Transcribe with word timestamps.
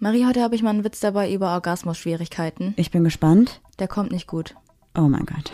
Marie, 0.00 0.26
heute 0.26 0.42
habe 0.42 0.54
ich 0.54 0.62
mal 0.62 0.70
einen 0.70 0.84
Witz 0.84 1.00
dabei 1.00 1.32
über 1.32 1.52
Orgasmus-Schwierigkeiten. 1.54 2.72
Ich 2.76 2.92
bin 2.92 3.02
gespannt. 3.02 3.60
Der 3.80 3.88
kommt 3.88 4.12
nicht 4.12 4.28
gut. 4.28 4.54
Oh 4.96 5.02
mein 5.08 5.26
Gott. 5.26 5.50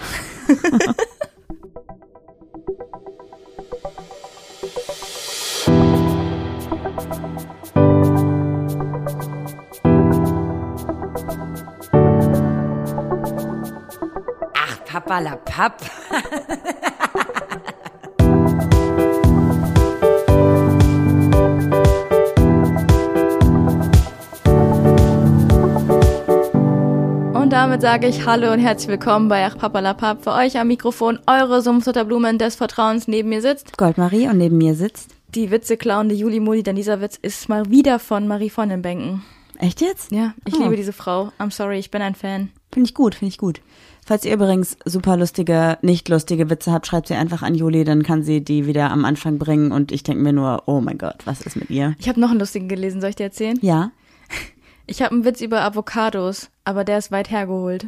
Ach, 14.55 14.85
Papa 14.85 15.19
la 15.21 15.37
Papp. 15.37 15.81
damit 27.65 27.81
sage 27.81 28.07
ich 28.09 28.27
Hallo 28.27 28.53
und 28.53 28.59
herzlich 28.59 28.89
willkommen 28.89 29.29
bei 29.29 29.47
Ach 29.47 29.57
Papalapap. 29.57 30.23
Für 30.23 30.33
euch 30.33 30.59
am 30.59 30.69
Mikrofon 30.69 31.19
eure 31.27 31.63
Sumpfsutterblumen 31.63 32.37
des 32.39 32.57
Vertrauens 32.57 33.09
neben 33.09 33.31
mir 33.31 33.41
sitzt. 33.41 33.79
Goldmarie 33.79 34.29
und 34.29 34.37
neben 34.37 34.59
mir 34.59 34.75
sitzt. 34.75 35.11
Die 35.35 35.51
Witze 35.51 35.79
klauende 35.79 36.15
Juli 36.15 36.41
Muli, 36.41 36.63
denn 36.63 36.77
dieser 36.77 37.01
Witz 37.01 37.19
ist 37.21 37.49
mal 37.49 37.71
wieder 37.71 37.99
von 37.99 38.29
Marie 38.29 38.51
von 38.51 38.69
den 38.69 38.83
Bänken. 38.83 39.23
Echt 39.59 39.81
jetzt? 39.81 40.13
Ja, 40.13 40.35
ich 40.45 40.55
Oh. 40.59 40.63
liebe 40.65 40.77
diese 40.77 40.93
Frau. 40.93 41.31
I'm 41.39 41.51
sorry, 41.51 41.79
ich 41.79 41.91
bin 41.91 42.03
ein 42.03 42.15
Fan. 42.15 42.51
Finde 42.71 42.87
ich 42.91 42.95
gut, 42.95 43.15
finde 43.15 43.31
ich 43.31 43.39
gut. 43.39 43.63
Falls 44.05 44.27
ihr 44.27 44.35
übrigens 44.35 44.77
super 44.85 45.17
lustige, 45.17 45.79
nicht 45.81 46.11
lustige 46.11 46.51
Witze 46.51 46.71
habt, 46.71 46.87
schreibt 46.87 47.09
sie 47.09 47.15
einfach 47.15 47.41
an 47.41 47.55
Juli, 47.55 47.85
dann 47.85 48.03
kann 48.03 48.23
sie 48.23 48.45
die 48.45 48.67
wieder 48.67 48.91
am 48.91 49.07
Anfang 49.07 49.39
bringen 49.39 49.73
und 49.73 49.91
ich 49.91 50.03
denke 50.03 50.23
mir 50.23 50.35
nur, 50.35 50.65
oh 50.67 50.83
mein 50.83 50.99
Gott, 50.99 51.17
was 51.25 51.41
ist 51.41 51.57
mit 51.57 51.71
ihr? 51.71 51.95
Ich 51.99 52.09
habe 52.11 52.21
noch 52.21 52.29
einen 52.31 52.41
lustigen 52.41 52.69
gelesen, 52.69 53.01
soll 53.01 53.11
ich 53.11 53.17
dir 53.17 53.25
erzählen? 53.25 53.59
Ja, 53.63 53.91
Ich 54.87 55.03
habe 55.03 55.13
einen 55.15 55.25
Witz 55.25 55.41
über 55.41 55.63
Avocados, 55.63 56.51
aber 56.65 56.85
der 56.85 56.99
ist 56.99 57.11
weit 57.11 57.31
hergeholt. 57.31 57.87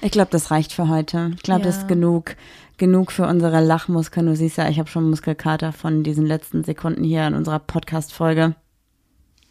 ich 0.00 0.10
glaube, 0.10 0.30
das 0.30 0.50
reicht 0.50 0.72
für 0.72 0.88
heute. 0.88 1.32
Ich 1.36 1.42
glaube, 1.42 1.62
das 1.62 1.76
Ja. 1.76 1.82
ist 1.82 1.88
genug, 1.88 2.36
genug 2.78 3.12
für 3.12 3.26
unsere 3.26 3.64
Lachmuskeln. 3.64 4.26
Du 4.26 4.34
siehst 4.34 4.56
ja, 4.56 4.68
ich 4.68 4.78
habe 4.78 4.88
schon 4.88 5.08
Muskelkater 5.08 5.72
von 5.72 6.02
diesen 6.02 6.26
letzten 6.26 6.64
Sekunden 6.64 7.04
hier 7.04 7.26
in 7.26 7.34
unserer 7.34 7.58
Podcast-Folge. 7.58 8.54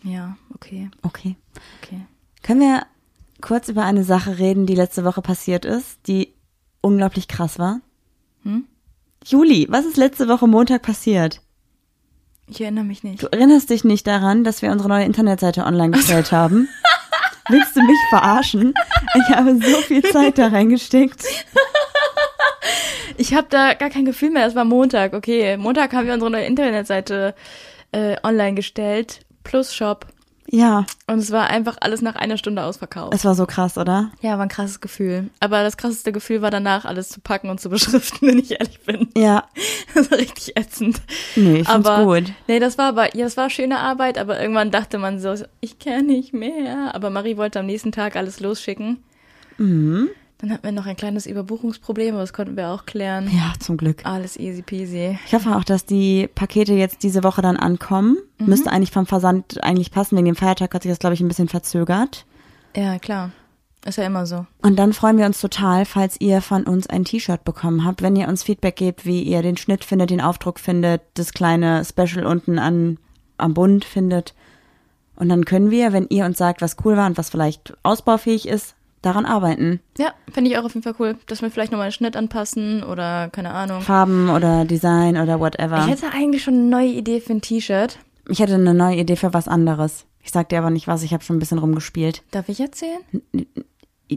Ja, 0.03 0.37
okay, 0.53 0.89
Okay. 1.03 1.35
okay. 1.81 2.01
Können 2.41 2.61
wir 2.61 2.83
kurz 3.41 3.69
über 3.69 3.83
eine 3.83 4.03
Sache 4.03 4.37
reden, 4.37 4.65
die 4.65 4.75
letzte 4.75 5.03
Woche 5.05 5.21
passiert 5.21 5.65
ist, 5.65 5.99
die 6.07 6.33
unglaublich 6.81 7.27
krass 7.27 7.59
war? 7.59 7.81
Hm? 8.43 8.65
Juli, 9.25 9.67
was 9.69 9.85
ist 9.85 9.97
letzte 9.97 10.27
Woche 10.29 10.47
Montag 10.47 10.81
passiert? 10.81 11.41
Ich 12.49 12.61
erinnere 12.61 12.83
mich 12.83 13.03
nicht. 13.03 13.21
Du 13.21 13.27
erinnerst 13.27 13.69
dich 13.69 13.83
nicht 13.83 14.07
daran, 14.07 14.43
dass 14.43 14.61
wir 14.61 14.71
unsere 14.71 14.89
neue 14.89 15.05
Internetseite 15.05 15.65
online 15.65 15.91
gestellt 15.91 16.31
haben? 16.31 16.67
Willst 17.49 17.75
du 17.75 17.81
mich 17.81 17.97
verarschen? 18.09 18.73
Ich 19.15 19.35
habe 19.35 19.55
so 19.55 19.81
viel 19.81 20.03
Zeit 20.03 20.37
da 20.37 20.47
reingesteckt. 20.47 21.23
Ich 23.17 23.33
habe 23.33 23.47
da 23.49 23.73
gar 23.73 23.89
kein 23.89 24.05
Gefühl 24.05 24.29
mehr. 24.29 24.45
Es 24.45 24.55
war 24.55 24.63
Montag, 24.63 25.13
okay. 25.13 25.57
Montag 25.57 25.93
haben 25.93 26.07
wir 26.07 26.13
unsere 26.13 26.31
neue 26.31 26.45
Internetseite 26.45 27.35
äh, 27.91 28.15
online 28.23 28.53
gestellt, 28.53 29.25
plus 29.43 29.73
Shop. 29.75 30.05
Ja, 30.51 30.85
Und 31.07 31.19
es 31.19 31.29
war 31.31 31.47
einfach 31.49 31.77
alles 31.81 32.01
nach 32.01 32.15
einer 32.15 32.37
Stunde 32.37 32.63
ausverkauft. 32.63 33.13
es 33.13 33.23
war 33.23 33.35
so 33.35 33.45
krass, 33.45 33.77
oder? 33.77 34.11
Ja, 34.21 34.31
war 34.37 34.41
ein 34.45 34.49
krasses 34.49 34.81
Gefühl. 34.81 35.29
Aber 35.39 35.61
das 35.63 35.77
krasseste 35.77 36.11
Gefühl 36.11 36.41
war 36.41 36.49
danach, 36.49 36.85
alles 36.85 37.09
zu 37.09 37.19
packen 37.21 37.49
und 37.49 37.59
zu 37.61 37.69
beschriften, 37.69 38.27
wenn 38.27 38.39
ich 38.39 38.51
ehrlich 38.51 38.79
bin. 38.81 39.09
Ja, 39.15 39.43
Das 39.93 40.09
war 40.09 40.17
richtig 40.17 40.57
ätzend. 40.57 41.01
nee, 41.35 41.59
ich 41.61 41.67
find's 41.69 41.87
aber 41.87 42.03
gut. 42.03 42.33
nee, 42.47 42.59
das 42.59 42.77
war 42.77 42.85
aber, 42.89 43.15
ja, 43.15 43.25
das 43.25 43.37
war 43.37 43.49
schöne 43.49 43.79
Arbeit, 43.79 44.17
aber 44.17 44.39
irgendwann 44.41 44.71
dachte 44.71 44.97
man 44.97 45.19
so, 45.19 45.35
ich 45.61 45.77
kann 45.79 46.05
nicht 46.07 46.33
mehr. 46.33 46.95
Aber 46.95 47.09
Marie 47.09 47.37
wollte 47.37 47.59
am 47.59 47.65
nächsten 47.67 47.91
Tag 47.91 48.15
alles 48.15 48.39
losschicken. 48.39 49.03
Mhm. 49.57 50.09
Dann 50.39 50.51
hatten 50.51 50.63
wir 50.63 50.71
noch 50.71 50.85
ein 50.85 50.95
kleines 50.95 51.25
Überbuchungsproblem, 51.25 52.15
aber 52.15 52.21
das 52.23 52.31
konnten 52.31 52.55
wir 52.55 52.69
auch 52.69 52.85
klären. 52.85 53.29
Ja, 53.31 53.53
zum 53.59 53.75
Glück. 53.75 54.05
Alles 54.05 54.37
easy 54.37 54.61
peasy. 54.61 55.19
Ich 55.25 55.33
hoffe 55.33 55.55
auch, 55.55 55.65
dass 55.65 55.85
die 55.85 56.29
Pakete 56.33 56.73
jetzt 56.73 57.03
diese 57.03 57.23
Woche 57.23 57.41
dann 57.41 57.57
ankommen. 57.57 58.17
Müsste 58.37 58.71
eigentlich 58.71 58.91
vom 58.91 59.05
Versand 59.05 59.61
eigentlich 59.63 59.91
passen. 59.91 60.15
Wegen 60.15 60.27
dem 60.27 60.37
Feiertag 60.37 60.73
hat 60.73 60.83
sich 60.83 60.91
das, 60.91 60.99
glaube 60.99 61.13
ich, 61.13 61.19
ein 61.19 61.27
bisschen 61.27 61.49
verzögert. 61.49 62.25
Ja, 62.73 62.99
klar. 62.99 63.31
Ist 63.85 63.97
ja 63.97 64.05
immer 64.05 64.25
so. 64.25 64.45
Und 64.61 64.77
dann 64.77 64.93
freuen 64.93 65.17
wir 65.17 65.25
uns 65.25 65.41
total, 65.41 65.85
falls 65.85 66.19
ihr 66.19 66.41
von 66.41 66.63
uns 66.63 66.87
ein 66.87 67.05
T-Shirt 67.05 67.43
bekommen 67.43 67.85
habt, 67.85 68.01
wenn 68.01 68.15
ihr 68.15 68.27
uns 68.27 68.43
Feedback 68.43 68.77
gebt, 68.77 69.05
wie 69.05 69.23
ihr 69.23 69.41
den 69.41 69.57
Schnitt 69.57 69.83
findet, 69.83 70.09
den 70.09 70.21
Aufdruck 70.21 70.59
findet, 70.59 71.01
das 71.13 71.33
kleine 71.33 71.83
Special 71.83 72.25
unten 72.25 72.59
an, 72.59 72.97
am 73.37 73.53
Bund 73.53 73.83
findet. 73.83 74.35
Und 75.15 75.27
dann 75.27 75.43
können 75.43 75.69
wir, 75.69 75.91
wenn 75.91 76.07
ihr 76.09 76.25
uns 76.25 76.37
sagt, 76.37 76.61
was 76.61 76.77
cool 76.85 76.95
war 76.95 77.07
und 77.07 77.17
was 77.17 77.29
vielleicht 77.29 77.77
ausbaufähig 77.83 78.47
ist, 78.47 78.75
daran 79.01 79.25
arbeiten. 79.25 79.79
Ja, 79.97 80.13
finde 80.31 80.51
ich 80.51 80.57
auch 80.57 80.65
auf 80.65 80.73
jeden 80.73 80.83
Fall 80.83 80.95
cool, 80.99 81.15
dass 81.27 81.41
wir 81.41 81.51
vielleicht 81.51 81.71
nochmal 81.71 81.85
einen 81.85 81.91
Schnitt 81.93 82.15
anpassen 82.15 82.83
oder 82.83 83.29
keine 83.29 83.51
Ahnung. 83.51 83.81
Farben 83.81 84.29
oder 84.29 84.65
Design 84.65 85.17
oder 85.17 85.39
whatever. 85.39 85.79
Ich 85.79 85.87
hätte 85.87 86.11
eigentlich 86.13 86.43
schon 86.43 86.55
eine 86.55 86.63
neue 86.63 86.89
Idee 86.89 87.21
für 87.21 87.33
ein 87.33 87.41
T-Shirt. 87.41 87.97
Ich 88.27 88.39
hätte 88.39 88.55
eine 88.55 88.73
neue 88.73 88.97
Idee 88.97 89.15
für 89.15 89.33
was 89.33 89.47
anderes. 89.47 90.05
Ich 90.21 90.31
sag 90.31 90.49
dir 90.49 90.59
aber 90.59 90.69
nicht 90.69 90.87
was, 90.87 91.03
ich 91.03 91.13
habe 91.13 91.23
schon 91.23 91.37
ein 91.37 91.39
bisschen 91.39 91.59
rumgespielt. 91.59 92.23
Darf 92.31 92.49
ich 92.49 92.59
erzählen? 92.59 92.99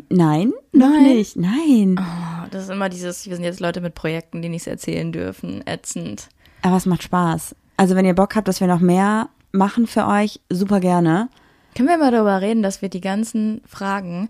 Nein, 0.09 0.53
noch 0.73 0.89
Nein? 0.89 1.03
nicht. 1.05 1.37
Nein. 1.37 1.97
Oh, 1.99 2.47
das 2.51 2.65
ist 2.65 2.71
immer 2.71 2.89
dieses, 2.89 3.29
wir 3.29 3.37
sind 3.37 3.45
jetzt 3.45 3.61
Leute 3.61 3.81
mit 3.81 3.95
Projekten, 3.95 4.43
die 4.43 4.49
nichts 4.49 4.67
erzählen 4.67 5.13
dürfen. 5.13 5.63
Ätzend. 5.67 6.29
Aber 6.63 6.77
es 6.77 6.87
macht 6.87 7.03
Spaß. 7.03 7.55
Also 7.77 7.95
wenn 7.95 8.05
ihr 8.05 8.15
Bock 8.15 8.37
habt, 8.37 8.49
dass 8.49 8.61
wir 8.61 8.69
noch 8.69 8.81
mehr 8.81 9.29
machen 9.53 9.87
für 9.87 10.07
euch, 10.07 10.41
super 10.51 10.81
gerne. 10.81 11.29
Können 11.75 11.89
wir 11.89 11.99
mal 11.99 12.11
darüber 12.11 12.41
reden, 12.41 12.63
dass 12.63 12.83
wir 12.83 12.89
die 12.89 13.01
ganzen 13.01 13.63
Fragen, 13.67 14.29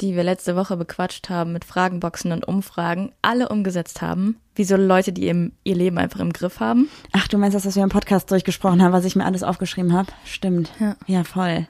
die 0.00 0.16
wir 0.16 0.24
letzte 0.24 0.56
Woche 0.56 0.76
bequatscht 0.76 1.28
haben 1.28 1.52
mit 1.52 1.64
Fragenboxen 1.64 2.32
und 2.32 2.46
Umfragen, 2.46 3.12
alle 3.22 3.48
umgesetzt 3.48 4.02
haben? 4.02 4.36
Wie 4.54 4.64
so 4.64 4.76
Leute, 4.76 5.12
die 5.12 5.28
im, 5.28 5.52
ihr 5.64 5.74
Leben 5.74 5.98
einfach 5.98 6.20
im 6.20 6.32
Griff 6.32 6.60
haben? 6.60 6.88
Ach, 7.12 7.28
du 7.28 7.38
meinst 7.38 7.54
das, 7.54 7.66
was 7.66 7.76
wir 7.76 7.82
im 7.82 7.88
Podcast 7.88 8.30
durchgesprochen 8.30 8.82
haben, 8.82 8.92
was 8.92 9.04
ich 9.04 9.16
mir 9.16 9.24
alles 9.24 9.42
aufgeschrieben 9.42 9.92
habe? 9.92 10.10
Stimmt. 10.24 10.70
Ja. 10.80 10.96
ja, 11.06 11.24
voll. 11.24 11.66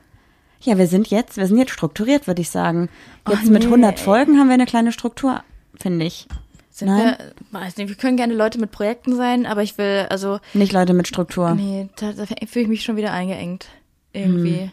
Ja, 0.62 0.76
wir 0.76 0.86
sind 0.86 1.08
jetzt, 1.08 1.36
wir 1.36 1.46
sind 1.46 1.58
jetzt 1.58 1.72
strukturiert, 1.72 2.26
würde 2.26 2.42
ich 2.42 2.50
sagen. 2.50 2.88
Jetzt 3.28 3.40
Ach, 3.44 3.50
mit 3.50 3.62
nee. 3.62 3.68
100 3.68 3.98
Folgen 3.98 4.38
haben 4.38 4.48
wir 4.48 4.54
eine 4.54 4.66
kleine 4.66 4.92
Struktur, 4.92 5.42
finde 5.74 6.04
ich. 6.04 6.28
Sind 6.70 6.88
Nein. 6.88 7.16
wir, 7.18 7.60
weiß 7.60 7.76
nicht, 7.76 7.88
wir 7.88 7.96
können 7.96 8.16
gerne 8.16 8.34
Leute 8.34 8.58
mit 8.58 8.70
Projekten 8.70 9.16
sein, 9.16 9.46
aber 9.46 9.62
ich 9.62 9.76
will, 9.78 10.06
also, 10.10 10.38
Nicht 10.54 10.72
Leute 10.72 10.92
mit 10.92 11.08
Struktur. 11.08 11.54
nee, 11.54 11.88
da, 11.96 12.12
da 12.12 12.26
fühle 12.26 12.62
ich 12.64 12.68
mich 12.68 12.82
schon 12.84 12.96
wieder 12.96 13.12
eingeengt. 13.12 13.66
Irgendwie. 14.12 14.70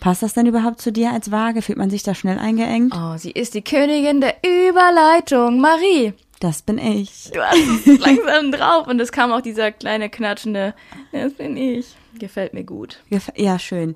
Passt 0.00 0.22
das 0.22 0.34
denn 0.34 0.46
überhaupt 0.46 0.80
zu 0.80 0.92
dir 0.92 1.12
als 1.12 1.30
Waage? 1.32 1.62
Fühlt 1.62 1.78
man 1.78 1.90
sich 1.90 2.02
da 2.02 2.14
schnell 2.14 2.38
eingeengt? 2.38 2.94
Oh, 2.96 3.16
sie 3.16 3.30
ist 3.30 3.54
die 3.54 3.62
Königin 3.62 4.20
der 4.20 4.34
Überleitung. 4.44 5.60
Marie, 5.60 6.12
Das 6.40 6.62
bin 6.62 6.78
ich. 6.78 7.30
du 7.32 7.40
hast 7.40 7.86
es 7.86 7.98
langsam 8.04 8.52
drauf. 8.52 8.86
Und 8.86 9.00
es 9.00 9.12
kam 9.12 9.32
auch 9.32 9.40
dieser 9.40 9.72
kleine 9.72 10.08
knatschende, 10.10 10.74
das 11.12 11.32
bin 11.34 11.56
ich. 11.56 11.94
Gefällt 12.18 12.54
mir 12.54 12.64
gut. 12.64 13.00
Ja, 13.36 13.58
schön. 13.58 13.94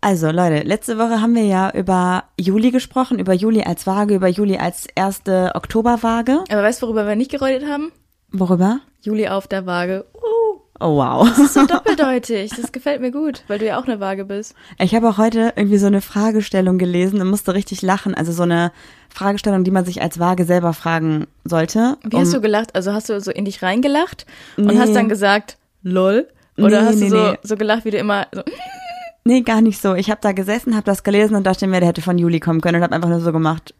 Also 0.00 0.30
Leute, 0.30 0.66
letzte 0.66 0.98
Woche 0.98 1.22
haben 1.22 1.34
wir 1.34 1.46
ja 1.46 1.70
über 1.70 2.24
Juli 2.38 2.70
gesprochen, 2.70 3.18
über 3.18 3.32
Juli 3.32 3.62
als 3.62 3.86
Waage, 3.86 4.16
über 4.16 4.28
Juli 4.28 4.58
als 4.58 4.86
erste 4.94 5.52
Oktoberwaage. 5.54 6.44
Aber 6.50 6.62
weißt 6.62 6.82
du, 6.82 6.86
worüber 6.86 7.06
wir 7.08 7.16
nicht 7.16 7.30
geredet 7.30 7.66
haben? 7.66 7.90
Worüber? 8.30 8.80
Juli 9.00 9.28
auf 9.28 9.46
der 9.48 9.64
Waage. 9.64 10.04
Uh, 10.14 10.43
Oh 10.80 10.96
wow. 10.96 11.28
das 11.28 11.38
ist 11.38 11.54
so 11.54 11.66
doppeldeutig. 11.66 12.50
Das 12.60 12.72
gefällt 12.72 13.00
mir 13.00 13.10
gut, 13.12 13.44
weil 13.48 13.58
du 13.58 13.66
ja 13.66 13.78
auch 13.78 13.84
eine 13.86 14.00
Waage 14.00 14.24
bist. 14.24 14.54
Ich 14.78 14.94
habe 14.94 15.08
auch 15.08 15.18
heute 15.18 15.52
irgendwie 15.56 15.78
so 15.78 15.86
eine 15.86 16.00
Fragestellung 16.00 16.78
gelesen 16.78 17.20
und 17.20 17.28
musste 17.30 17.54
richtig 17.54 17.80
lachen. 17.82 18.14
Also 18.14 18.32
so 18.32 18.42
eine 18.42 18.72
Fragestellung, 19.08 19.62
die 19.64 19.70
man 19.70 19.84
sich 19.84 20.02
als 20.02 20.18
Waage 20.18 20.44
selber 20.44 20.72
fragen 20.72 21.26
sollte. 21.44 21.96
Wie 22.02 22.16
hast 22.16 22.34
du 22.34 22.40
gelacht? 22.40 22.74
Also 22.74 22.92
hast 22.92 23.08
du 23.08 23.20
so 23.20 23.30
in 23.30 23.44
dich 23.44 23.62
reingelacht 23.62 24.26
und 24.56 24.66
Nee. 24.66 24.78
hast 24.78 24.94
dann 24.94 25.08
gesagt, 25.08 25.58
lol? 25.82 26.28
Oder 26.58 26.82
Nee, 26.82 26.86
hast 26.88 26.96
nee, 26.96 27.08
du 27.08 27.16
so, 27.16 27.30
nee. 27.30 27.38
so 27.42 27.56
gelacht, 27.56 27.84
wie 27.84 27.90
du 27.92 27.98
immer 27.98 28.26
so, 28.32 28.42
Nee, 29.24 29.40
gar 29.40 29.60
nicht 29.62 29.80
so. 29.80 29.94
Ich 29.94 30.10
habe 30.10 30.20
da 30.20 30.32
gesessen, 30.32 30.74
habe 30.74 30.84
das 30.84 31.02
gelesen 31.02 31.34
und 31.36 31.44
dachte 31.46 31.66
mir, 31.66 31.80
der 31.80 31.88
hätte 31.88 32.02
von 32.02 32.18
Juli 32.18 32.40
kommen 32.40 32.60
können 32.60 32.76
und 32.78 32.82
habe 32.82 32.94
einfach 32.94 33.08
nur 33.08 33.20
so 33.20 33.32
gemacht. 33.32 33.74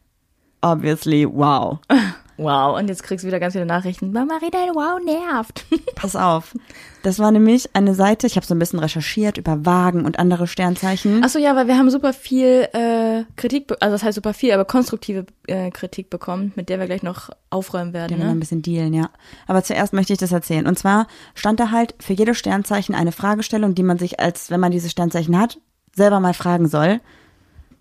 Obviously, 0.62 1.26
wow. 1.31 1.79
wow. 2.37 2.79
Und 2.79 2.89
jetzt 2.89 3.03
kriegst 3.03 3.23
du 3.23 3.29
wieder 3.29 3.41
ganz 3.41 3.53
viele 3.53 3.67
Nachrichten. 3.67 4.13
Mama, 4.13 4.39
dein 4.41 4.71
Wow 4.75 5.01
nervt. 5.05 5.65
Pass 5.95 6.17
auf. 6.17 6.55
Das 7.03 7.19
war 7.19 7.31
nämlich 7.31 7.69
eine 7.75 7.95
Seite, 7.95 8.27
ich 8.27 8.37
habe 8.37 8.47
so 8.47 8.55
ein 8.55 8.59
bisschen 8.59 8.79
recherchiert 8.79 9.37
über 9.37 9.67
Wagen 9.67 10.05
und 10.05 10.19
andere 10.19 10.47
Sternzeichen. 10.47 11.21
Ach 11.25 11.29
so, 11.29 11.39
ja, 11.39 11.55
weil 11.55 11.67
wir 11.67 11.77
haben 11.77 11.91
super 11.91 12.13
viel 12.13 12.69
äh, 12.73 13.25
Kritik, 13.37 13.71
also 13.81 13.93
das 13.95 14.03
heißt 14.03 14.15
super 14.15 14.33
viel, 14.33 14.53
aber 14.53 14.65
konstruktive 14.65 15.27
äh, 15.47 15.71
Kritik 15.71 16.09
bekommen, 16.09 16.53
mit 16.57 16.69
der 16.71 16.79
wir 16.81 16.87
gleich 16.87 17.03
noch 17.03 17.29
aufräumen 17.51 17.93
werden. 17.93 18.13
Ja, 18.13 18.19
wir 18.19 18.25
noch 18.25 18.31
ein 18.31 18.37
Ne? 18.37 18.41
bisschen 18.41 18.63
dealen, 18.63 18.95
ja. 18.95 19.11
Aber 19.47 19.63
zuerst 19.63 19.93
möchte 19.93 20.13
ich 20.15 20.19
das 20.19 20.33
erzählen. 20.33 20.67
Und 20.67 20.79
zwar 20.79 21.07
stand 21.35 21.61
da 21.61 21.71
halt 21.71 21.95
für 22.01 22.15
jedes 22.15 22.39
Sternzeichen 22.39 22.95
eine 22.95 23.13
Fragestellung, 23.13 23.75
die 23.75 23.83
man 23.83 23.99
sich 23.99 24.19
als, 24.19 24.51
wenn 24.51 24.61
man 24.61 24.73
dieses 24.73 24.91
Sternzeichen 24.91 25.39
hat, 25.39 25.59
selber 25.95 26.21
mal 26.21 26.35
fragen 26.35 26.69
soll. 26.69 27.01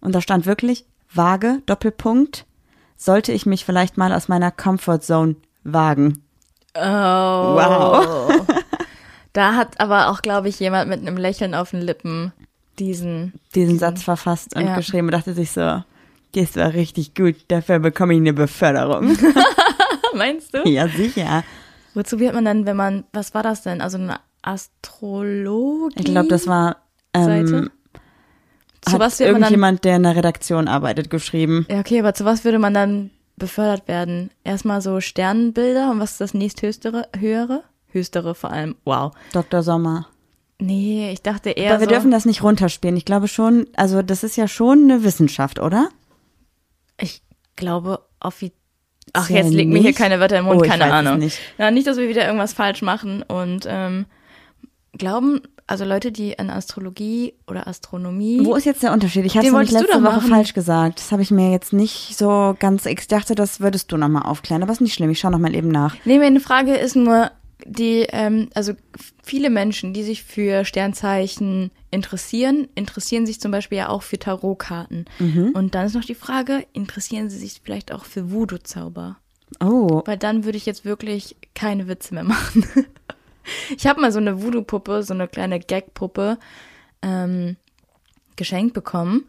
Und 0.02 0.14
da 0.14 0.20
stand 0.22 0.46
wirklich, 0.46 0.86
Waage, 1.14 1.62
Doppelpunkt, 1.66 2.46
sollte 3.04 3.32
ich 3.32 3.46
mich 3.46 3.66
vielleicht 3.66 3.98
mal 3.98 4.14
aus 4.14 4.28
meiner 4.28 4.52
Comfort 4.52 5.00
Zone 5.02 5.36
wagen. 5.64 6.24
Oh. 6.76 6.80
Wow. 6.82 8.48
Da 9.36 9.56
hat 9.56 9.80
aber 9.80 10.10
auch, 10.12 10.22
glaube 10.22 10.48
ich, 10.48 10.60
jemand 10.60 10.92
mit 10.92 11.00
einem 11.00 11.18
Lächeln 11.18 11.56
auf 11.56 11.72
den 11.72 11.82
Lippen 11.82 12.32
diesen. 12.78 13.34
diesen 13.56 13.80
Satz 13.80 14.04
verfasst 14.04 14.56
und 14.56 14.68
Ja. 14.68 14.76
geschrieben 14.76 15.08
und 15.08 15.12
dachte 15.14 15.34
sich 15.34 15.50
so, 15.50 15.84
das 16.36 16.56
war 16.56 16.72
richtig 16.74 17.16
gut, 17.16 17.38
dafür 17.48 17.80
bekomme 17.80 18.14
ich 18.14 18.20
eine 18.20 18.34
Beförderung. 18.34 19.18
Meinst 20.14 20.54
du? 20.54 20.70
ja, 20.70 20.88
sicher. 20.88 21.44
Wozu 21.96 22.20
wird 22.20 22.36
man 22.36 22.46
denn, 22.46 22.68
wenn 22.68 22.78
man, 22.78 23.06
was 23.12 23.34
war 23.34 23.42
das 23.42 23.64
denn? 23.64 23.82
Also 23.82 23.98
eine 23.98 24.20
Astrologie? 24.44 25.96
Ich 25.98 26.06
glaube, 26.06 26.28
das 26.28 26.46
war 26.46 26.78
ähm, 27.16 27.24
Seite? 27.24 27.72
Zu 28.86 28.94
hat 28.94 29.00
man 29.00 29.10
dann, 29.10 29.28
irgendjemand, 29.28 29.84
der 29.84 29.96
in 29.98 30.04
der 30.04 30.16
Redaktion 30.16 30.68
arbeitet, 30.68 31.10
geschrieben. 31.10 31.66
ja, 31.70 31.80
okay, 31.80 32.00
aber 32.00 32.14
zu 32.14 32.26
was 32.26 32.44
würde 32.44 32.60
man 32.60 32.74
dann 32.74 33.10
befördert 33.38 33.88
werden? 33.88 34.30
Erstmal 34.44 34.82
so 34.82 35.00
Sternbilder 35.02 35.92
und 35.92 36.00
was 36.00 36.12
ist 36.14 36.22
das 36.22 36.34
nächsthöchstere, 36.34 37.08
höhere? 37.18 37.64
Höchstere 37.88 38.36
vor 38.36 38.52
allem, 38.52 38.76
wow. 38.86 39.12
Dr. 39.34 39.64
Sommer. 39.64 40.08
Nee, 40.60 41.12
ich 41.12 41.22
dachte 41.22 41.50
eher 41.50 41.72
Aber 41.72 41.82
wir 41.82 41.88
so, 41.88 41.92
dürfen 41.94 42.12
das 42.12 42.26
nicht 42.26 42.42
runterspielen. 42.44 42.96
Ich 42.96 43.06
glaube 43.06 43.28
schon, 43.28 43.66
also 43.76 44.02
das 44.02 44.24
ist 44.24 44.36
ja 44.38 44.48
schon 44.48 44.84
eine 44.84 45.04
Wissenschaft, 45.04 45.60
oder? 45.60 45.90
ich 47.00 47.22
glaube, 47.56 48.00
offiziell. 48.20 48.58
Ach, 49.14 49.30
jetzt 49.30 49.52
leg 49.52 49.68
mir 49.68 49.80
hier 49.82 49.94
keine 49.94 50.20
Wörter 50.20 50.40
im 50.40 50.46
Mund, 50.46 50.62
Oh, 50.62 50.64
ich 50.64 50.70
keine 50.70 50.92
Ahnung. 50.92 51.18
nicht. 51.20 51.38
Ja, 51.58 51.70
nicht, 51.72 51.86
dass 51.88 51.98
wir 51.98 52.08
wieder 52.08 52.26
irgendwas 52.26 52.54
falsch 52.54 52.82
machen 52.82 53.22
und 53.24 53.66
ähm, 53.68 54.06
glauben, 54.98 55.42
also 55.68 55.86
Leute, 55.86 56.12
die 56.12 56.38
an 56.40 56.50
Astrologie 56.50 57.34
oder 57.48 57.68
Astronomie. 57.68 58.40
Wo 58.44 58.56
ist 58.56 58.66
jetzt 58.66 58.84
der 58.84 58.92
Unterschied? 58.94 59.26
Ich 59.26 59.38
habe 59.38 59.48
es 59.48 59.72
letzte 59.72 60.04
Woche 60.04 60.22
falsch 60.22 60.54
gesagt. 60.54 61.00
Das 61.00 61.12
habe 61.12 61.22
ich 61.22 61.32
mir 61.32 61.52
jetzt 61.52 61.74
nicht 61.74 62.18
so 62.18 62.56
ganz. 62.60 62.86
Ich 62.86 63.08
dachte, 63.08 63.36
das 63.36 63.60
würdest 63.60 63.92
du 63.92 63.98
nochmal 63.98 64.24
aufklären. 64.24 64.62
Aber 64.62 64.72
ist 64.72 64.82
nicht 64.82 64.94
schlimm. 64.94 65.10
Ich 65.10 65.20
schaue 65.20 65.32
nochmal 65.32 65.56
eben 65.56 65.70
nach. 65.70 65.96
Nee, 66.06 66.20
meine 66.20 66.40
Frage 66.40 66.76
ist 66.76 66.96
nur, 66.96 67.32
die, 67.66 68.06
ähm, 68.10 68.50
also 68.54 68.74
viele 69.24 69.50
Menschen, 69.50 69.94
die 69.94 70.04
sich 70.04 70.24
für 70.24 70.66
Sternzeichen 70.66 71.72
interessieren, 71.92 72.68
interessieren 72.76 73.26
sich 73.26 73.40
zum 73.40 73.52
Beispiel 73.52 73.78
ja 73.80 73.90
auch 73.90 74.04
für 74.04 74.20
Tarotkarten. 74.20 75.06
Mhm. 75.20 75.52
Und 75.54 75.76
dann 75.76 75.86
ist 75.86 75.96
noch 75.96 76.06
die 76.06 76.16
Frage, 76.16 76.66
interessieren 76.74 77.30
sie 77.30 77.38
sich 77.38 77.62
vielleicht 77.64 77.92
auch 77.94 78.06
für 78.06 78.32
Voodoo-Zauber? 78.32 79.18
Oh, 79.64 80.02
Weil 80.06 80.18
dann 80.18 80.46
würde 80.46 80.58
ich 80.58 80.66
jetzt 80.66 80.84
wirklich 80.84 81.36
keine 81.54 81.88
Witze 81.88 82.14
mehr 82.14 82.24
machen. 82.24 82.66
ich 83.78 83.88
habe 83.88 84.02
mal 84.02 84.12
so 84.12 84.20
eine 84.20 84.42
Voodoo-Puppe, 84.42 85.04
so 85.04 85.14
eine 85.14 85.28
kleine 85.28 85.60
Gag-Puppe 85.60 86.38
ähm, 87.02 87.58
geschenkt 88.36 88.74
bekommen 88.74 89.26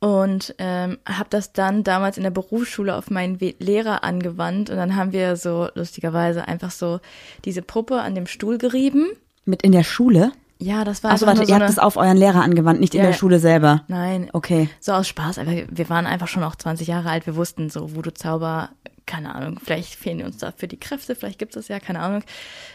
und 0.00 0.54
ähm, 0.58 0.98
habe 1.08 1.30
das 1.30 1.52
dann 1.52 1.82
damals 1.82 2.16
in 2.18 2.24
der 2.24 2.30
Berufsschule 2.30 2.94
auf 2.94 3.10
meinen 3.10 3.38
Lehrer 3.58 4.04
angewandt 4.04 4.68
und 4.70 4.76
dann 4.76 4.96
haben 4.96 5.12
wir 5.12 5.36
so 5.36 5.68
lustigerweise 5.74 6.46
einfach 6.46 6.70
so 6.70 7.00
diese 7.44 7.62
Puppe 7.62 8.00
an 8.02 8.14
dem 8.14 8.26
Stuhl 8.26 8.58
gerieben. 8.58 9.08
mit 9.44 9.62
in 9.62 9.72
der 9.72 9.84
Schule? 9.84 10.32
Ja, 10.58 10.84
das 10.84 11.02
war 11.02 11.10
Achso, 11.12 11.26
warte, 11.26 11.40
nur 11.40 11.48
ihr 11.48 11.54
so 11.54 11.60
habt 11.60 11.70
es 11.70 11.78
auf 11.78 11.96
euren 11.96 12.16
Lehrer 12.16 12.42
angewandt, 12.42 12.80
nicht 12.80 12.94
in 12.94 12.98
Ja, 12.98 13.04
der 13.04 13.12
ja. 13.12 13.16
Schule 13.18 13.38
selber. 13.38 13.82
Nein, 13.88 14.28
Okay. 14.32 14.68
so 14.80 14.92
aus 14.92 15.08
Spaß, 15.08 15.38
aber 15.38 15.50
wir 15.68 15.88
waren 15.88 16.06
einfach 16.06 16.28
schon 16.28 16.44
auch 16.44 16.54
20 16.54 16.86
Jahre 16.86 17.10
alt. 17.10 17.26
Wir 17.26 17.34
wussten 17.36 17.70
so, 17.70 17.94
Voodoo-Zauber, 17.94 18.70
keine 19.06 19.34
Ahnung, 19.34 19.60
vielleicht 19.62 19.94
fehlen 19.94 20.22
uns 20.22 20.38
dafür 20.38 20.68
die 20.68 20.78
Kräfte, 20.78 21.14
vielleicht 21.14 21.38
gibt 21.38 21.56
es 21.56 21.68
ja, 21.68 21.80
keine 21.80 22.00
Ahnung. 22.00 22.22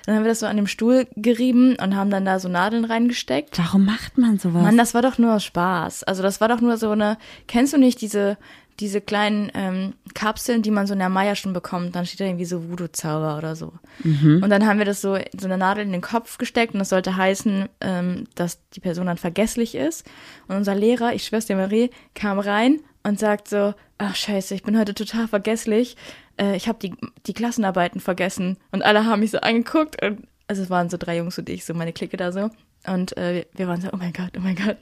Dann 0.06 0.16
haben 0.16 0.24
wir 0.24 0.30
das 0.30 0.40
so 0.40 0.46
an 0.46 0.58
dem 0.58 0.68
Stuhl 0.68 1.08
gerieben 1.16 1.76
und 1.81 1.96
haben 1.96 2.10
dann 2.10 2.26
da 2.26 2.40
so 2.40 2.50
Nadeln 2.50 2.86
reingesteckt. 2.86 3.58
Warum 3.58 3.86
macht 3.86 4.18
man 4.18 4.38
sowas? 4.38 4.62
Mann, 4.62 4.78
das 4.78 4.94
war 4.94 5.02
doch 5.02 5.18
nur 5.18 5.40
Spaß. 5.40 6.04
Also 6.04 6.22
das 6.22 6.42
war 6.42 6.48
doch 6.48 6.62
nur 6.62 6.78
so 6.78 6.92
eine, 6.92 7.18
kennst 7.48 7.74
du 7.74 7.78
nicht 7.78 8.02
diese, 8.02 8.38
diese 8.80 9.02
kleinen 9.02 9.52
ähm, 9.56 9.94
Kapseln, 10.14 10.62
die 10.62 10.72
man 10.72 10.88
so 10.88 10.94
in 10.94 11.00
der 11.00 11.10
Maya 11.10 11.36
schon 11.36 11.54
bekommt? 11.54 11.96
Dann 11.96 12.06
steht 12.06 12.20
da 12.20 12.26
irgendwie 12.26 12.46
so 12.46 12.70
Voodoo-Zauber 12.70 13.38
oder 13.38 13.56
so. 13.56 13.74
Mhm. 14.04 14.42
Und 14.44 14.50
dann 14.50 14.66
haben 14.66 14.78
wir 14.78 14.86
das 14.86 15.02
so, 15.02 15.18
so 15.38 15.46
eine 15.46 15.58
Nadel 15.58 15.84
in 15.84 15.92
den 15.92 16.02
Kopf 16.02 16.38
gesteckt 16.38 16.74
und 16.74 16.80
das 16.80 16.90
sollte 16.90 17.18
heißen, 17.18 17.68
ähm, 17.81 18.26
dass 18.36 18.60
die 18.70 18.80
Person 18.80 19.08
dann 19.08 19.18
vergesslich 19.18 19.76
ist. 19.76 20.06
Und 20.48 20.58
unser 20.58 20.76
Lehrer, 20.76 21.14
ich 21.14 21.26
schwör's 21.26 21.48
dir 21.48 21.56
Marie, 21.56 21.90
kam 22.14 22.40
rein 22.40 22.80
und 23.04 23.19
sagt 23.19 23.48
so, 23.48 23.74
ach 23.98 24.16
scheiße, 24.16 24.56
ich 24.56 24.63
bin 24.63 24.78
heute 24.78 24.94
total 24.94 25.28
vergesslich. 25.28 25.96
Äh, 26.38 26.56
ich 26.56 26.68
habe 26.68 26.80
die, 26.80 26.96
die 27.25 27.34
Klassenarbeiten 27.34 28.01
vergessen. 28.01 28.57
Und 28.72 28.84
alle 28.84 29.06
haben 29.06 29.19
mich 29.19 29.31
so 29.31 29.40
angeguckt 29.40 30.04
und 30.04 30.28
also 30.48 30.63
es 30.63 30.69
waren 30.69 30.90
so 30.90 30.98
drei 30.98 31.18
Jungs 31.18 31.38
und 31.38 31.48
ich, 31.50 31.63
so 31.63 31.74
meine 31.74 31.94
Clique 31.94 32.18
da 32.18 32.31
so. 32.31 32.50
Und 32.88 33.16
äh, 33.18 33.46
wir 33.54 33.68
waren 33.68 33.81
so, 33.81 33.90
oh 33.94 33.98
mein 33.98 34.13
Gott, 34.13 34.31
oh 34.36 34.42
mein 34.42 34.56
Gott. 34.56 34.78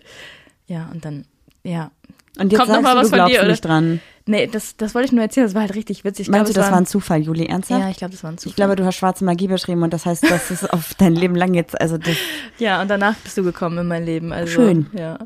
Ja, 0.67 0.89
und 0.93 1.03
dann, 1.03 1.25
ja. 1.63 1.91
Und 2.39 2.51
jetzt 2.51 2.59
Kommt 2.59 2.71
noch 2.71 2.81
mal 2.81 2.93
du, 2.93 2.99
was 2.99 3.07
du 3.07 3.09
von 3.09 3.17
glaubst 3.17 3.35
dir, 3.35 3.39
oder? 3.39 3.49
nicht 3.49 3.65
dran. 3.65 3.99
Nee, 4.27 4.47
das, 4.47 4.77
das 4.77 4.93
wollte 4.93 5.07
ich 5.07 5.11
nur 5.13 5.23
erzählen, 5.23 5.47
das 5.47 5.55
war 5.55 5.61
halt 5.61 5.75
richtig 5.75 6.03
witzig. 6.03 6.27
Ich 6.27 6.31
Meinst 6.31 6.49
du, 6.49 6.53
glaub, 6.53 6.61
das 6.61 6.67
es 6.67 6.71
war 6.71 6.79
ein 6.79 6.85
Zufall, 6.85 7.21
Juli? 7.21 7.45
Ernsthaft? 7.45 7.81
Ja, 7.81 7.89
ich 7.89 7.97
glaube, 7.97 8.11
das 8.11 8.23
war 8.23 8.31
ein 8.31 8.37
Zufall. 8.37 8.49
Ich 8.51 8.55
glaube, 8.55 8.75
du 8.75 8.85
hast 8.85 8.95
schwarze 8.95 9.25
Magie 9.25 9.47
beschrieben 9.47 9.83
und 9.83 9.93
das 9.93 10.05
heißt, 10.05 10.29
das 10.29 10.51
ist 10.51 10.71
auf 10.71 10.93
dein 10.95 11.15
Leben 11.15 11.35
lang 11.35 11.53
jetzt, 11.53 11.79
also 11.79 11.97
das, 11.97 12.15
ja, 12.59 12.81
und 12.81 12.89
danach 12.89 13.15
bist 13.15 13.37
du 13.37 13.43
gekommen 13.43 13.77
in 13.79 13.87
mein 13.87 14.05
Leben. 14.05 14.31
Also, 14.31 14.53
Schön. 14.53 14.87
Ja. 14.93 15.17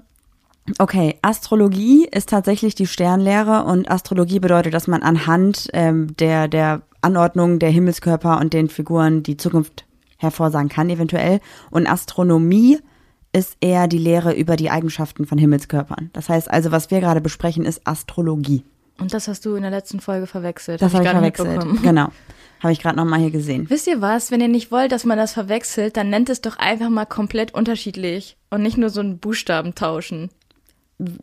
Okay, 0.77 1.17
Astrologie 1.21 2.07
ist 2.11 2.29
tatsächlich 2.29 2.75
die 2.75 2.87
Sternlehre 2.87 3.63
und 3.63 3.89
Astrologie 3.89 4.39
bedeutet, 4.39 4.73
dass 4.73 4.87
man 4.87 5.01
anhand 5.01 5.67
ähm, 5.73 6.15
der, 6.17 6.47
der 6.47 6.81
Anordnung 7.01 7.59
der 7.59 7.69
Himmelskörper 7.69 8.39
und 8.39 8.53
den 8.53 8.69
Figuren 8.69 9.23
die 9.23 9.37
Zukunft 9.37 9.85
hervorsagen 10.17 10.69
kann, 10.69 10.89
eventuell. 10.89 11.39
Und 11.71 11.87
Astronomie 11.87 12.77
ist 13.33 13.57
eher 13.59 13.87
die 13.87 13.97
Lehre 13.97 14.33
über 14.33 14.55
die 14.55 14.69
Eigenschaften 14.69 15.25
von 15.25 15.37
Himmelskörpern. 15.37 16.09
Das 16.13 16.29
heißt 16.29 16.49
also, 16.51 16.71
was 16.71 16.91
wir 16.91 16.99
gerade 16.99 17.21
besprechen, 17.21 17.65
ist 17.65 17.81
Astrologie. 17.85 18.63
Und 18.99 19.13
das 19.13 19.27
hast 19.27 19.45
du 19.45 19.55
in 19.55 19.63
der 19.63 19.71
letzten 19.71 19.99
Folge 19.99 20.27
verwechselt. 20.27 20.81
Das 20.81 20.93
Hab 20.93 20.99
habe 20.99 21.07
ich 21.07 21.13
gar 21.13 21.21
nicht 21.21 21.37
verwechselt. 21.37 21.81
Genau. 21.81 22.09
Habe 22.59 22.73
ich 22.73 22.79
gerade 22.79 22.95
nochmal 22.95 23.19
hier 23.19 23.31
gesehen. 23.31 23.67
Wisst 23.71 23.87
ihr 23.87 24.01
was? 24.01 24.29
Wenn 24.29 24.39
ihr 24.39 24.47
nicht 24.47 24.71
wollt, 24.71 24.91
dass 24.91 25.03
man 25.03 25.17
das 25.17 25.33
verwechselt, 25.33 25.97
dann 25.97 26.11
nennt 26.11 26.29
es 26.29 26.41
doch 26.41 26.57
einfach 26.57 26.89
mal 26.89 27.05
komplett 27.05 27.55
unterschiedlich 27.55 28.37
und 28.51 28.61
nicht 28.61 28.77
nur 28.77 28.91
so 28.91 28.99
einen 28.99 29.17
Buchstaben 29.17 29.73
tauschen. 29.73 30.29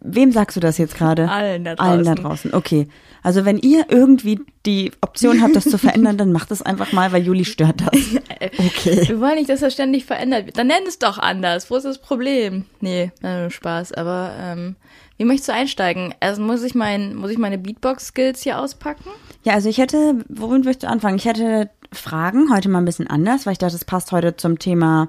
Wem 0.01 0.33
sagst 0.33 0.57
du 0.57 0.61
das 0.61 0.79
jetzt 0.79 0.95
gerade? 0.97 1.31
Allen 1.31 1.65
da 1.65 1.75
Allen 1.75 2.05
da 2.05 2.15
draußen. 2.15 2.51
draußen. 2.51 2.55
Okay. 2.55 2.89
Also 3.23 3.45
wenn 3.45 3.59
ihr 3.59 3.87
irgendwie 3.89 4.41
die 4.65 4.93
Option 5.01 5.43
habt, 5.43 5.57
das 5.57 5.65
zu 5.65 5.79
verändern, 5.79 6.17
dann 6.19 6.33
macht 6.33 6.51
es 6.51 6.63
einfach 6.63 6.93
mal, 6.93 7.13
weil 7.13 7.23
Juli 7.23 7.45
stört 7.45 7.81
das. 7.81 7.99
Okay. 8.41 9.09
Wir 9.09 9.21
wollen 9.21 9.35
nicht, 9.35 9.51
dass 9.51 9.61
das 9.61 9.73
ständig 9.73 10.05
verändert 10.05 10.47
wird. 10.47 10.59
Dann 10.59 10.69
nenn 10.69 10.85
es 10.87 11.01
doch 11.01 11.19
anders. 11.19 11.71
Wo 11.71 11.77
ist 11.77 11.83
das 11.85 11.99
Problem? 11.99 12.65
Nee, 12.81 13.11
äh, 13.23 13.51
Spaß. 13.51 13.93
Aber 13.93 14.33
ähm, 14.41 14.77
wie 15.17 15.25
möchtest 15.25 15.49
du 15.49 15.53
einsteigen? 15.53 16.15
Also 16.21 16.41
muss 16.41 16.63
ich 16.63 16.75
mein, 16.77 17.17
muss 17.17 17.31
ich 17.33 17.39
meine 17.39 17.59
Beatbox-Skills 17.59 18.43
hier 18.43 18.61
auspacken? 18.61 19.11
Ja, 19.45 19.55
also 19.55 19.69
ich 19.69 19.79
hätte, 19.79 20.25
womit 20.29 20.65
möchtest 20.65 20.85
du 20.85 20.89
anfangen? 20.89 21.17
Ich 21.17 21.25
hätte 21.25 21.69
Fragen, 21.93 22.53
heute 22.55 22.69
mal 22.69 22.79
ein 22.79 22.85
bisschen 22.85 23.09
anders, 23.09 23.45
weil 23.47 23.53
ich 23.53 23.59
dachte, 23.59 23.75
es 23.75 23.85
passt 23.85 24.13
heute 24.13 24.37
zum 24.37 24.59
Thema, 24.61 25.09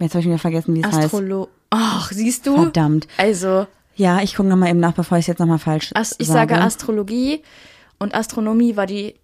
jetzt 0.00 0.12
habe 0.14 0.20
ich 0.20 0.26
wieder 0.26 0.38
vergessen, 0.38 0.74
wie 0.74 0.80
es 0.80 0.86
heißt. 0.86 1.04
Astrolo. 1.14 1.48
Ach, 1.70 2.10
siehst 2.10 2.46
du? 2.48 2.56
Verdammt. 2.56 3.06
Also, 3.16 3.66
Ja, 4.00 4.22
ich 4.22 4.34
gucke 4.34 4.48
nochmal 4.48 4.70
eben 4.70 4.80
nach, 4.80 4.94
bevor 4.94 5.18
ich 5.18 5.24
es 5.24 5.26
jetzt 5.26 5.40
nochmal 5.40 5.58
falsch 5.58 5.90
Ast 5.94 6.16
ich 6.18 6.26
sage. 6.26 6.54
sage 6.54 6.64
Astrologie 6.64 7.42
und 7.98 8.14
Astronomie 8.14 8.74
war 8.74 8.86
die 8.86 9.16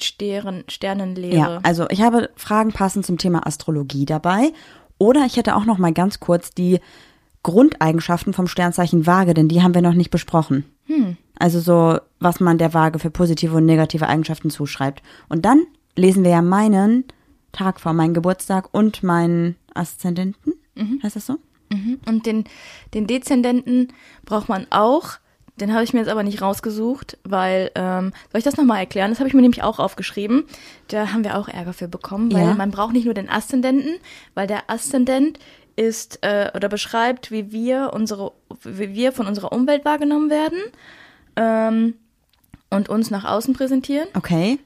Stern 0.00 0.64
Sternenlehre. 0.66 1.36
Ja, 1.36 1.60
also 1.62 1.86
ich 1.90 2.00
habe 2.00 2.30
Fragen 2.34 2.72
passend 2.72 3.04
zum 3.04 3.18
Thema 3.18 3.46
Astrologie 3.46 4.06
dabei. 4.06 4.52
Oder 4.96 5.26
ich 5.26 5.36
hätte 5.36 5.54
auch 5.56 5.66
noch 5.66 5.76
mal 5.76 5.92
ganz 5.92 6.20
kurz 6.20 6.52
die 6.52 6.80
Grundeigenschaften 7.42 8.32
vom 8.32 8.46
Sternzeichen 8.46 9.06
Waage, 9.06 9.34
denn 9.34 9.48
die 9.48 9.62
haben 9.62 9.74
wir 9.74 9.82
noch 9.82 9.92
nicht 9.92 10.10
besprochen. 10.10 10.64
Also 11.38 11.60
so, 11.60 11.98
was 12.18 12.40
man 12.40 12.56
der 12.56 12.72
Waage 12.72 12.98
für 12.98 13.10
positive 13.10 13.56
und 13.56 13.66
negative 13.66 14.08
Eigenschaften 14.08 14.48
zuschreibt. 14.48 15.02
Und 15.28 15.44
dann 15.44 15.66
lesen 15.96 16.24
wir 16.24 16.30
ja 16.30 16.40
meinen 16.40 17.04
Tag 17.52 17.78
vor, 17.78 17.92
meinen 17.92 18.14
Geburtstag 18.14 18.70
und 18.72 19.02
meinen 19.02 19.56
Aszendenten. 19.74 20.54
Heißt 21.02 21.16
das 21.16 21.26
so? 21.26 21.36
Und 22.06 22.26
den, 22.26 22.44
den 22.94 23.06
Dezendenten 23.06 23.88
braucht 24.24 24.48
man 24.48 24.66
auch. 24.70 25.12
Den 25.60 25.74
habe 25.74 25.82
ich 25.82 25.92
mir 25.92 26.00
jetzt 26.00 26.08
aber 26.08 26.22
nicht 26.22 26.40
rausgesucht, 26.40 27.18
weil, 27.24 27.70
ähm, 27.74 28.12
soll 28.30 28.38
ich 28.38 28.44
das 28.44 28.56
nochmal 28.56 28.78
erklären? 28.78 29.10
Das 29.10 29.18
habe 29.18 29.28
ich 29.28 29.34
mir 29.34 29.42
nämlich 29.42 29.62
auch 29.64 29.78
aufgeschrieben. 29.80 30.44
Da 30.86 31.12
haben 31.12 31.24
wir 31.24 31.36
auch 31.36 31.48
Ärger 31.48 31.72
für 31.72 31.88
bekommen, 31.88 32.32
weil 32.32 32.46
Ja. 32.46 32.54
man 32.54 32.70
braucht 32.70 32.92
nicht 32.92 33.04
nur 33.06 33.14
den 33.14 33.28
Aszendenten, 33.28 33.94
weil 34.34 34.46
der 34.46 34.70
Aszendent 34.70 35.38
ist 35.74 36.20
äh, 36.22 36.50
oder 36.54 36.68
beschreibt, 36.68 37.30
wie 37.32 37.50
wir 37.52 37.90
unsere, 37.92 38.32
wie 38.62 38.94
wir 38.94 39.12
von 39.12 39.26
unserer 39.26 39.52
Umwelt 39.52 39.84
wahrgenommen 39.84 40.30
werden 40.30 40.58
ähm, 41.36 41.94
und 42.70 42.88
uns 42.88 43.10
nach 43.10 43.24
außen 43.24 43.54
präsentieren. 43.54 44.08
Okay. 44.14 44.58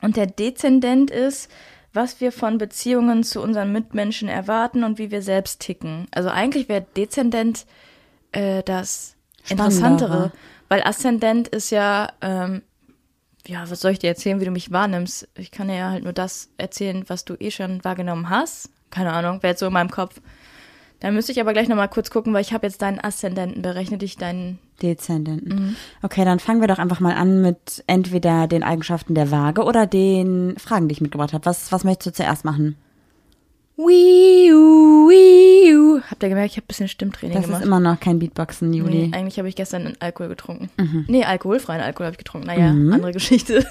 Und 0.00 0.16
der 0.16 0.26
Dezendent 0.26 1.10
ist, 1.10 1.50
was 1.92 2.20
wir 2.20 2.32
von 2.32 2.58
Beziehungen 2.58 3.24
zu 3.24 3.40
unseren 3.40 3.72
Mitmenschen 3.72 4.28
erwarten 4.28 4.84
und 4.84 4.98
wie 4.98 5.10
wir 5.10 5.22
selbst 5.22 5.60
ticken. 5.60 6.06
Also 6.10 6.28
eigentlich 6.28 6.68
wäre 6.68 6.86
Dezendent 6.96 7.66
äh, 8.32 8.62
das 8.62 9.16
Interessantere, 9.48 10.32
weil 10.68 10.82
Aszendent 10.82 11.48
ist 11.48 11.70
ja, 11.70 12.12
ähm, 12.20 12.62
ja, 13.46 13.68
was 13.70 13.80
soll 13.80 13.92
ich 13.92 13.98
dir 13.98 14.08
erzählen, 14.08 14.40
wie 14.40 14.44
du 14.44 14.50
mich 14.50 14.70
wahrnimmst? 14.70 15.28
Ich 15.36 15.50
kann 15.50 15.68
dir 15.68 15.76
ja 15.76 15.90
halt 15.90 16.04
nur 16.04 16.12
das 16.12 16.50
erzählen, 16.58 17.04
was 17.08 17.24
du 17.24 17.34
eh 17.38 17.50
schon 17.50 17.82
wahrgenommen 17.84 18.28
hast. 18.28 18.70
Keine 18.90 19.12
Ahnung, 19.12 19.42
wäre 19.42 19.52
jetzt 19.52 19.60
so 19.60 19.66
in 19.66 19.72
meinem 19.72 19.90
Kopf. 19.90 20.20
Da 21.00 21.10
müsste 21.12 21.30
ich 21.32 21.40
aber 21.40 21.52
gleich 21.52 21.68
nochmal 21.68 21.88
kurz 21.88 22.10
gucken, 22.10 22.34
weil 22.34 22.40
ich 22.42 22.52
habe 22.52 22.66
jetzt 22.66 22.82
deinen 22.82 22.98
Aszendenten 22.98 23.62
berechnet, 23.62 24.02
ich 24.02 24.16
deinen 24.16 24.58
Dezendenten. 24.82 25.76
Okay, 26.02 26.24
dann 26.24 26.40
fangen 26.40 26.60
wir 26.60 26.66
doch 26.68 26.78
einfach 26.78 26.98
mal 27.00 27.14
an 27.14 27.40
mit 27.40 27.84
entweder 27.86 28.48
den 28.48 28.64
Eigenschaften 28.64 29.14
der 29.14 29.30
Waage 29.30 29.62
oder 29.64 29.86
den 29.86 30.56
Fragen, 30.58 30.88
die 30.88 30.92
ich 30.94 31.00
mitgebracht 31.00 31.32
habe. 31.32 31.46
Was, 31.46 31.70
was 31.70 31.84
möchtest 31.84 32.06
du 32.06 32.22
zuerst 32.22 32.44
machen? 32.44 32.76
Wii 33.76 34.52
U, 34.52 35.08
Wii 35.08 35.76
U. 35.76 36.00
Habt 36.10 36.20
ihr 36.24 36.28
gemerkt, 36.30 36.50
ich 36.50 36.56
habe 36.56 36.64
ein 36.64 36.66
bisschen 36.66 36.88
Stimmtraining 36.88 37.36
Das 37.36 37.44
gemacht. 37.46 37.60
ist 37.60 37.66
immer 37.66 37.78
noch 37.78 38.00
kein 38.00 38.18
Beatboxen, 38.18 38.72
Juli. 38.74 39.06
Nee, 39.06 39.16
eigentlich 39.16 39.38
habe 39.38 39.48
ich 39.48 39.54
gestern 39.54 39.86
einen 39.86 39.96
Alkohol 40.00 40.28
getrunken. 40.28 40.68
Mhm. 40.78 41.04
Nee, 41.06 41.24
alkoholfreien 41.24 41.80
Alkohol 41.80 42.06
habe 42.06 42.14
ich 42.14 42.18
getrunken. 42.18 42.48
Naja, 42.48 42.70
andere 42.70 43.12
Geschichte. 43.12 43.64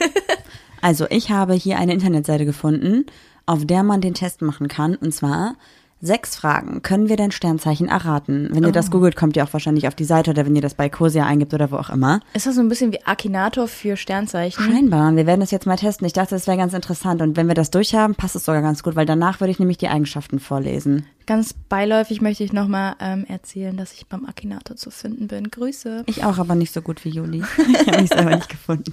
Also, 0.81 1.07
ich 1.09 1.29
habe 1.31 1.55
hier 1.55 1.77
eine 1.77 1.91
Internetseite 1.91 2.45
gefunden, 2.45 3.05
auf 3.45 3.65
der 3.65 3.83
man 3.83 3.99
den 3.99 4.13
Test 4.13 4.41
machen 4.41 4.67
kann. 4.69 4.95
Und 4.95 5.11
zwar 5.13 5.55
sechs 5.99 6.35
Fragen. 6.35 6.81
Können 6.83 7.09
wir 7.09 7.15
denn 7.15 7.31
Sternzeichen 7.31 7.87
erraten? 7.87 8.49
Wenn 8.51 8.63
ihr 8.63 8.69
Oh. 8.69 8.71
das 8.71 8.91
googelt, 8.91 9.15
kommt 9.15 9.35
ihr 9.35 9.43
auch 9.43 9.51
wahrscheinlich 9.53 9.87
auf 9.87 9.95
die 9.95 10.03
Seite 10.05 10.29
oder 10.31 10.45
wenn 10.45 10.55
ihr 10.55 10.61
das 10.61 10.75
bei 10.75 10.89
Cosia 10.89 11.25
eingibt 11.25 11.53
oder 11.53 11.71
wo 11.71 11.77
auch 11.77 11.89
immer. 11.89 12.19
ist 12.33 12.45
das 12.45 12.55
so 12.55 12.61
ein 12.61 12.69
bisschen 12.69 12.91
wie 12.91 13.03
Akinator 13.05 13.67
für 13.67 13.97
Sternzeichen? 13.97 14.63
Scheinbar. 14.63 15.15
Wir 15.15 15.25
werden 15.25 15.39
das 15.39 15.51
jetzt 15.51 15.65
mal 15.65 15.75
testen. 15.75 16.05
Ich 16.05 16.13
dachte, 16.13 16.35
das 16.35 16.45
wäre 16.47 16.57
ganz 16.57 16.73
interessant. 16.73 17.21
Und 17.21 17.35
wenn 17.35 17.47
wir 17.47 17.55
das 17.55 17.71
durchhaben, 17.71 18.15
passt 18.15 18.35
es 18.35 18.45
sogar 18.45 18.61
ganz 18.61 18.83
gut, 18.83 18.95
weil 18.95 19.05
danach 19.07 19.39
würde 19.39 19.51
ich 19.51 19.59
nämlich 19.59 19.77
die 19.79 19.87
Eigenschaften 19.87 20.39
vorlesen. 20.39 21.05
Ganz 21.25 21.53
beiläufig 21.53 22.21
möchte 22.21 22.43
ich 22.43 22.53
nochmal 22.53 22.95
ähm, 22.99 23.25
erzählen, 23.27 23.75
dass 23.75 23.93
ich 23.93 24.05
beim 24.07 24.25
Akinator 24.25 24.75
zu 24.77 24.91
finden 24.91 25.27
bin. 25.27 25.49
Grüße. 25.49 26.03
Ich 26.05 26.23
auch, 26.23 26.37
aber 26.37 26.55
nicht 26.55 26.73
so 26.73 26.81
gut 26.81 27.03
wie 27.05 27.09
Juli. 27.09 27.43
Ich 27.57 27.87
habe 27.87 28.01
mich 28.01 28.09
selber 28.11 28.35
nicht 28.35 28.49
gefunden. 28.49 28.91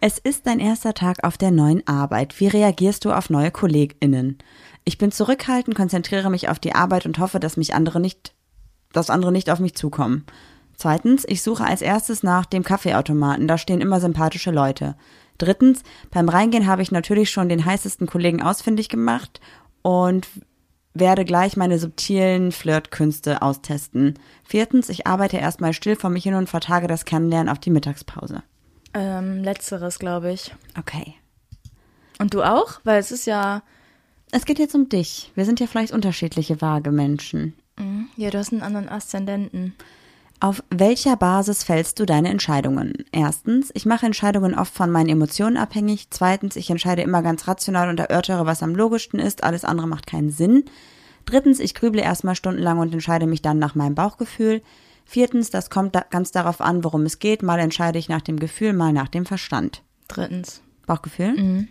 Es 0.00 0.18
ist 0.18 0.46
dein 0.46 0.60
erster 0.60 0.94
Tag 0.94 1.24
auf 1.24 1.36
der 1.38 1.50
neuen 1.50 1.84
Arbeit. 1.88 2.38
Wie 2.38 2.46
reagierst 2.46 3.04
du 3.04 3.12
auf 3.12 3.30
neue 3.30 3.50
KollegInnen? 3.50 4.38
Ich 4.84 4.98
bin 4.98 5.12
zurückhaltend, 5.12 5.76
konzentriere 5.76 6.30
mich 6.30 6.48
auf 6.48 6.58
die 6.58 6.74
Arbeit 6.74 7.06
und 7.06 7.18
hoffe, 7.18 7.40
dass 7.40 7.56
mich 7.56 7.74
andere 7.74 8.00
nicht, 8.00 8.34
dass 8.92 9.10
andere 9.10 9.32
nicht 9.32 9.50
auf 9.50 9.58
mich 9.58 9.74
zukommen. 9.74 10.24
Zweitens, 10.76 11.24
ich 11.26 11.42
suche 11.42 11.64
als 11.64 11.82
erstes 11.82 12.22
nach 12.22 12.46
dem 12.46 12.62
Kaffeeautomaten. 12.62 13.48
Da 13.48 13.58
stehen 13.58 13.80
immer 13.80 14.00
sympathische 14.00 14.52
Leute. 14.52 14.96
Drittens, 15.36 15.82
beim 16.10 16.28
Reingehen 16.28 16.66
habe 16.66 16.82
ich 16.82 16.92
natürlich 16.92 17.30
schon 17.30 17.48
den 17.48 17.64
heißesten 17.64 18.06
Kollegen 18.06 18.42
ausfindig 18.42 18.88
gemacht 18.88 19.40
und 19.82 20.28
werde 20.94 21.24
gleich 21.24 21.56
meine 21.56 21.78
subtilen 21.78 22.52
Flirtkünste 22.52 23.42
austesten. 23.42 24.18
Viertens, 24.44 24.88
ich 24.88 25.06
arbeite 25.06 25.36
erstmal 25.36 25.72
still 25.72 25.96
vor 25.96 26.10
mich 26.10 26.24
hin 26.24 26.34
und 26.34 26.48
vertage 26.48 26.86
das 26.86 27.04
Kennenlernen 27.04 27.48
auf 27.48 27.58
die 27.58 27.70
Mittagspause. 27.70 28.42
Ähm, 28.94 29.42
letzteres, 29.42 29.98
glaube 29.98 30.32
ich. 30.32 30.54
Okay. 30.78 31.14
Und 32.18 32.34
du 32.34 32.42
auch? 32.42 32.80
Weil 32.84 32.98
es 32.98 33.12
ist 33.12 33.26
ja. 33.26 33.62
Es 34.30 34.44
geht 34.44 34.58
jetzt 34.58 34.74
um 34.74 34.88
dich. 34.88 35.32
Wir 35.34 35.44
sind 35.44 35.60
ja 35.60 35.66
vielleicht 35.66 35.92
unterschiedliche 35.92 36.60
vage 36.60 36.90
Menschen. 36.90 37.54
Ja, 38.16 38.30
du 38.30 38.38
hast 38.38 38.52
einen 38.52 38.62
anderen 38.62 38.88
Aszendenten. 38.88 39.74
Auf 40.40 40.62
welcher 40.70 41.16
Basis 41.16 41.64
fällst 41.64 41.98
du 41.98 42.06
deine 42.06 42.28
Entscheidungen? 42.28 43.04
Erstens, 43.10 43.70
ich 43.74 43.86
mache 43.86 44.06
Entscheidungen 44.06 44.54
oft 44.54 44.72
von 44.72 44.90
meinen 44.90 45.08
Emotionen 45.08 45.56
abhängig. 45.56 46.08
Zweitens, 46.10 46.54
ich 46.54 46.70
entscheide 46.70 47.02
immer 47.02 47.22
ganz 47.22 47.48
rational 47.48 47.88
und 47.88 47.98
erörtere, 47.98 48.46
was 48.46 48.62
am 48.62 48.74
logischsten 48.74 49.18
ist. 49.18 49.42
Alles 49.42 49.64
andere 49.64 49.88
macht 49.88 50.06
keinen 50.06 50.30
Sinn. 50.30 50.64
Drittens, 51.24 51.58
ich 51.58 51.74
grüble 51.74 52.02
erstmal 52.02 52.36
stundenlang 52.36 52.78
und 52.78 52.92
entscheide 52.92 53.26
mich 53.26 53.42
dann 53.42 53.58
nach 53.58 53.74
meinem 53.74 53.96
Bauchgefühl. 53.96 54.62
Viertens, 55.04 55.50
das 55.50 55.70
kommt 55.70 55.94
da 55.94 56.04
ganz 56.08 56.30
darauf 56.30 56.60
an, 56.60 56.84
worum 56.84 57.02
es 57.02 57.18
geht. 57.18 57.42
Mal 57.42 57.58
entscheide 57.58 57.98
ich 57.98 58.08
nach 58.08 58.22
dem 58.22 58.38
Gefühl, 58.38 58.72
mal 58.72 58.92
nach 58.92 59.08
dem 59.08 59.26
Verstand. 59.26 59.82
Drittens. 60.06 60.62
Bauchgefühl? 60.86 61.68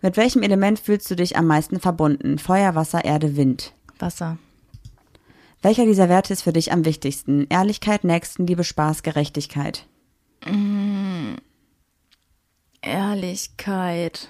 Mit 0.00 0.16
welchem 0.16 0.42
Element 0.42 0.78
fühlst 0.78 1.10
du 1.10 1.16
dich 1.16 1.36
am 1.36 1.46
meisten 1.46 1.80
verbunden? 1.80 2.38
Feuer, 2.38 2.74
Wasser, 2.74 3.04
Erde, 3.04 3.36
Wind. 3.36 3.72
Wasser. 3.98 4.38
Welcher 5.60 5.84
dieser 5.86 6.08
Werte 6.08 6.32
ist 6.32 6.42
für 6.42 6.52
dich 6.52 6.70
am 6.72 6.84
wichtigsten? 6.84 7.46
Ehrlichkeit, 7.48 8.04
Nächstenliebe, 8.04 8.62
Spaß, 8.62 9.02
Gerechtigkeit. 9.02 9.86
Ehrlichkeit. 12.80 14.28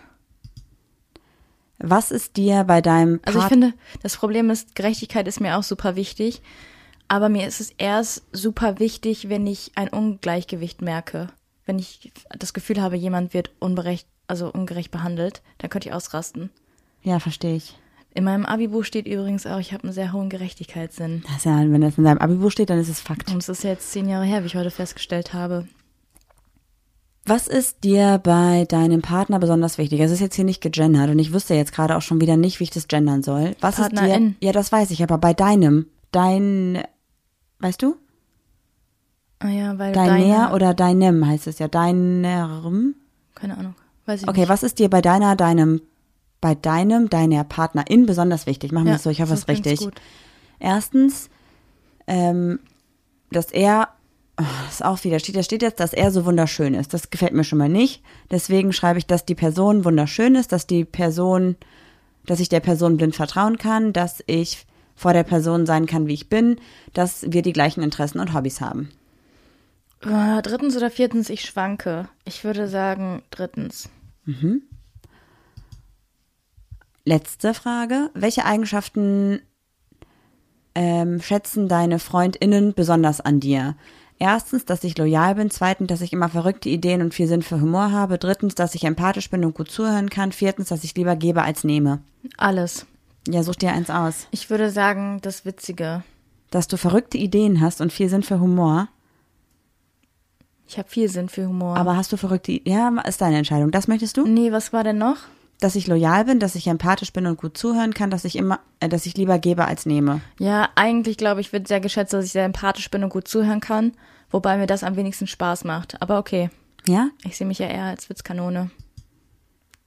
Was 1.78 2.10
ist 2.10 2.36
dir 2.36 2.64
bei 2.64 2.80
deinem 2.80 3.20
Also 3.24 3.38
ich 3.38 3.42
Part- 3.42 3.52
finde, 3.52 3.74
das 4.02 4.16
Problem 4.16 4.50
ist, 4.50 4.74
Gerechtigkeit 4.74 5.28
ist 5.28 5.40
mir 5.40 5.56
auch 5.58 5.62
super 5.62 5.96
wichtig. 5.96 6.42
Aber 7.08 7.28
mir 7.28 7.46
ist 7.46 7.60
es 7.60 7.70
erst 7.78 8.24
super 8.32 8.78
wichtig, 8.80 9.28
wenn 9.28 9.46
ich 9.46 9.72
ein 9.76 9.88
Ungleichgewicht 9.88 10.82
merke. 10.82 11.28
Wenn 11.64 11.78
ich 11.78 12.12
das 12.36 12.52
Gefühl 12.52 12.82
habe, 12.82 12.96
jemand 12.96 13.32
wird 13.32 13.50
unberecht, 13.60 14.06
also 14.28 14.52
ungerecht 14.52 14.90
behandelt, 14.90 15.42
dann 15.58 15.70
könnte 15.70 15.88
ich 15.88 15.94
ausrasten. 15.94 16.50
Ja, 17.02 17.18
verstehe 17.18 17.56
ich. 17.56 17.76
In 18.14 18.24
meinem 18.24 18.46
Abibuch 18.46 18.84
steht 18.84 19.06
übrigens 19.06 19.46
auch, 19.46 19.58
ich 19.58 19.72
habe 19.72 19.84
einen 19.84 19.92
sehr 19.92 20.12
hohen 20.12 20.28
Gerechtigkeitssinn. 20.28 21.22
Das 21.26 21.36
ist 21.38 21.44
ja, 21.44 21.58
wenn 21.58 21.80
das 21.80 21.98
in 21.98 22.04
deinem 22.04 22.18
Abibuch 22.18 22.50
steht, 22.50 22.70
dann 22.70 22.78
ist 22.78 22.88
es 22.88 23.00
Fakt. 23.00 23.30
Und 23.30 23.38
es 23.38 23.48
ist 23.48 23.64
jetzt 23.64 23.92
zehn 23.92 24.08
Jahre 24.08 24.24
her, 24.24 24.42
wie 24.42 24.46
ich 24.46 24.56
heute 24.56 24.70
festgestellt 24.70 25.34
habe. 25.34 25.68
Was 27.24 27.46
ist 27.46 27.84
dir 27.84 28.18
bei 28.22 28.64
deinem 28.64 29.02
Partner 29.02 29.38
besonders 29.38 29.76
wichtig? 29.76 30.00
Es 30.00 30.10
ist 30.10 30.20
jetzt 30.20 30.34
hier 30.34 30.46
nicht 30.46 30.62
gegendert 30.62 31.10
und 31.10 31.18
ich 31.18 31.32
wüsste 31.32 31.54
jetzt 31.54 31.72
gerade 31.72 31.94
auch 31.96 32.02
schon 32.02 32.22
wieder 32.22 32.38
nicht, 32.38 32.58
wie 32.58 32.64
ich 32.64 32.70
das 32.70 32.88
gendern 32.88 33.22
soll. 33.22 33.54
Was 33.60 33.78
ist 33.78 33.92
dir? 33.92 33.96
Partnerin. 33.96 34.36
Ja, 34.40 34.52
das 34.52 34.72
weiß 34.72 34.90
ich, 34.92 35.02
aber 35.02 35.18
bei 35.18 35.34
deinem, 35.34 35.86
dein, 36.10 36.82
weißt 37.58 37.82
du? 37.82 37.96
Ah 39.40 39.50
ja, 39.50 39.78
weil 39.78 39.92
Deiner 39.92 40.18
deine, 40.18 40.54
oder 40.54 40.74
deinem 40.74 41.26
heißt 41.26 41.46
es 41.46 41.58
ja. 41.58 41.68
Deinem. 41.68 42.94
keine 43.34 43.56
Ahnung, 43.58 43.74
weiß 44.08 44.22
ich 44.22 44.28
Okay, 44.28 44.40
nicht. 44.40 44.48
was 44.48 44.62
ist 44.62 44.78
dir 44.78 44.88
bei 44.90 45.00
deiner, 45.00 45.36
deinem, 45.36 45.80
bei 46.40 46.54
deinem, 46.54 47.08
deiner 47.10 47.44
Partnerin 47.44 48.06
besonders 48.06 48.46
wichtig? 48.46 48.72
Machen 48.72 48.86
wir 48.86 48.92
Ja, 48.92 48.96
es 48.96 49.02
so, 49.02 49.10
ich 49.10 49.20
hoffe, 49.20 49.34
es 49.34 49.46
richtig. 49.48 49.80
gut. 49.80 49.94
Erstens, 50.58 51.30
ähm, 52.06 52.58
dass 53.30 53.52
er, 53.52 53.88
oh, 54.40 54.44
das 54.64 54.74
ist 54.76 54.84
auch 54.84 55.02
wieder, 55.04 55.18
steht, 55.18 55.36
da 55.36 55.42
steht 55.42 55.62
jetzt, 55.62 55.78
dass 55.80 55.92
er 55.92 56.10
so 56.10 56.24
wunderschön 56.24 56.74
ist. 56.74 56.94
Das 56.94 57.10
gefällt 57.10 57.34
mir 57.34 57.44
schon 57.44 57.58
mal 57.58 57.68
nicht. 57.68 58.02
Deswegen 58.30 58.72
schreibe 58.72 58.98
ich, 58.98 59.06
dass 59.06 59.24
die 59.24 59.34
Person 59.34 59.84
wunderschön 59.84 60.34
ist, 60.34 60.50
dass 60.52 60.66
die 60.66 60.84
Person, 60.84 61.56
dass 62.26 62.40
ich 62.40 62.48
der 62.48 62.60
Person 62.60 62.96
blind 62.96 63.14
vertrauen 63.14 63.58
kann, 63.58 63.92
dass 63.92 64.22
ich 64.26 64.66
vor 64.96 65.12
der 65.12 65.22
Person 65.22 65.64
sein 65.66 65.86
kann, 65.86 66.08
wie 66.08 66.14
ich 66.14 66.28
bin, 66.28 66.56
dass 66.92 67.24
wir 67.30 67.42
die 67.42 67.52
gleichen 67.52 67.82
Interessen 67.82 68.18
und 68.18 68.34
Hobbys 68.34 68.60
haben. 68.60 68.88
Äh, 70.00 70.42
drittens 70.42 70.76
oder 70.76 70.90
viertens, 70.90 71.28
ich 71.30 71.42
schwanke. 71.42 72.08
Ich 72.24 72.42
würde 72.44 72.68
sagen 72.68 73.22
drittens. 73.30 73.88
Letzte 77.04 77.54
Frage. 77.54 78.10
Welche 78.14 78.44
Eigenschaften 78.44 79.40
ähm, 80.74 81.20
schätzen 81.22 81.68
deine 81.68 81.98
FreundInnen 81.98 82.74
besonders 82.74 83.20
an 83.20 83.40
dir? 83.40 83.76
Erstens, 84.18 84.64
dass 84.64 84.84
ich 84.84 84.98
loyal 84.98 85.36
bin. 85.36 85.50
Zweitens, 85.50 85.88
dass 85.88 86.00
ich 86.00 86.12
immer 86.12 86.28
verrückte 86.28 86.68
Ideen 86.68 87.02
und 87.02 87.14
viel 87.14 87.28
Sinn 87.28 87.42
für 87.42 87.60
Humor 87.60 87.92
habe. 87.92 88.18
Drittens, 88.18 88.54
dass 88.54 88.74
ich 88.74 88.84
empathisch 88.84 89.30
bin 89.30 89.44
und 89.44 89.54
gut 89.54 89.70
zuhören 89.70 90.10
kann. 90.10 90.32
Viertens, 90.32 90.68
dass 90.68 90.84
ich 90.84 90.94
lieber 90.96 91.16
gebe 91.16 91.42
als 91.42 91.64
nehme. 91.64 92.00
Alles. 92.36 92.86
Ja, 93.28 93.42
such 93.42 93.56
dir 93.56 93.72
eins 93.72 93.90
aus. 93.90 94.26
Ich 94.30 94.50
würde 94.50 94.70
sagen, 94.70 95.20
das 95.22 95.44
Witzige. 95.44 96.02
Dass 96.50 96.66
du 96.66 96.76
verrückte 96.76 97.18
Ideen 97.18 97.60
hast 97.60 97.80
und 97.80 97.92
viel 97.92 98.08
Sinn 98.08 98.22
für 98.22 98.40
Humor. 98.40 98.88
Ich 100.68 100.76
habe 100.76 100.88
viel 100.88 101.08
Sinn 101.08 101.30
für 101.30 101.46
Humor. 101.46 101.76
Aber 101.76 101.96
hast 101.96 102.12
du 102.12 102.18
verrückte? 102.18 102.60
Ja, 102.64 102.90
ist 103.06 103.22
deine 103.22 103.38
Entscheidung. 103.38 103.70
Das 103.70 103.88
möchtest 103.88 104.18
du? 104.18 104.26
nee, 104.26 104.52
was 104.52 104.72
war 104.72 104.84
denn 104.84 104.98
noch? 104.98 105.16
Dass 105.60 105.74
ich 105.74 105.86
loyal 105.86 106.26
bin, 106.26 106.38
dass 106.38 106.54
ich 106.54 106.68
empathisch 106.68 107.12
bin 107.12 107.26
und 107.26 107.38
gut 107.38 107.56
zuhören 107.56 107.94
kann, 107.94 108.10
dass 108.10 108.24
ich 108.24 108.36
immer, 108.36 108.60
äh, 108.78 108.88
dass 108.88 109.06
ich 109.06 109.16
lieber 109.16 109.38
gebe 109.38 109.64
als 109.64 109.86
nehme. 109.86 110.20
Ja, 110.38 110.68
eigentlich 110.74 111.16
glaube 111.16 111.40
ich, 111.40 111.52
wird 111.52 111.66
sehr 111.66 111.80
geschätzt, 111.80 112.12
dass 112.12 112.26
ich 112.26 112.32
sehr 112.32 112.44
empathisch 112.44 112.90
bin 112.90 113.02
und 113.02 113.08
gut 113.08 113.26
zuhören 113.26 113.60
kann. 113.60 113.92
Wobei 114.30 114.58
mir 114.58 114.66
das 114.66 114.84
am 114.84 114.94
wenigsten 114.94 115.26
Spaß 115.26 115.64
macht. 115.64 116.00
Aber 116.02 116.18
okay. 116.18 116.50
Ja? 116.86 117.08
Ich 117.24 117.36
sehe 117.38 117.46
mich 117.46 117.58
ja 117.58 117.66
eher 117.66 117.84
als 117.84 118.10
Witzkanone. 118.10 118.70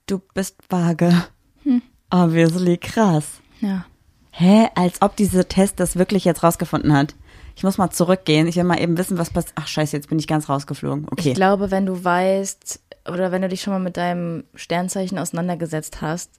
Du 0.06 0.20
bist 0.34 0.56
vage. 0.68 1.12
Obviously 2.10 2.76
krass. 2.76 3.40
Ja. 3.60 3.86
Hä? 4.32 4.68
Als 4.74 5.00
ob 5.00 5.16
dieser 5.16 5.48
Test 5.48 5.80
das 5.80 5.96
wirklich 5.96 6.24
jetzt 6.24 6.42
rausgefunden 6.42 6.92
hat. 6.92 7.14
Ich 7.56 7.64
muss 7.64 7.78
mal 7.78 7.90
zurückgehen. 7.90 8.46
Ich 8.46 8.56
will 8.56 8.64
mal 8.64 8.80
eben 8.80 8.96
wissen, 8.98 9.18
was 9.18 9.30
passiert. 9.30 9.54
Ach 9.56 9.66
scheiße, 9.66 9.96
jetzt 9.96 10.08
bin 10.08 10.18
ich 10.18 10.26
ganz 10.26 10.48
rausgeflogen. 10.48 11.06
Okay. 11.10 11.30
Ich 11.30 11.34
glaube, 11.34 11.70
wenn 11.70 11.86
du 11.86 12.02
weißt, 12.02 12.80
oder 13.10 13.32
wenn 13.32 13.42
du 13.42 13.48
dich 13.48 13.62
schon 13.62 13.72
mal 13.72 13.80
mit 13.80 13.96
deinem 13.96 14.44
Sternzeichen 14.54 15.18
auseinandergesetzt 15.18 16.00
hast, 16.00 16.30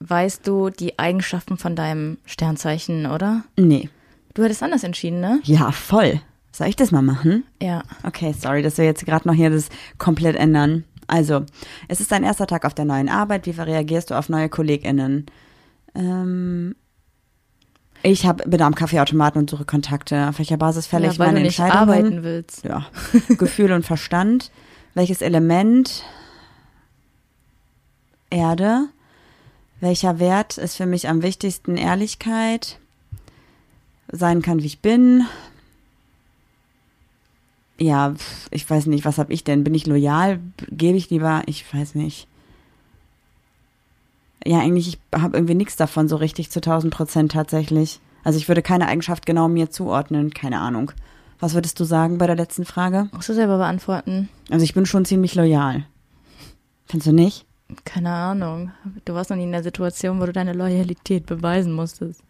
weißt 0.00 0.46
du 0.46 0.70
die 0.70 0.98
Eigenschaften 0.98 1.56
von 1.56 1.76
deinem 1.76 2.18
Sternzeichen, 2.24 3.06
oder? 3.06 3.44
nee. 3.56 3.88
Du 4.32 4.44
hättest 4.44 4.62
anders 4.62 4.84
entschieden, 4.84 5.20
ne? 5.20 5.40
Ja, 5.42 5.72
voll. 5.72 6.20
Soll 6.52 6.68
ich 6.68 6.76
das 6.76 6.92
mal 6.92 7.02
machen? 7.02 7.42
Ja. 7.60 7.82
Okay, 8.04 8.32
sorry, 8.32 8.62
dass 8.62 8.78
wir 8.78 8.84
jetzt 8.84 9.04
gerade 9.04 9.26
noch 9.26 9.34
hier 9.34 9.50
das 9.50 9.70
komplett 9.98 10.36
ändern. 10.36 10.84
Also, 11.08 11.44
es 11.88 12.00
ist 12.00 12.12
dein 12.12 12.22
erster 12.22 12.46
Tag 12.46 12.64
auf 12.64 12.74
der 12.74 12.84
neuen 12.84 13.08
Arbeit. 13.08 13.46
Wie 13.46 13.50
reagierst 13.50 14.10
du 14.10 14.14
auf 14.14 14.28
neue 14.28 14.48
KollegInnen? 14.48 15.26
Ähm, 15.96 16.76
ich 18.02 18.26
hab, 18.26 18.48
bin 18.48 18.62
am 18.62 18.74
Kaffeeautomaten 18.74 19.40
und 19.40 19.50
suche 19.50 19.64
Kontakte. 19.64 20.28
Auf 20.28 20.38
welcher 20.38 20.56
Basis 20.56 20.86
fälle 20.86 21.06
ja 21.06 21.12
ich 21.12 21.18
weil 21.18 21.28
meine 21.28 21.40
du 21.40 21.46
nicht 21.46 21.58
Entscheidungen? 21.58 21.90
arbeiten 21.90 22.22
willst. 22.22 22.64
Ja. 22.64 22.86
Gefühl 23.36 23.72
und 23.72 23.84
Verstand. 23.84 24.50
Welches 24.94 25.22
Element? 25.22 26.04
Erde. 28.30 28.88
Welcher 29.80 30.18
Wert 30.18 30.58
ist 30.58 30.76
für 30.76 30.86
mich 30.86 31.08
am 31.08 31.22
wichtigsten? 31.22 31.76
Ehrlichkeit. 31.76 32.78
Sein 34.12 34.42
kann, 34.42 34.62
wie 34.62 34.66
ich 34.66 34.80
bin. 34.80 35.26
Ja, 37.78 38.14
ich 38.50 38.68
weiß 38.68 38.86
nicht, 38.86 39.04
was 39.04 39.18
habe 39.18 39.32
ich 39.32 39.42
denn? 39.42 39.64
Bin 39.64 39.74
ich 39.74 39.86
loyal? 39.86 40.38
Gebe 40.70 40.98
ich 40.98 41.08
lieber? 41.08 41.42
Ich 41.46 41.72
weiß 41.72 41.94
nicht. 41.94 42.26
Ja, 44.46 44.60
eigentlich, 44.60 44.88
ich 44.88 45.20
habe 45.20 45.36
irgendwie 45.36 45.54
nichts 45.54 45.76
davon 45.76 46.08
so 46.08 46.16
richtig 46.16 46.50
zu 46.50 46.60
1000 46.60 46.92
Prozent 46.92 47.32
tatsächlich. 47.32 48.00
Also 48.24 48.38
ich 48.38 48.48
würde 48.48 48.62
keine 48.62 48.86
Eigenschaft 48.86 49.26
genau 49.26 49.48
mir 49.48 49.70
zuordnen, 49.70 50.32
keine 50.32 50.60
Ahnung. 50.60 50.92
Was 51.38 51.54
würdest 51.54 51.80
du 51.80 51.84
sagen 51.84 52.18
bei 52.18 52.26
der 52.26 52.36
letzten 52.36 52.64
Frage? 52.64 53.08
Musst 53.12 53.28
du 53.28 53.34
selber 53.34 53.58
beantworten. 53.58 54.28
Also 54.50 54.64
ich 54.64 54.74
bin 54.74 54.86
schon 54.86 55.04
ziemlich 55.04 55.34
loyal. 55.34 55.84
Findest 56.86 57.08
du 57.08 57.12
nicht? 57.12 57.46
Keine 57.84 58.10
Ahnung. 58.10 58.72
Du 59.04 59.14
warst 59.14 59.30
noch 59.30 59.36
nie 59.36 59.44
in 59.44 59.52
der 59.52 59.62
Situation, 59.62 60.20
wo 60.20 60.26
du 60.26 60.32
deine 60.32 60.52
Loyalität 60.52 61.24
beweisen 61.26 61.72
musstest. 61.72 62.22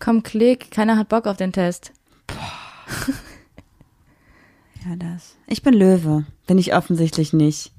Komm, 0.00 0.22
klick. 0.22 0.70
Keiner 0.70 0.98
hat 0.98 1.08
Bock 1.08 1.26
auf 1.26 1.36
den 1.36 1.52
Test. 1.52 1.92
Ja, 4.86 4.96
das. 4.96 5.36
Ich 5.46 5.62
bin 5.62 5.72
Löwe. 5.72 6.26
Bin 6.46 6.58
ich 6.58 6.74
offensichtlich 6.74 7.32
nicht. 7.32 7.72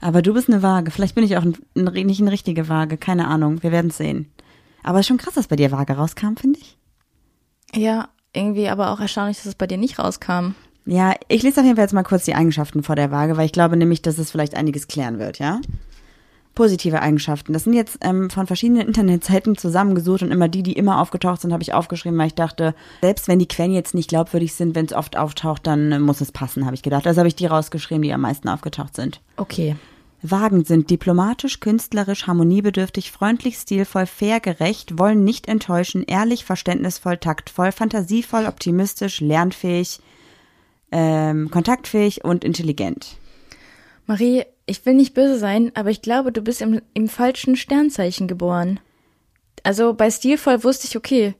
Aber 0.00 0.22
du 0.22 0.34
bist 0.34 0.48
eine 0.48 0.62
Waage. 0.62 0.90
Vielleicht 0.90 1.14
bin 1.14 1.24
ich 1.24 1.36
auch 1.36 1.42
ein, 1.42 1.56
ein, 1.74 2.06
nicht 2.06 2.20
eine 2.20 2.30
richtige 2.30 2.68
Waage. 2.68 2.96
Keine 2.96 3.26
Ahnung. 3.26 3.62
Wir 3.62 3.72
werden 3.72 3.90
sehen. 3.90 4.30
Aber 4.82 5.00
ist 5.00 5.06
schon 5.06 5.18
krass, 5.18 5.34
dass 5.34 5.48
bei 5.48 5.56
dir 5.56 5.72
Waage 5.72 5.94
rauskam, 5.94 6.36
finde 6.36 6.60
ich. 6.60 6.78
Ja, 7.74 8.08
irgendwie 8.32 8.68
aber 8.68 8.90
auch 8.90 9.00
erstaunlich, 9.00 9.38
dass 9.38 9.46
es 9.46 9.54
bei 9.54 9.66
dir 9.66 9.78
nicht 9.78 9.98
rauskam. 9.98 10.54
Ja, 10.86 11.14
ich 11.28 11.42
lese 11.42 11.60
auf 11.60 11.66
jeden 11.66 11.76
Fall 11.76 11.84
jetzt 11.84 11.92
mal 11.92 12.02
kurz 12.02 12.24
die 12.24 12.34
Eigenschaften 12.34 12.82
vor 12.82 12.96
der 12.96 13.10
Waage, 13.10 13.36
weil 13.36 13.44
ich 13.44 13.52
glaube 13.52 13.76
nämlich, 13.76 14.00
dass 14.00 14.16
es 14.16 14.30
vielleicht 14.30 14.54
einiges 14.54 14.88
klären 14.88 15.18
wird, 15.18 15.38
ja? 15.38 15.60
Positive 16.58 17.00
Eigenschaften. 17.00 17.52
Das 17.52 17.62
sind 17.62 17.74
jetzt 17.74 17.98
ähm, 18.00 18.30
von 18.30 18.48
verschiedenen 18.48 18.88
Internetseiten 18.88 19.56
zusammengesucht 19.56 20.22
und 20.22 20.32
immer 20.32 20.48
die, 20.48 20.64
die 20.64 20.72
immer 20.72 21.00
aufgetaucht 21.00 21.40
sind, 21.40 21.52
habe 21.52 21.62
ich 21.62 21.72
aufgeschrieben, 21.72 22.18
weil 22.18 22.26
ich 22.26 22.34
dachte, 22.34 22.74
selbst 23.00 23.28
wenn 23.28 23.38
die 23.38 23.46
Quellen 23.46 23.70
jetzt 23.70 23.94
nicht 23.94 24.08
glaubwürdig 24.08 24.52
sind, 24.52 24.74
wenn 24.74 24.84
es 24.84 24.92
oft 24.92 25.16
auftaucht, 25.16 25.68
dann 25.68 25.92
äh, 25.92 26.00
muss 26.00 26.20
es 26.20 26.32
passen, 26.32 26.66
habe 26.66 26.74
ich 26.74 26.82
gedacht. 26.82 27.06
Also 27.06 27.20
habe 27.20 27.28
ich 27.28 27.36
die 27.36 27.46
rausgeschrieben, 27.46 28.02
die 28.02 28.12
am 28.12 28.22
meisten 28.22 28.48
aufgetaucht 28.48 28.96
sind. 28.96 29.20
Okay. 29.36 29.76
Wagen 30.20 30.64
sind 30.64 30.90
diplomatisch, 30.90 31.60
künstlerisch, 31.60 32.26
harmoniebedürftig, 32.26 33.12
freundlich, 33.12 33.56
stilvoll, 33.56 34.06
fair, 34.06 34.40
gerecht, 34.40 34.98
wollen 34.98 35.22
nicht 35.22 35.46
enttäuschen, 35.46 36.02
ehrlich, 36.02 36.44
verständnisvoll, 36.44 37.18
taktvoll, 37.18 37.70
fantasievoll, 37.70 38.46
optimistisch, 38.46 39.20
lernfähig, 39.20 40.00
ähm, 40.90 41.52
kontaktfähig 41.52 42.24
und 42.24 42.42
intelligent. 42.42 43.16
Marie, 44.06 44.42
ich 44.68 44.84
will 44.86 44.94
nicht 44.94 45.14
böse 45.14 45.38
sein, 45.38 45.72
aber 45.74 45.90
ich 45.90 46.02
glaube, 46.02 46.32
du 46.32 46.42
bist 46.42 46.60
im, 46.62 46.80
im 46.94 47.08
falschen 47.08 47.56
Sternzeichen 47.56 48.28
geboren. 48.28 48.80
Also 49.62 49.94
bei 49.94 50.10
stilvoll 50.10 50.62
wusste 50.62 50.86
ich, 50.86 50.96
okay, 50.96 51.34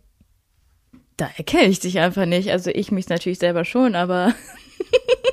da 1.17 1.29
erkenne 1.37 1.69
ich 1.69 1.81
dich 1.81 1.99
einfach 1.99 2.27
nicht. 2.27 2.51
Also 2.51 2.71
ich 2.71 2.91
mich 2.91 3.09
natürlich 3.09 3.39
selber 3.39 3.65
schon, 3.65 3.95
aber 3.95 4.35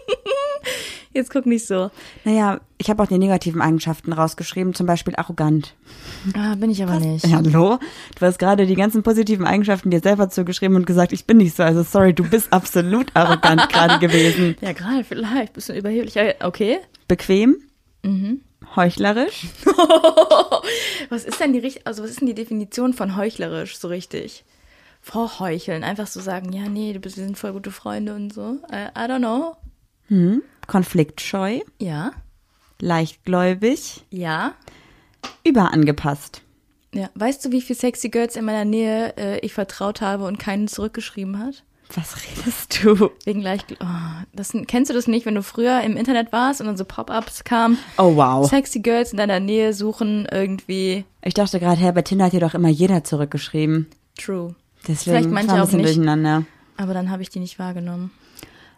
jetzt 1.13 1.31
guck 1.31 1.45
nicht 1.45 1.65
so. 1.65 1.91
Naja, 2.25 2.59
ich 2.77 2.89
habe 2.89 3.01
auch 3.01 3.07
die 3.07 3.17
negativen 3.17 3.61
Eigenschaften 3.61 4.11
rausgeschrieben, 4.11 4.73
zum 4.73 4.87
Beispiel 4.87 5.15
arrogant. 5.15 5.75
Ah, 6.35 6.55
bin 6.55 6.71
ich 6.71 6.83
aber 6.83 6.99
nicht. 6.99 7.25
Ja, 7.25 7.37
hallo? 7.37 7.79
Du 8.19 8.25
hast 8.25 8.39
gerade 8.39 8.65
die 8.65 8.75
ganzen 8.75 9.03
positiven 9.03 9.45
Eigenschaften 9.45 9.91
dir 9.91 10.01
selber 10.01 10.29
zugeschrieben 10.29 10.75
und 10.75 10.85
gesagt, 10.85 11.13
ich 11.13 11.25
bin 11.25 11.37
nicht 11.37 11.55
so. 11.55 11.63
Also 11.63 11.83
sorry, 11.83 12.13
du 12.13 12.27
bist 12.27 12.51
absolut 12.51 13.15
arrogant 13.15 13.69
gerade 13.69 13.99
gewesen. 13.99 14.57
Ja, 14.61 14.73
gerade 14.73 15.03
vielleicht, 15.03 15.53
bisschen 15.53 15.77
überheblich. 15.77 16.15
Okay. 16.41 16.79
Bequem, 17.07 17.57
heuchlerisch, 18.75 19.47
was 21.09 21.23
ist 21.25 21.39
denn 21.39 21.53
die 21.53 21.85
also 21.85 22.03
was 22.03 22.09
ist 22.11 22.19
denn 22.21 22.27
die 22.27 22.35
Definition 22.35 22.93
von 22.93 23.15
heuchlerisch 23.15 23.77
so 23.77 23.87
richtig? 23.87 24.43
Vorheucheln, 25.01 25.83
einfach 25.83 26.07
so 26.07 26.19
sagen, 26.19 26.51
ja, 26.51 26.67
nee, 26.67 26.91
du 26.93 26.99
bist, 26.99 27.17
wir 27.17 27.23
sind 27.25 27.37
voll 27.37 27.53
gute 27.53 27.69
Freunde 27.71 28.15
und 28.15 28.33
so. 28.33 28.59
I, 28.71 28.87
I 28.97 29.01
don't 29.07 29.19
know. 29.19 29.55
hm, 30.07 30.41
konfliktscheu, 30.65 31.59
Ja, 31.79 32.11
leichtgläubig, 32.81 34.03
ja. 34.09 34.55
überangepasst. 35.43 36.41
Ja, 36.93 37.09
weißt 37.15 37.45
du, 37.45 37.51
wie 37.51 37.61
viel 37.61 37.75
sexy 37.75 38.09
Girls 38.09 38.35
in 38.35 38.45
meiner 38.45 38.65
Nähe 38.65 39.13
äh, 39.17 39.39
ich 39.39 39.53
vertraut 39.53 40.01
habe 40.01 40.23
und 40.25 40.39
keinen 40.39 40.67
zurückgeschrieben 40.67 41.37
hat? 41.39 41.63
Was 41.93 42.15
redest 42.25 42.83
du? 42.83 43.11
Wegen 43.25 43.41
leicht. 43.41 43.65
Oh, 43.79 43.85
das, 44.33 44.53
kennst 44.67 44.89
du 44.89 44.93
das 44.93 45.07
nicht, 45.07 45.25
wenn 45.25 45.35
du 45.35 45.43
früher 45.43 45.81
im 45.81 45.95
Internet 45.97 46.31
warst 46.31 46.59
und 46.59 46.67
dann 46.67 46.77
so 46.77 46.83
Pop-ups 46.85 47.43
kamen? 47.43 47.77
Oh 47.97 48.15
wow. 48.15 48.49
Sexy 48.49 48.79
Girls 48.79 49.11
in 49.11 49.17
deiner 49.17 49.39
Nähe 49.39 49.73
suchen 49.73 50.27
irgendwie 50.31 51.05
Ich 51.21 51.33
dachte 51.35 51.59
gerade, 51.59 51.79
Herr, 51.79 51.93
bei 51.93 52.01
Tinder 52.01 52.25
hat 52.25 52.33
dir 52.33 52.39
doch 52.39 52.53
immer 52.53 52.69
jeder 52.69 53.03
zurückgeschrieben. 53.03 53.87
True. 54.17 54.55
Deswegen 54.87 55.15
Vielleicht 55.17 55.29
manche 55.31 55.49
war 55.49 55.55
ein 55.55 55.61
auch 55.61 55.71
nicht. 55.71 55.85
durcheinander. 55.85 56.43
Aber 56.77 56.93
dann 56.93 57.09
habe 57.09 57.21
ich 57.21 57.29
die 57.29 57.39
nicht 57.39 57.59
wahrgenommen. 57.59 58.11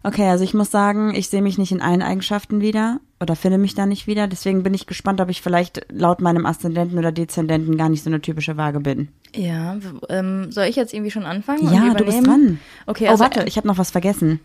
Okay, 0.08 0.30
also 0.30 0.46
ich 0.46 0.54
muss 0.54 0.72
sagen, 0.72 1.13
ich 1.13 1.28
sehe 1.28 1.41
mich 1.41 1.58
nicht 1.58 1.74
in 1.74 1.82
allen 1.82 2.02
Eigenschaften 2.02 2.62
wieder 2.62 3.02
oder 3.20 3.36
finde 3.36 3.58
mich 3.58 3.76
da 3.76 3.86
nicht 3.86 4.08
wieder. 4.08 4.28
Deswegen 4.28 4.63
bin 4.63 4.74
ich 4.74 4.88
gespannt, 4.88 5.20
ob 5.20 5.30
ich 5.30 5.41
vielleicht 5.41 5.86
laut 5.91 6.22
meinem 6.22 6.46
Aszendenten 6.46 6.98
oder 6.98 7.12
Dezendenten 7.12 7.78
gar 7.78 7.89
nicht 7.89 8.06
so 8.06 8.10
eine 8.10 8.22
typische 8.22 8.56
Waage 8.56 8.80
bin. 8.80 9.10
Ja, 9.36 9.76
ähm, 10.08 10.50
soll 10.50 10.67
ich 10.67 10.78
jetzt 10.78 10.93
irgendwie 10.93 11.12
schon 11.12 11.26
anfangen? 11.26 11.74
ja, 11.74 11.93
du 11.93 12.06
bist 12.06 12.26
dran. 12.26 12.58
Okay, 12.86 13.08
oh, 13.08 13.12
also 13.12 13.24
warte, 13.26 13.43
ich 13.48 13.58
habe 13.58 13.67
noch 13.67 13.78
was 13.78 13.91
vergessen. 13.91 14.39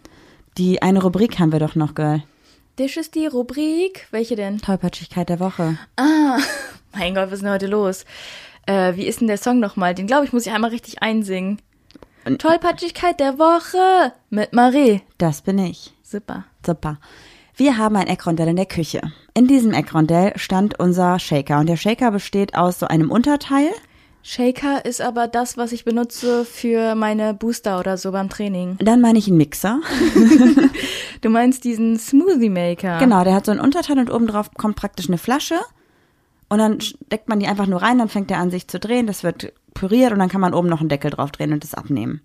Die 0.58 0.82
eine 0.82 1.00
Rubrik 1.00 1.38
haben 1.38 1.52
wir 1.52 1.60
doch 1.60 1.76
noch, 1.76 1.94
Girl. 1.94 2.24
Das 2.74 2.96
ist 2.96 3.14
die 3.14 3.26
Rubrik. 3.26 4.08
Welche 4.10 4.34
denn? 4.34 4.58
Tollpatschigkeit 4.58 5.28
der 5.28 5.38
Woche. 5.38 5.78
Ah, 5.96 6.38
mein 6.92 7.14
Gott, 7.14 7.26
was 7.26 7.34
ist 7.34 7.42
denn 7.42 7.52
heute 7.52 7.68
los? 7.68 8.04
Äh, 8.66 8.96
wie 8.96 9.06
ist 9.06 9.20
denn 9.20 9.28
der 9.28 9.38
Song 9.38 9.60
nochmal? 9.60 9.94
Den 9.94 10.08
glaube 10.08 10.24
ich, 10.24 10.32
muss 10.32 10.44
ich 10.44 10.52
einmal 10.52 10.70
richtig 10.70 11.02
einsingen. 11.02 11.60
Tollpatschigkeit 12.24 13.20
der 13.20 13.38
Woche 13.38 14.12
mit 14.30 14.52
Marie. 14.52 15.02
Das 15.18 15.42
bin 15.42 15.58
ich. 15.58 15.94
Super. 16.02 16.44
Super. 16.64 16.98
Wir 17.56 17.78
haben 17.78 17.96
ein 17.96 18.06
Eckrondell 18.06 18.48
in 18.48 18.56
der 18.56 18.66
Küche. 18.66 19.00
In 19.34 19.46
diesem 19.46 19.72
Eckrondell 19.72 20.32
stand 20.36 20.78
unser 20.78 21.18
Shaker 21.18 21.60
und 21.60 21.68
der 21.68 21.76
Shaker 21.76 22.10
besteht 22.10 22.54
aus 22.54 22.78
so 22.78 22.86
einem 22.86 23.10
Unterteil. 23.10 23.70
Shaker 24.22 24.84
ist 24.84 25.00
aber 25.00 25.26
das, 25.26 25.56
was 25.56 25.72
ich 25.72 25.84
benutze 25.84 26.44
für 26.44 26.94
meine 26.94 27.34
Booster 27.34 27.80
oder 27.80 27.96
so 27.96 28.12
beim 28.12 28.28
Training. 28.28 28.76
Dann 28.78 29.00
meine 29.00 29.18
ich 29.18 29.26
einen 29.28 29.36
Mixer. 29.36 29.80
Du 31.22 31.30
meinst 31.30 31.62
diesen 31.62 31.98
Smoothie 31.98 32.50
Maker? 32.50 32.98
Genau, 32.98 33.22
der 33.22 33.34
hat 33.34 33.46
so 33.46 33.52
ein 33.52 33.60
Unterteil 33.60 33.98
und 33.98 34.10
oben 34.10 34.26
drauf 34.26 34.50
kommt 34.54 34.74
praktisch 34.74 35.08
eine 35.08 35.18
Flasche. 35.18 35.54
Und 36.48 36.58
dann 36.58 36.80
steckt 36.80 37.28
man 37.28 37.38
die 37.38 37.46
einfach 37.46 37.66
nur 37.66 37.80
rein, 37.80 37.98
dann 37.98 38.08
fängt 38.08 38.28
der 38.28 38.38
an 38.38 38.50
sich 38.50 38.68
zu 38.68 38.78
drehen, 38.78 39.06
das 39.06 39.22
wird 39.22 39.52
püriert 39.74 40.12
und 40.12 40.18
dann 40.18 40.28
kann 40.28 40.40
man 40.40 40.54
oben 40.54 40.68
noch 40.68 40.80
einen 40.80 40.88
Deckel 40.88 41.10
drauf 41.10 41.32
drehen 41.32 41.52
und 41.52 41.62
das 41.64 41.74
abnehmen. 41.74 42.20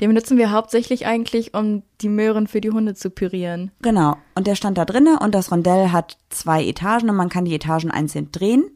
Den 0.00 0.10
benutzen 0.10 0.38
wir 0.38 0.52
hauptsächlich 0.52 1.06
eigentlich, 1.06 1.54
um 1.54 1.82
die 2.00 2.08
Möhren 2.08 2.46
für 2.46 2.60
die 2.60 2.70
Hunde 2.70 2.94
zu 2.94 3.10
pürieren. 3.10 3.72
Genau. 3.82 4.16
Und 4.36 4.46
der 4.46 4.54
stand 4.54 4.78
da 4.78 4.84
drinne 4.84 5.18
und 5.20 5.34
das 5.34 5.50
Rondell 5.50 5.90
hat 5.90 6.18
zwei 6.30 6.64
Etagen 6.64 7.10
und 7.10 7.16
man 7.16 7.28
kann 7.28 7.44
die 7.44 7.54
Etagen 7.54 7.90
einzeln 7.90 8.30
drehen. 8.30 8.70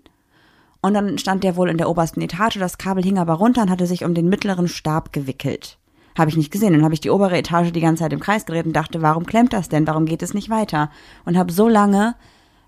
Und 0.80 0.94
dann 0.94 1.16
stand 1.18 1.44
der 1.44 1.54
wohl 1.54 1.70
in 1.70 1.78
der 1.78 1.88
obersten 1.88 2.20
Etage, 2.22 2.58
das 2.58 2.76
Kabel 2.76 3.04
hing 3.04 3.18
aber 3.18 3.34
runter 3.34 3.62
und 3.62 3.70
hatte 3.70 3.86
sich 3.86 4.04
um 4.04 4.14
den 4.14 4.28
mittleren 4.28 4.66
Stab 4.66 5.12
gewickelt. 5.12 5.78
Habe 6.18 6.30
ich 6.30 6.36
nicht 6.36 6.50
gesehen. 6.50 6.72
Dann 6.72 6.82
habe 6.82 6.94
ich 6.94 7.00
die 7.00 7.10
obere 7.10 7.38
Etage 7.38 7.70
die 7.70 7.80
ganze 7.80 8.02
Zeit 8.02 8.12
im 8.12 8.20
Kreis 8.20 8.44
gedreht 8.44 8.66
und 8.66 8.74
dachte, 8.74 9.00
warum 9.00 9.24
klemmt 9.24 9.52
das 9.52 9.68
denn? 9.68 9.86
Warum 9.86 10.06
geht 10.06 10.22
es 10.22 10.34
nicht 10.34 10.50
weiter? 10.50 10.90
Und 11.24 11.38
habe 11.38 11.52
so 11.52 11.68
lange 11.68 12.16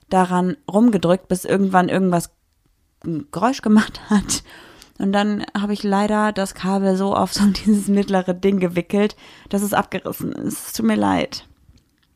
daran 0.08 0.56
rumgedrückt, 0.70 1.26
bis 1.26 1.44
irgendwann 1.44 1.88
irgendwas 1.88 2.30
ein 3.04 3.26
Geräusch 3.32 3.62
gemacht 3.62 4.00
hat. 4.10 4.44
Und 4.98 5.12
dann 5.12 5.44
habe 5.58 5.72
ich 5.72 5.82
leider 5.82 6.32
das 6.32 6.54
Kabel 6.54 6.96
so 6.96 7.14
auf 7.14 7.32
so 7.34 7.44
dieses 7.46 7.88
mittlere 7.88 8.34
Ding 8.34 8.60
gewickelt, 8.60 9.16
dass 9.48 9.62
es 9.62 9.72
abgerissen 9.72 10.32
ist. 10.32 10.66
Es 10.68 10.72
tut 10.72 10.86
mir 10.86 10.96
leid. 10.96 11.46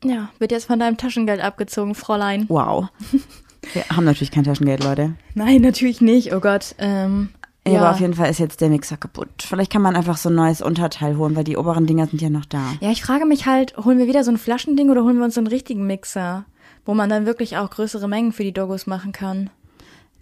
Ja, 0.04 0.30
wird 0.38 0.52
jetzt 0.52 0.66
von 0.66 0.78
deinem 0.78 0.96
Taschengeld 0.96 1.40
abgezogen, 1.40 1.94
Fräulein. 1.94 2.46
Wow. 2.48 2.88
Wir 3.72 3.84
haben 3.90 4.04
natürlich 4.04 4.30
kein 4.30 4.44
Taschengeld, 4.44 4.84
Leute. 4.84 5.14
Nein, 5.34 5.60
natürlich 5.62 6.00
nicht. 6.00 6.32
Oh 6.32 6.38
Gott. 6.38 6.76
Ähm, 6.78 7.30
Ja, 7.66 7.72
ja, 7.72 7.80
aber 7.80 7.90
auf 7.90 8.00
jeden 8.00 8.14
Fall 8.14 8.30
ist 8.30 8.38
jetzt 8.38 8.60
der 8.60 8.68
Mixer 8.68 8.96
kaputt. 8.96 9.28
Vielleicht 9.40 9.72
kann 9.72 9.82
man 9.82 9.96
einfach 9.96 10.16
so 10.16 10.28
ein 10.28 10.36
neues 10.36 10.62
Unterteil 10.62 11.16
holen, 11.16 11.34
weil 11.34 11.42
die 11.42 11.56
oberen 11.56 11.86
Dinger 11.86 12.06
sind 12.06 12.22
ja 12.22 12.30
noch 12.30 12.44
da. 12.44 12.62
Ja, 12.80 12.90
ich 12.92 13.02
frage 13.02 13.26
mich 13.26 13.46
halt, 13.46 13.76
holen 13.76 13.98
wir 13.98 14.06
wieder 14.06 14.22
so 14.22 14.30
ein 14.30 14.38
Flaschending 14.38 14.88
oder 14.90 15.02
holen 15.02 15.18
wir 15.18 15.24
uns 15.24 15.34
so 15.34 15.40
einen 15.40 15.48
richtigen 15.48 15.84
Mixer, 15.86 16.44
wo 16.86 16.94
man 16.94 17.10
dann 17.10 17.26
wirklich 17.26 17.56
auch 17.56 17.68
größere 17.68 18.08
Mengen 18.08 18.32
für 18.32 18.44
die 18.44 18.54
Doggos 18.54 18.86
machen 18.86 19.10
kann? 19.10 19.50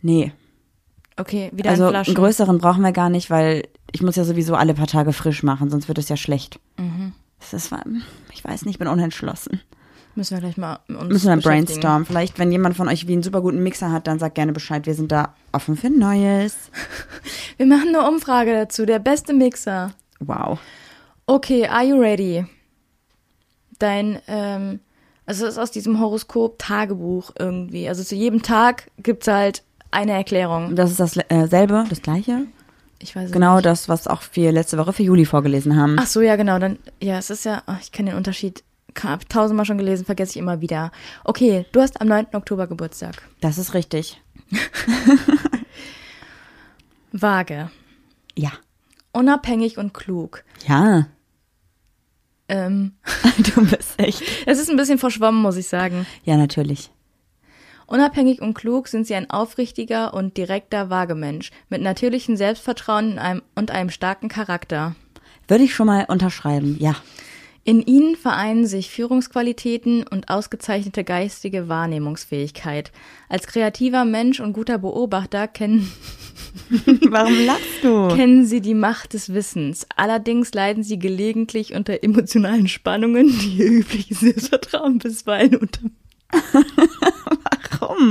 Nee, 0.01 0.33
Okay, 1.17 1.51
wieder 1.53 1.71
also 1.71 1.85
in 1.85 1.95
einen 1.95 2.05
Flaschen. 2.05 2.15
größeren 2.15 2.59
brauchen 2.59 2.83
wir 2.83 2.93
gar 2.93 3.09
nicht, 3.09 3.31
weil 3.31 3.69
ich 3.93 4.03
muss 4.03 4.17
ja 4.17 4.25
sowieso 4.25 4.55
alle 4.55 4.75
paar 4.75 4.87
Tage 4.87 5.13
frisch 5.13 5.43
machen, 5.43 5.71
sonst 5.71 5.89
wird 5.89 5.99
es 5.99 6.09
ja 6.09 6.17
schlecht. 6.17 6.61
Mhm. 6.77 7.13
Das 7.41 7.53
ist, 7.53 7.73
ich 8.33 8.45
weiß 8.45 8.65
nicht, 8.65 8.75
ich 8.75 8.79
bin 8.79 8.89
unentschlossen. 8.89 9.61
Müssen 10.17 10.35
wir 10.35 10.41
gleich 10.41 10.57
mal 10.57 10.79
uns 10.89 11.09
Müssen 11.09 11.29
wir 11.29 11.37
brainstormen. 11.37 12.07
Vielleicht, 12.07 12.39
wenn 12.39 12.51
jemand 12.51 12.75
von 12.75 12.89
euch 12.89 13.07
wie 13.07 13.13
einen 13.13 13.23
super 13.23 13.43
guten 13.43 13.63
Mixer 13.63 13.93
hat, 13.93 14.07
dann 14.07 14.19
sagt 14.19 14.35
gerne 14.35 14.55
Bescheid. 14.55 14.87
Wir 14.87 14.95
sind 14.95 15.13
da 15.13 15.35
offen 15.53 15.77
für 15.77 15.91
Neues. 15.91 16.57
Wir 17.59 17.67
machen 17.67 17.89
eine 17.89 18.09
Umfrage 18.09 18.53
dazu. 18.53 18.87
Der 18.87 18.99
beste 18.99 19.35
Mixer. 19.35 19.93
Wow. 20.21 20.59
Okay, 21.27 21.67
are 21.67 21.85
you 21.85 22.01
ready? 22.01 22.47
Dein, 23.79 24.19
ähm, 24.27 24.81
also 25.27 25.45
es 25.45 25.53
ist 25.53 25.59
aus 25.59 25.71
diesem 25.71 26.01
Horoskop 26.01 26.59
Tagebuch 26.59 27.33
irgendwie. 27.39 27.87
Also 27.87 28.03
zu 28.03 28.15
jedem 28.15 28.43
Tag 28.43 28.91
gibt's 28.97 29.29
halt 29.29 29.65
eine 29.91 30.13
Erklärung. 30.13 30.75
Das 30.77 30.91
ist 30.91 31.01
dasselbe, 31.01 31.85
das 31.89 32.03
gleiche. 32.03 32.47
Ich 32.99 33.15
weiß 33.15 33.27
es 33.27 33.33
Genau 33.33 33.57
nicht. 33.57 33.67
das, 33.67 33.89
was 33.89 34.07
auch 34.09 34.23
wir 34.33 34.53
letzte 34.53 34.79
Woche 34.79 34.93
für 34.93 35.03
Juli 35.03 35.25
vorgelesen 35.27 35.77
haben. 35.77 35.97
Ach 35.99 36.07
so, 36.07 36.21
ja, 36.23 36.37
genau. 36.37 36.59
Dann, 36.59 36.79
ja, 37.03 37.19
es 37.19 37.31
ist 37.31 37.45
ja, 37.45 37.63
ach, 37.67 37.79
ich 37.81 37.93
kenne 37.93 38.11
den 38.11 38.17
Unterschied. 38.17 38.63
Hab 39.03 39.29
tausendmal 39.29 39.67
schon 39.67 39.77
gelesen, 39.77 40.07
vergesse 40.07 40.31
ich 40.33 40.37
immer 40.39 40.63
wieder. 40.63 40.91
Okay, 41.25 41.67
du 41.73 41.83
hast 41.83 42.01
am 42.01 42.09
9. 42.09 42.29
Oktober 42.33 42.67
Geburtstag. 42.67 43.17
Das 43.43 43.59
ist 43.59 43.75
richtig. 43.75 44.23
Waage. 47.13 47.71
Ja. 48.37 48.53
Unabhängig 49.13 49.79
und 49.79 49.93
klug. 49.95 50.45
Ja. 50.67 51.07
Ähm, 52.49 52.93
Du 53.55 53.67
bist 53.67 53.95
echt. 53.99 54.23
es 54.47 54.59
ist 54.59 54.71
ein 54.71 54.77
bisschen 54.77 54.99
verschwommen, 54.99 55.43
muss 55.43 55.57
ich 55.57 55.69
sagen. 55.69 56.07
Ja, 56.25 56.37
natürlich. 56.37 56.91
Unabhängig 57.87 58.41
und 58.43 58.55
klug 58.55 58.89
sind 58.89 59.07
sie 59.07 59.15
ein 59.15 59.31
aufrichtiger 59.31 60.13
und 60.15 60.37
direkter 60.37 60.91
Waagemensch 60.91 61.51
mit 61.69 61.83
natürlichem 61.83 62.37
Selbstvertrauen 62.37 63.13
und 63.13 63.19
einem, 63.19 63.43
und 63.55 63.71
einem 63.71 63.91
starken 63.91 64.29
Charakter. 64.29 64.97
Würde 65.49 65.65
ich 65.65 65.75
schon 65.75 65.87
mal 65.87 66.07
unterschreiben, 66.09 66.77
ja. 66.81 66.97
In 67.63 67.83
ihnen 67.83 68.15
vereinen 68.15 68.65
sich 68.67 68.91
Führungsqualitäten 68.91 70.05
und 70.05 70.29
ausgezeichnete 70.29 71.03
geistige 71.03 71.69
Wahrnehmungsfähigkeit. 71.69 72.93
Als 73.29 73.49
kreativer 73.49 74.05
Mensch 74.05 74.39
und 74.39 74.53
guter 74.53 74.79
Beobachter 74.79 75.49
kennen, 75.49 75.91
Warum 77.11 77.45
lachst 77.45 77.83
du? 77.83 78.09
kennen 78.15 78.47
sie 78.47 78.61
die 78.61 78.75
Macht 78.75 79.15
des 79.15 79.35
Wissens. 79.35 79.85
Allerdings 79.97 80.55
leiden 80.55 80.85
sie 80.85 80.99
gelegentlich 81.01 81.75
unter 81.75 82.05
emotionalen 82.05 82.69
Spannungen, 82.69 83.27
die 83.41 83.57
ihr 83.57 83.71
übliches 83.81 84.21
Selbstvertrauen 84.21 84.99
bisweilen 84.99 85.57
unter? 85.57 85.81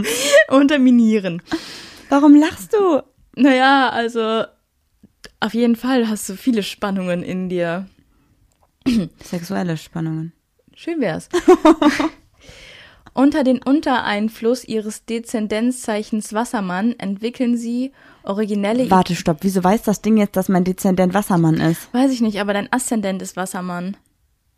unterminieren. 0.49 1.41
Warum 2.09 2.35
lachst 2.35 2.73
du? 2.73 3.01
Naja, 3.35 3.89
also 3.89 4.43
auf 5.39 5.53
jeden 5.53 5.75
Fall 5.75 6.07
hast 6.07 6.29
du 6.29 6.35
viele 6.35 6.63
Spannungen 6.63 7.23
in 7.23 7.49
dir. 7.49 7.87
Sexuelle 9.23 9.77
Spannungen. 9.77 10.33
Schön 10.75 10.99
wär's. 11.01 11.29
Unter 13.13 13.45
den 13.45 13.63
Untereinfluss 13.63 14.65
ihres 14.65 15.05
Deszendenzzeichens 15.05 16.33
Wassermann 16.33 16.95
entwickeln 16.97 17.55
sie 17.55 17.93
originelle 18.23 18.91
Warte, 18.91 19.15
stopp. 19.15 19.37
Wieso 19.41 19.63
weiß 19.63 19.83
das 19.83 20.01
Ding 20.01 20.17
jetzt, 20.17 20.35
dass 20.35 20.49
mein 20.49 20.65
Dezendent 20.65 21.13
Wassermann 21.13 21.61
ist? 21.61 21.93
Weiß 21.93 22.11
ich 22.11 22.19
nicht, 22.19 22.41
aber 22.41 22.53
dein 22.53 22.71
Aszendent 22.73 23.21
ist 23.21 23.37
Wassermann. 23.37 23.95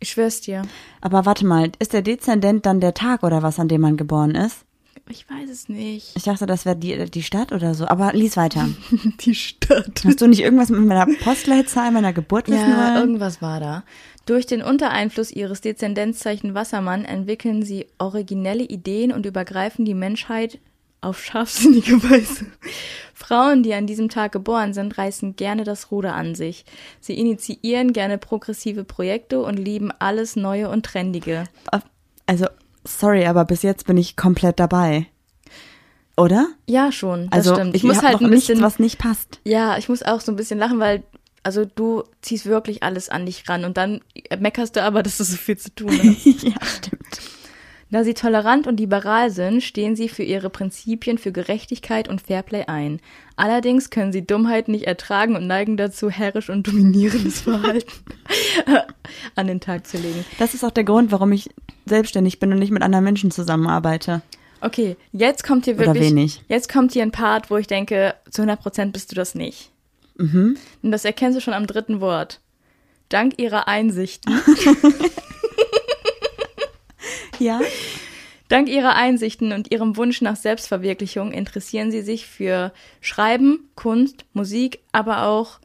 Ich 0.00 0.10
schwör's 0.10 0.40
dir. 0.40 0.62
Aber 1.00 1.24
warte 1.24 1.46
mal, 1.46 1.70
ist 1.78 1.92
der 1.92 2.02
Dezendent 2.02 2.66
dann 2.66 2.80
der 2.80 2.94
Tag 2.94 3.22
oder 3.22 3.42
was, 3.44 3.60
an 3.60 3.68
dem 3.68 3.80
man 3.80 3.96
geboren 3.96 4.34
ist? 4.34 4.64
Ich 5.10 5.28
weiß 5.28 5.48
es 5.50 5.68
nicht. 5.68 6.12
Ich 6.16 6.24
dachte, 6.24 6.44
das 6.46 6.64
wäre 6.66 6.76
die, 6.76 7.10
die 7.10 7.22
Stadt 7.22 7.52
oder 7.52 7.74
so. 7.74 7.86
Aber 7.86 8.12
lies 8.12 8.36
weiter. 8.36 8.68
Die 9.20 9.34
Stadt. 9.34 10.02
Hast 10.04 10.20
du 10.20 10.26
nicht 10.26 10.40
irgendwas 10.40 10.68
mit 10.68 10.80
meiner 10.80 11.06
Postleitzahl 11.22 11.90
meiner 11.90 12.12
Geburt 12.12 12.48
wissen 12.48 12.68
Ja, 12.70 12.76
wollen? 12.94 12.96
irgendwas 12.96 13.40
war 13.40 13.58
da. 13.60 13.84
Durch 14.26 14.44
den 14.46 14.60
Untereinfluss 14.62 15.30
ihres 15.30 15.62
Deszendenzzeichen 15.62 16.54
Wassermann 16.54 17.04
entwickeln 17.06 17.62
sie 17.62 17.86
originelle 17.98 18.64
Ideen 18.64 19.12
und 19.12 19.24
übergreifen 19.24 19.84
die 19.86 19.94
Menschheit 19.94 20.58
auf 21.00 21.22
scharfsinnige 21.24 22.02
Weise. 22.10 22.44
Frauen, 23.14 23.62
die 23.62 23.72
an 23.74 23.86
diesem 23.86 24.08
Tag 24.10 24.32
geboren 24.32 24.74
sind, 24.74 24.98
reißen 24.98 25.36
gerne 25.36 25.64
das 25.64 25.90
Ruder 25.90 26.14
an 26.14 26.34
sich. 26.34 26.64
Sie 27.00 27.14
initiieren 27.18 27.92
gerne 27.92 28.18
progressive 28.18 28.84
Projekte 28.84 29.40
und 29.40 29.56
lieben 29.58 29.90
alles 29.98 30.36
Neue 30.36 30.68
und 30.68 30.84
Trendige. 30.84 31.44
Also, 32.26 32.46
sorry, 32.88 33.26
aber 33.26 33.44
bis 33.44 33.62
jetzt 33.62 33.86
bin 33.86 33.96
ich 33.96 34.16
komplett 34.16 34.58
dabei. 34.60 35.06
Oder? 36.16 36.48
Ja, 36.66 36.90
schon, 36.90 37.28
das 37.30 37.46
Also, 37.46 37.54
stimmt. 37.54 37.76
ich, 37.76 37.84
muss 37.84 38.02
halt 38.02 38.20
ein 38.20 38.28
nichts, 38.30 38.46
bisschen, 38.48 38.62
was 38.62 38.78
nicht 38.80 38.98
passt. 38.98 39.40
ja, 39.44 39.78
ich 39.78 39.88
muss 39.88 40.02
auch 40.02 40.20
so 40.20 40.32
ein 40.32 40.36
bisschen 40.36 40.58
lachen, 40.58 40.80
weil 40.80 41.04
also 41.44 41.64
du 41.64 42.02
ziehst 42.20 42.46
wirklich 42.46 42.82
alles 42.82 43.08
an 43.08 43.24
dich 43.24 43.48
ran 43.48 43.64
und 43.64 43.76
dann 43.76 44.00
meckerst 44.38 44.74
du 44.76 44.82
aber, 44.82 45.02
dass 45.04 45.18
du 45.18 45.24
so 45.24 45.36
viel 45.36 45.56
zu 45.56 45.72
tun 45.74 45.90
hast. 45.90 46.24
ja, 46.42 46.54
stimmt. 46.64 47.20
Da 47.90 48.04
sie 48.04 48.12
tolerant 48.12 48.66
und 48.66 48.78
liberal 48.78 49.30
sind, 49.30 49.62
stehen 49.62 49.96
sie 49.96 50.10
für 50.10 50.22
ihre 50.22 50.50
Prinzipien 50.50 51.16
für 51.16 51.32
Gerechtigkeit 51.32 52.06
und 52.08 52.20
Fairplay 52.20 52.64
ein. 52.66 53.00
Allerdings 53.36 53.88
können 53.88 54.12
sie 54.12 54.26
Dummheit 54.26 54.68
nicht 54.68 54.86
ertragen 54.86 55.36
und 55.36 55.46
neigen 55.46 55.78
dazu, 55.78 56.10
herrisch 56.10 56.50
und 56.50 56.66
dominierendes 56.66 57.40
Verhalten 57.42 57.92
an 59.36 59.46
den 59.46 59.60
Tag 59.60 59.86
zu 59.86 59.96
legen. 59.96 60.24
Das 60.38 60.52
ist 60.52 60.64
auch 60.64 60.70
der 60.70 60.84
Grund, 60.84 61.12
warum 61.12 61.32
ich 61.32 61.48
selbstständig 61.86 62.38
bin 62.40 62.52
und 62.52 62.58
nicht 62.58 62.72
mit 62.72 62.82
anderen 62.82 63.04
Menschen 63.04 63.30
zusammenarbeite. 63.30 64.20
Okay, 64.60 64.96
jetzt 65.12 65.44
kommt 65.44 65.64
hier 65.64 65.74
Oder 65.76 65.86
wirklich, 65.86 66.10
wenig. 66.10 66.42
jetzt 66.48 66.70
kommt 66.70 66.92
hier 66.92 67.02
ein 67.02 67.12
Part, 67.12 67.50
wo 67.50 67.56
ich 67.56 67.68
denke, 67.68 68.14
zu 68.30 68.42
100 68.42 68.60
Prozent 68.60 68.92
bist 68.92 69.10
du 69.10 69.14
das 69.14 69.34
nicht. 69.34 69.70
Mhm. 70.16 70.56
Und 70.82 70.90
das 70.90 71.04
erkennst 71.04 71.38
du 71.38 71.40
schon 71.40 71.54
am 71.54 71.66
dritten 71.66 72.00
Wort. 72.00 72.40
Dank 73.08 73.38
ihrer 73.38 73.68
Einsichten 73.68 74.34
Ja? 77.38 77.60
Dank 78.48 78.68
ihrer 78.68 78.94
Einsichten 78.94 79.52
und 79.52 79.70
ihrem 79.70 79.96
Wunsch 79.96 80.22
nach 80.22 80.36
Selbstverwirklichung 80.36 81.32
interessieren 81.32 81.90
sie 81.90 82.00
sich 82.00 82.26
für 82.26 82.72
Schreiben, 83.00 83.68
Kunst, 83.74 84.24
Musik, 84.32 84.80
aber 84.90 85.24
auch 85.24 85.60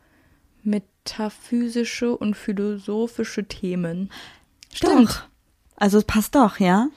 metaphysische 0.64 2.16
und 2.16 2.36
philosophische 2.36 3.46
Themen. 3.46 4.12
Doch. 4.82 5.24
Also 5.78 5.98
es 5.98 6.04
passt 6.04 6.36
doch, 6.36 6.60
ja? 6.60 6.88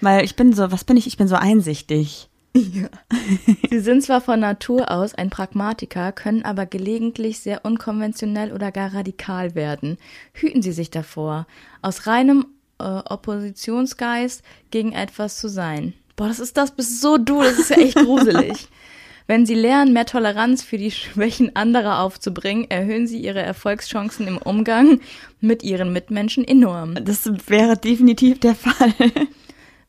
Weil 0.00 0.24
ich 0.24 0.36
bin 0.36 0.52
so, 0.52 0.70
was 0.70 0.84
bin 0.84 0.96
ich? 0.96 1.06
Ich 1.06 1.16
bin 1.16 1.28
so 1.28 1.36
einsichtig. 1.36 2.28
Sie 2.54 3.80
sind 3.80 4.02
zwar 4.02 4.20
von 4.20 4.40
Natur 4.40 4.90
aus 4.90 5.14
ein 5.14 5.30
Pragmatiker, 5.30 6.12
können 6.12 6.44
aber 6.44 6.66
gelegentlich 6.66 7.40
sehr 7.40 7.64
unkonventionell 7.64 8.52
oder 8.52 8.72
gar 8.72 8.94
radikal 8.94 9.54
werden. 9.54 9.98
Hüten 10.32 10.62
Sie 10.62 10.72
sich 10.72 10.90
davor, 10.90 11.46
aus 11.82 12.06
reinem 12.06 12.46
äh, 12.78 12.82
Oppositionsgeist 12.84 14.42
gegen 14.70 14.92
etwas 14.92 15.38
zu 15.38 15.48
sein. 15.48 15.94
Boah, 16.16 16.28
das 16.28 16.40
ist 16.40 16.56
das 16.56 16.72
bist 16.72 17.00
so 17.00 17.18
du, 17.18 17.42
das 17.42 17.58
ist 17.58 17.70
ja 17.70 17.76
echt 17.76 17.96
gruselig. 17.96 18.68
Wenn 19.26 19.44
Sie 19.44 19.54
lernen, 19.54 19.92
mehr 19.92 20.06
Toleranz 20.06 20.62
für 20.62 20.78
die 20.78 20.90
Schwächen 20.90 21.54
anderer 21.54 22.00
aufzubringen, 22.00 22.70
erhöhen 22.70 23.06
Sie 23.06 23.18
Ihre 23.18 23.42
Erfolgschancen 23.42 24.26
im 24.26 24.38
Umgang 24.38 25.00
mit 25.40 25.62
Ihren 25.62 25.92
Mitmenschen 25.92 26.48
enorm. 26.48 26.94
Das 27.04 27.30
wäre 27.46 27.76
definitiv 27.76 28.40
der 28.40 28.54
Fall. 28.54 28.94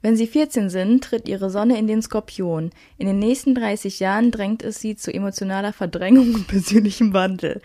Wenn 0.01 0.15
sie 0.15 0.27
14 0.27 0.69
sind, 0.69 1.03
tritt 1.03 1.27
ihre 1.27 1.49
Sonne 1.49 1.77
in 1.77 1.87
den 1.87 2.01
Skorpion. 2.01 2.71
In 2.97 3.07
den 3.07 3.19
nächsten 3.19 3.53
30 3.53 3.99
Jahren 3.99 4.31
drängt 4.31 4.63
es 4.63 4.79
sie 4.79 4.95
zu 4.95 5.13
emotionaler 5.13 5.73
Verdrängung 5.73 6.33
und 6.33 6.47
persönlichem 6.47 7.13
Wandel. 7.13 7.61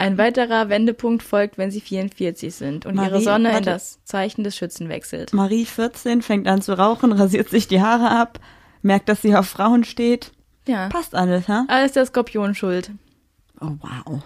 Ein 0.00 0.16
weiterer 0.18 0.68
Wendepunkt 0.70 1.22
folgt, 1.22 1.58
wenn 1.58 1.70
sie 1.70 1.80
44 1.80 2.54
sind 2.54 2.86
und 2.86 2.94
ihre 2.96 3.10
Marie, 3.10 3.22
Sonne 3.24 3.48
in 3.50 3.54
warte. 3.54 3.70
das 3.70 3.98
Zeichen 4.04 4.44
des 4.44 4.56
Schützen 4.56 4.88
wechselt. 4.88 5.32
Marie 5.34 5.66
14 5.66 6.22
fängt 6.22 6.46
an 6.48 6.62
zu 6.62 6.76
rauchen, 6.78 7.12
rasiert 7.12 7.50
sich 7.50 7.68
die 7.68 7.82
Haare 7.82 8.10
ab, 8.10 8.40
merkt, 8.82 9.08
dass 9.10 9.20
sie 9.22 9.36
auf 9.36 9.46
Frauen 9.46 9.84
steht. 9.84 10.32
Ja. 10.66 10.88
Passt 10.88 11.14
alles, 11.14 11.48
ha? 11.48 11.64
Alles 11.68 11.92
der 11.92 12.06
Skorpion 12.06 12.54
schuld. 12.54 12.90
Oh, 13.60 13.72
wow. 13.80 14.22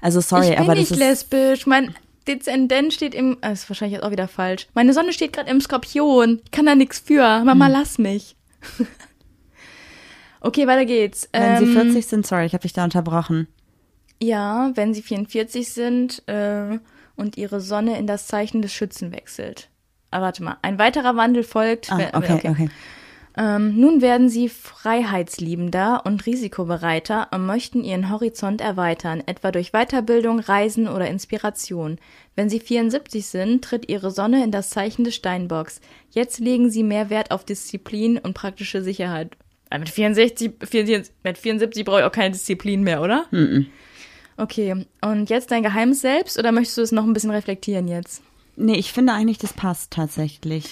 Also 0.00 0.20
sorry, 0.20 0.46
ich 0.50 0.56
bin 0.56 0.58
aber 0.64 0.74
nicht 0.74 0.90
das 0.90 0.98
ist 0.98 1.02
lesbisch. 1.30 1.66
Mein 1.66 1.94
Dezendent 2.26 2.92
steht 2.92 3.14
im. 3.14 3.38
Das 3.40 3.62
ist 3.62 3.70
wahrscheinlich 3.70 3.94
jetzt 3.94 4.04
auch 4.04 4.10
wieder 4.10 4.26
falsch. 4.28 4.66
Meine 4.74 4.92
Sonne 4.92 5.12
steht 5.12 5.32
gerade 5.32 5.50
im 5.50 5.60
Skorpion. 5.60 6.40
Ich 6.44 6.50
kann 6.50 6.66
da 6.66 6.74
nichts 6.74 6.98
für. 6.98 7.22
Mama, 7.44 7.66
Hm. 7.66 7.72
lass 7.72 7.98
mich. 7.98 8.34
okay, 10.40 10.66
weiter 10.66 10.84
geht's. 10.84 11.28
wenn 11.32 11.58
sie 11.58 11.64
Ähm, 11.64 11.72
40 11.72 12.06
sind, 12.06 12.26
sorry, 12.26 12.46
ich 12.46 12.52
habe 12.54 12.62
dich 12.62 12.72
da 12.72 12.84
unterbrochen. 12.84 13.46
Ja, 14.22 14.70
wenn 14.74 14.94
sie 14.94 15.02
44 15.02 15.68
sind 15.68 16.22
äh, 16.28 16.78
und 17.16 17.36
ihre 17.36 17.60
Sonne 17.60 17.98
in 17.98 18.06
das 18.06 18.26
Zeichen 18.28 18.62
des 18.62 18.72
Schützen 18.72 19.12
wechselt. 19.12 19.68
Aber 20.10 20.26
warte 20.26 20.42
mal, 20.44 20.56
ein 20.62 20.78
weiterer 20.78 21.16
Wandel 21.16 21.42
folgt. 21.42 21.90
Ah, 21.90 21.98
wenn- 21.98 22.14
okay, 22.14 22.40
okay. 22.48 22.68
Ähm, 23.34 23.80
nun 23.80 24.02
werden 24.02 24.28
sie 24.28 24.50
freiheitsliebender 24.50 26.02
und 26.04 26.26
risikobereiter 26.26 27.28
und 27.32 27.46
möchten 27.46 27.82
ihren 27.82 28.10
Horizont 28.10 28.60
erweitern, 28.60 29.22
etwa 29.26 29.50
durch 29.50 29.72
Weiterbildung, 29.72 30.38
Reisen 30.38 30.86
oder 30.86 31.08
Inspiration. 31.08 31.98
Wenn 32.36 32.48
sie 32.50 32.60
74 32.60 33.26
sind, 33.26 33.64
tritt 33.64 33.88
ihre 33.90 34.10
Sonne 34.10 34.44
in 34.44 34.50
das 34.50 34.70
Zeichen 34.70 35.04
des 35.04 35.14
Steinbocks. 35.14 35.80
Jetzt 36.10 36.40
legen 36.40 36.70
sie 36.70 36.82
mehr 36.82 37.10
Wert 37.10 37.30
auf 37.30 37.44
Disziplin 37.44 38.18
und 38.18 38.34
praktische 38.34 38.82
Sicherheit. 38.82 39.34
Äh, 39.70 39.78
Mit 39.78 39.88
64, 39.88 40.52
74, 40.62 41.14
mit 41.24 41.38
74 41.38 41.84
brauche 41.84 42.00
ich 42.00 42.04
auch 42.04 42.12
keine 42.12 42.32
Disziplin 42.32 42.82
mehr, 42.82 43.00
oder? 43.02 43.24
Okay, 44.42 44.86
und 45.02 45.30
jetzt 45.30 45.50
dein 45.50 45.62
geheimes 45.62 46.00
Selbst 46.00 46.38
oder 46.38 46.50
möchtest 46.52 46.78
du 46.78 46.82
es 46.82 46.92
noch 46.92 47.04
ein 47.04 47.12
bisschen 47.12 47.30
reflektieren 47.30 47.86
jetzt? 47.86 48.22
Nee, 48.56 48.74
ich 48.74 48.92
finde 48.92 49.12
eigentlich, 49.12 49.38
das 49.38 49.52
passt 49.52 49.92
tatsächlich. 49.92 50.64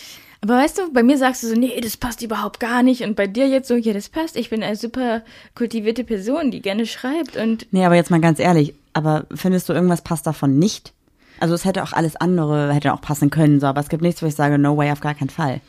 Aber 0.43 0.55
weißt 0.57 0.79
du, 0.79 0.93
bei 0.93 1.03
mir 1.03 1.19
sagst 1.19 1.43
du 1.43 1.49
so, 1.49 1.55
nee, 1.55 1.79
das 1.81 1.97
passt 1.97 2.23
überhaupt 2.23 2.61
gar 2.61 2.83
nicht. 2.83 3.03
Und 3.03 3.15
bei 3.15 3.27
dir 3.27 3.47
jetzt 3.49 3.69
so, 3.69 3.75
ja, 3.77 3.93
das 3.93 4.09
passt. 4.09 4.37
Ich 4.37 4.51
bin 4.51 4.63
eine 4.63 4.75
super 4.77 5.23
kultivierte 5.55 6.03
Person, 6.03 6.51
die 6.51 6.63
gerne 6.63 6.87
schreibt. 6.87 7.37
Und 7.37 7.67
Nee, 7.71 7.85
aber 7.85 7.95
jetzt 7.95 8.11
mal 8.11 8.21
ganz 8.21 8.39
ehrlich, 8.39 8.75
aber 8.95 9.27
findest 9.35 9.69
du 9.69 9.73
irgendwas 9.75 10.03
passt 10.03 10.27
davon 10.27 10.59
nicht? 10.59 10.93
Also 11.41 11.55
es 11.55 11.65
hätte 11.65 11.83
auch 11.83 11.93
alles 11.93 12.17
andere, 12.17 12.73
hätte 12.75 12.93
auch 12.93 13.01
passen 13.01 13.31
können, 13.31 13.61
so, 13.61 13.67
aber 13.67 13.81
es 13.81 13.89
gibt 13.89 14.03
nichts, 14.03 14.23
wo 14.23 14.27
ich 14.27 14.35
sage, 14.35 14.59
no 14.59 14.77
way, 14.77 14.91
auf 14.91 15.01
gar 15.01 15.15
keinen 15.15 15.31
Fall. 15.31 15.61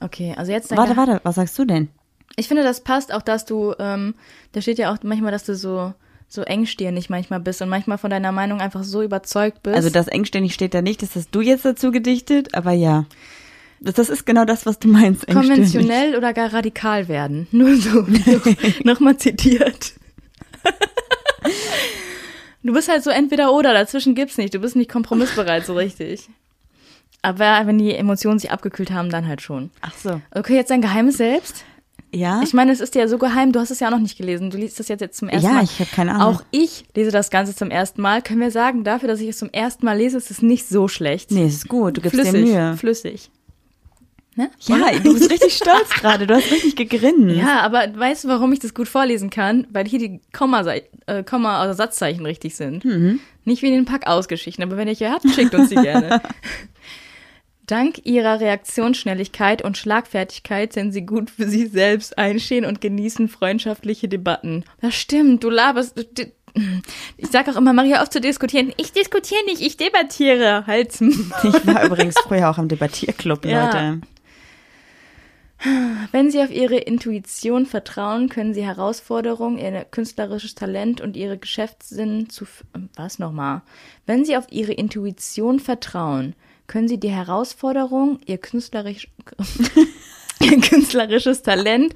okay, 0.00 0.34
also 0.36 0.50
jetzt 0.52 0.70
Warte, 0.76 0.88
Ge- 0.94 0.96
warte, 0.96 1.20
was 1.22 1.36
sagst 1.36 1.58
du 1.58 1.64
denn? 1.64 1.88
Ich 2.36 2.48
finde, 2.48 2.62
das 2.64 2.82
passt 2.82 3.14
auch, 3.14 3.22
dass 3.22 3.44
du, 3.46 3.72
ähm, 3.78 4.14
da 4.52 4.60
steht 4.60 4.78
ja 4.78 4.92
auch 4.92 4.98
manchmal, 5.02 5.32
dass 5.32 5.44
du 5.44 5.54
so, 5.54 5.94
so 6.28 6.42
engstirnig 6.42 7.08
manchmal 7.08 7.40
bist 7.40 7.62
und 7.62 7.68
manchmal 7.68 7.98
von 7.98 8.10
deiner 8.10 8.32
Meinung 8.32 8.60
einfach 8.60 8.84
so 8.84 9.02
überzeugt 9.02 9.62
bist. 9.62 9.76
Also 9.76 9.90
das 9.90 10.08
engständig 10.08 10.54
steht 10.54 10.74
da 10.74 10.82
nicht, 10.82 11.02
das 11.02 11.14
hast 11.14 11.30
du 11.30 11.40
jetzt 11.40 11.64
dazu 11.64 11.90
gedichtet, 11.90 12.54
aber 12.54 12.72
ja. 12.72 13.06
Das, 13.80 13.94
das 13.94 14.08
ist 14.08 14.26
genau 14.26 14.44
das, 14.44 14.66
was 14.66 14.78
du 14.78 14.88
meinst. 14.88 15.28
engstirnig. 15.28 15.48
konventionell 15.48 16.16
oder 16.16 16.32
gar 16.32 16.52
radikal 16.52 17.08
werden. 17.08 17.46
Nur 17.52 17.76
so. 17.76 18.06
Nochmal 18.84 19.18
zitiert. 19.18 19.92
Du 22.62 22.72
bist 22.72 22.88
halt 22.88 23.04
so 23.04 23.10
entweder 23.10 23.52
oder, 23.52 23.72
dazwischen 23.74 24.14
gibt's 24.14 24.38
nicht. 24.38 24.52
Du 24.52 24.58
bist 24.58 24.74
nicht 24.74 24.90
kompromissbereit 24.90 25.64
so 25.64 25.74
richtig. 25.74 26.28
Aber 27.22 27.62
wenn 27.66 27.78
die 27.78 27.94
Emotionen 27.94 28.38
sich 28.38 28.50
abgekühlt 28.50 28.90
haben, 28.90 29.10
dann 29.10 29.28
halt 29.28 29.42
schon. 29.42 29.70
Ach 29.80 29.94
so. 29.94 30.20
Okay, 30.32 30.56
jetzt 30.56 30.70
dein 30.70 30.82
geheimes 30.82 31.16
Selbst. 31.16 31.64
Ja? 32.14 32.40
Ich 32.42 32.54
meine, 32.54 32.72
es 32.72 32.80
ist 32.80 32.94
ja 32.94 33.08
so 33.08 33.18
geheim, 33.18 33.52
du 33.52 33.60
hast 33.60 33.70
es 33.70 33.80
ja 33.80 33.88
auch 33.88 33.92
noch 33.92 33.98
nicht 33.98 34.16
gelesen. 34.16 34.50
Du 34.50 34.56
liest 34.56 34.78
das 34.80 34.88
jetzt, 34.88 35.00
jetzt 35.00 35.18
zum 35.18 35.28
ersten 35.28 35.46
Ja, 35.48 35.54
Mal. 35.54 35.64
ich 35.64 35.78
hab 35.80 35.90
keine 35.92 36.12
Ahnung. 36.14 36.36
Auch 36.36 36.42
ich 36.50 36.84
lese 36.94 37.10
das 37.10 37.30
Ganze 37.30 37.54
zum 37.54 37.70
ersten 37.70 38.00
Mal. 38.00 38.22
Können 38.22 38.40
wir 38.40 38.50
sagen, 38.50 38.84
dafür, 38.84 39.08
dass 39.08 39.20
ich 39.20 39.28
es 39.28 39.38
zum 39.38 39.50
ersten 39.50 39.84
Mal 39.84 39.98
lese, 39.98 40.16
ist 40.16 40.30
es 40.30 40.40
nicht 40.42 40.68
so 40.68 40.88
schlecht. 40.88 41.30
nee, 41.30 41.44
es 41.44 41.54
ist 41.56 41.68
gut. 41.68 41.96
Du 41.96 42.00
gibst 42.00 42.14
flüssig, 42.18 42.32
dir 42.32 42.40
Mühe. 42.70 42.76
flüssig. 42.76 43.30
Ne? 44.38 44.50
Ja, 44.60 44.76
du 45.02 45.14
bist 45.14 45.30
richtig 45.30 45.54
stolz 45.56 45.88
gerade. 45.94 46.26
Du 46.26 46.34
hast 46.34 46.50
richtig 46.50 46.76
gegrinst. 46.76 47.36
Ja, 47.36 47.60
aber 47.60 47.86
weißt 47.96 48.24
du, 48.24 48.28
warum 48.28 48.52
ich 48.52 48.58
das 48.58 48.74
gut 48.74 48.86
vorlesen 48.86 49.30
kann? 49.30 49.66
Weil 49.70 49.86
hier 49.86 49.98
die 49.98 50.20
Komma, 50.32 50.60
äh, 51.06 51.22
Komma 51.24 51.62
oder 51.64 51.72
Satzzeichen 51.72 52.24
richtig 52.26 52.54
sind. 52.54 52.84
Nicht 53.44 53.62
wie 53.62 53.68
in 53.68 53.72
den 53.74 53.84
Pack-Aus-Geschichten, 53.86 54.62
aber 54.62 54.76
wenn 54.76 54.88
ihr 54.88 54.94
hier 54.94 55.10
habt, 55.10 55.26
schickt 55.30 55.54
uns 55.54 55.70
die 55.70 55.74
gerne. 55.82 56.20
Dank 57.66 58.04
ihrer 58.06 58.38
Reaktionsschnelligkeit 58.40 59.62
und 59.62 59.76
Schlagfertigkeit 59.76 60.72
sind 60.72 60.92
sie 60.92 61.04
gut 61.04 61.30
für 61.30 61.48
sich 61.48 61.70
selbst 61.70 62.16
einstehen 62.16 62.64
und 62.64 62.80
genießen 62.80 63.28
freundschaftliche 63.28 64.08
Debatten. 64.08 64.64
Das 64.80 64.94
stimmt, 64.94 65.42
du 65.44 65.50
laberst. 65.50 65.96
du- 65.96 66.32
Ich 67.18 67.28
sag 67.30 67.48
auch 67.48 67.56
immer, 67.56 67.72
Maria, 67.74 68.02
auf 68.02 68.08
zu 68.08 68.20
diskutieren. 68.20 68.72
Ich 68.78 68.92
diskutiere 68.92 69.44
nicht, 69.44 69.60
ich 69.60 69.76
debattiere. 69.76 70.66
Halt's. 70.66 71.00
Ich 71.02 71.66
war 71.66 71.84
übrigens 71.84 72.14
früher 72.18 72.48
auch 72.48 72.56
im 72.58 72.68
Debattierclub, 72.68 73.44
Ja. 73.44 73.66
Leute. 73.66 74.00
Wenn 76.12 76.30
Sie 76.30 76.40
auf 76.42 76.50
Ihre 76.50 76.76
Intuition 76.76 77.64
vertrauen, 77.66 78.28
können 78.28 78.52
Sie 78.54 78.62
Herausforderungen, 78.64 79.58
Ihr 79.58 79.84
künstlerisches 79.84 80.54
Talent 80.54 81.00
und 81.00 81.16
Ihre 81.16 81.38
Geschäftssinn 81.38 82.28
zu. 82.28 82.44
f- 82.44 82.64
Was 82.94 83.18
nochmal? 83.18 83.62
Wenn 84.04 84.24
Sie 84.24 84.36
auf 84.36 84.46
Ihre 84.50 84.72
Intuition 84.72 85.58
vertrauen, 85.58 86.34
können 86.66 86.88
Sie 86.88 86.98
die 86.98 87.10
Herausforderung, 87.10 88.20
Ihr, 88.26 88.38
künstlerisch, 88.38 89.08
Ihr 90.40 90.60
künstlerisches 90.60 91.42
Talent 91.42 91.94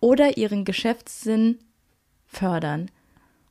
oder 0.00 0.36
Ihren 0.36 0.64
Geschäftssinn 0.64 1.58
fördern 2.26 2.90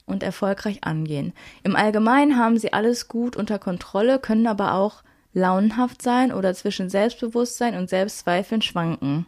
und 0.05 0.23
erfolgreich 0.23 0.83
angehen. 0.83 1.33
Im 1.63 1.75
Allgemeinen 1.75 2.37
haben 2.37 2.57
sie 2.57 2.73
alles 2.73 3.07
gut 3.07 3.35
unter 3.35 3.59
Kontrolle, 3.59 4.19
können 4.19 4.47
aber 4.47 4.73
auch 4.73 5.03
launenhaft 5.33 6.01
sein 6.01 6.31
oder 6.31 6.53
zwischen 6.53 6.89
Selbstbewusstsein 6.89 7.75
und 7.75 7.89
Selbstzweifeln 7.89 8.61
schwanken. 8.61 9.25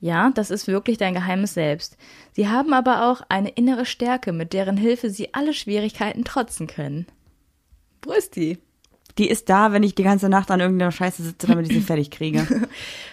Ja, 0.00 0.30
das 0.30 0.50
ist 0.50 0.66
wirklich 0.66 0.96
dein 0.96 1.14
geheimes 1.14 1.54
Selbst. 1.54 1.96
Sie 2.32 2.48
haben 2.48 2.72
aber 2.72 3.10
auch 3.10 3.22
eine 3.28 3.50
innere 3.50 3.84
Stärke, 3.84 4.32
mit 4.32 4.52
deren 4.52 4.76
Hilfe 4.76 5.10
sie 5.10 5.34
alle 5.34 5.52
Schwierigkeiten 5.52 6.24
trotzen 6.24 6.66
können. 6.66 7.06
Die? 8.34 8.58
Die 9.20 9.28
ist 9.28 9.50
da, 9.50 9.72
wenn 9.72 9.82
ich 9.82 9.94
die 9.94 10.02
ganze 10.02 10.30
Nacht 10.30 10.50
an 10.50 10.60
irgendeiner 10.60 10.92
Scheiße 10.92 11.22
sitze, 11.22 11.46
damit 11.46 11.66
ich 11.66 11.74
sie 11.74 11.82
fertig 11.82 12.10
kriege. 12.10 12.46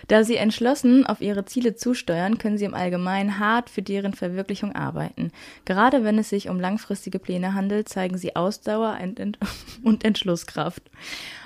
Da 0.07 0.23
sie 0.23 0.37
entschlossen 0.37 1.05
auf 1.05 1.19
ihre 1.19 1.43
Ziele 1.43 1.75
zusteuern, 1.75 2.37
können 2.37 2.57
sie 2.57 2.63
im 2.63 2.73
Allgemeinen 2.73 3.39
hart 3.39 3.69
für 3.69 3.81
deren 3.81 4.13
Verwirklichung 4.13 4.73
arbeiten. 4.73 5.33
Gerade 5.65 6.05
wenn 6.05 6.17
es 6.17 6.29
sich 6.29 6.47
um 6.47 6.61
langfristige 6.61 7.19
Pläne 7.19 7.53
handelt, 7.53 7.89
zeigen 7.89 8.17
sie 8.17 8.33
Ausdauer 8.33 8.99
und 9.03 9.19
Ent- 9.19 9.37
und 9.83 10.05
Entschlusskraft. 10.05 10.81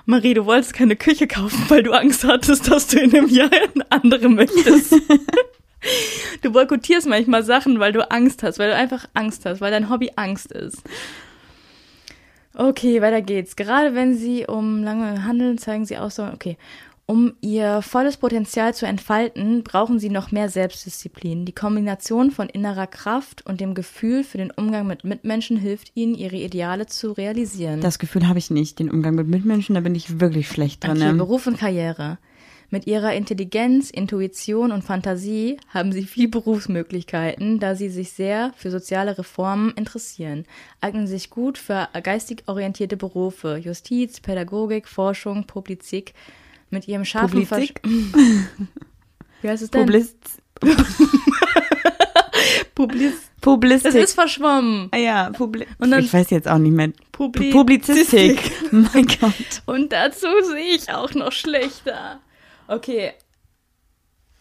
Marie, 0.05 0.35
du 0.35 0.45
wolltest 0.45 0.75
keine 0.75 0.95
Küche 0.95 1.25
kaufen, 1.25 1.65
weil 1.69 1.81
du 1.81 1.91
Angst 1.91 2.23
hattest, 2.23 2.69
dass 2.69 2.85
du 2.85 2.99
in 2.99 3.15
einem 3.15 3.29
Jahr 3.29 3.49
eine 3.51 3.85
andere 3.89 4.29
möchtest. 4.29 4.93
Du 6.43 6.51
boykottierst 6.51 7.07
manchmal 7.07 7.41
Sachen, 7.43 7.79
weil 7.79 7.91
du 7.91 8.07
Angst 8.11 8.43
hast, 8.43 8.59
weil 8.59 8.69
du 8.69 8.75
einfach 8.75 9.07
Angst 9.15 9.47
hast, 9.47 9.61
weil 9.61 9.71
dein 9.71 9.89
Hobby 9.89 10.11
Angst 10.15 10.51
ist. 10.51 10.83
Okay, 12.53 13.01
weiter 13.01 13.21
geht's. 13.21 13.55
Gerade 13.55 13.95
wenn 13.95 14.15
sie 14.15 14.45
um 14.45 14.83
lange 14.83 15.23
handeln, 15.23 15.57
zeigen 15.57 15.85
sie 15.85 15.97
auch 15.97 16.11
so, 16.11 16.23
okay. 16.23 16.57
Um 17.07 17.33
ihr 17.41 17.81
volles 17.81 18.15
Potenzial 18.15 18.73
zu 18.73 18.85
entfalten, 18.85 19.63
brauchen 19.63 19.99
sie 19.99 20.09
noch 20.09 20.31
mehr 20.31 20.47
Selbstdisziplin. 20.47 21.43
Die 21.43 21.51
Kombination 21.51 22.31
von 22.31 22.47
innerer 22.47 22.87
Kraft 22.87 23.45
und 23.45 23.59
dem 23.59 23.73
Gefühl 23.73 24.23
für 24.23 24.37
den 24.37 24.49
Umgang 24.49 24.87
mit 24.87 25.03
Mitmenschen 25.03 25.57
hilft 25.57 25.91
ihnen, 25.95 26.15
ihre 26.15 26.37
Ideale 26.37 26.85
zu 26.85 27.11
realisieren. 27.11 27.81
Das 27.81 27.99
Gefühl 27.99 28.29
habe 28.29 28.39
ich 28.39 28.49
nicht. 28.49 28.79
Den 28.79 28.89
Umgang 28.89 29.15
mit 29.15 29.27
Mitmenschen, 29.27 29.75
da 29.75 29.81
bin 29.81 29.93
ich 29.93 30.21
wirklich 30.21 30.47
schlecht. 30.47 30.87
Okay, 30.87 30.97
ne? 30.97 31.13
Beruf 31.15 31.47
und 31.47 31.57
Karriere. 31.57 32.17
Mit 32.73 32.87
ihrer 32.87 33.13
Intelligenz, 33.13 33.89
Intuition 33.89 34.71
und 34.71 34.81
Fantasie 34.83 35.57
haben 35.73 35.91
sie 35.91 36.03
viel 36.03 36.29
Berufsmöglichkeiten, 36.29 37.59
da 37.59 37.75
sie 37.75 37.89
sich 37.89 38.13
sehr 38.13 38.53
für 38.55 38.71
soziale 38.71 39.17
Reformen 39.17 39.71
interessieren, 39.71 40.45
eignen 40.79 41.05
sich 41.05 41.29
gut 41.29 41.57
für 41.57 41.89
geistig 42.01 42.43
orientierte 42.47 42.95
Berufe, 42.95 43.57
Justiz, 43.57 44.21
Pädagogik, 44.21 44.87
Forschung, 44.87 45.45
Publizistik. 45.47 46.13
Mit 46.69 46.87
ihrem 46.87 47.03
scharfen 47.03 47.43
Publizistik? 47.45 47.81
Wie 49.41 49.49
heißt 49.49 49.63
es 49.63 49.69
denn? 49.71 49.81
Publist 49.81 50.17
Publiz 52.73 53.13
Publistik. 53.41 53.91
das 53.91 54.01
ist 54.01 54.13
verschwommen. 54.13 54.87
Ah 54.91 54.97
ja, 54.97 55.29
Publi 55.31 55.65
Und 55.79 55.91
dann- 55.91 55.99
ich 56.05 56.13
weiß 56.13 56.29
jetzt 56.29 56.47
auch 56.47 56.57
nicht 56.59 56.71
mehr. 56.71 56.91
Publi- 57.11 57.51
Publizistik. 57.51 58.39
mein 58.71 59.07
Gott. 59.19 59.61
Und 59.65 59.91
dazu 59.91 60.27
sehe 60.49 60.75
ich 60.75 60.89
auch 60.93 61.13
noch 61.15 61.31
schlechter. 61.33 62.21
Okay, 62.71 63.11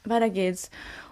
weiter 0.04 0.30
geht's. 0.30 0.70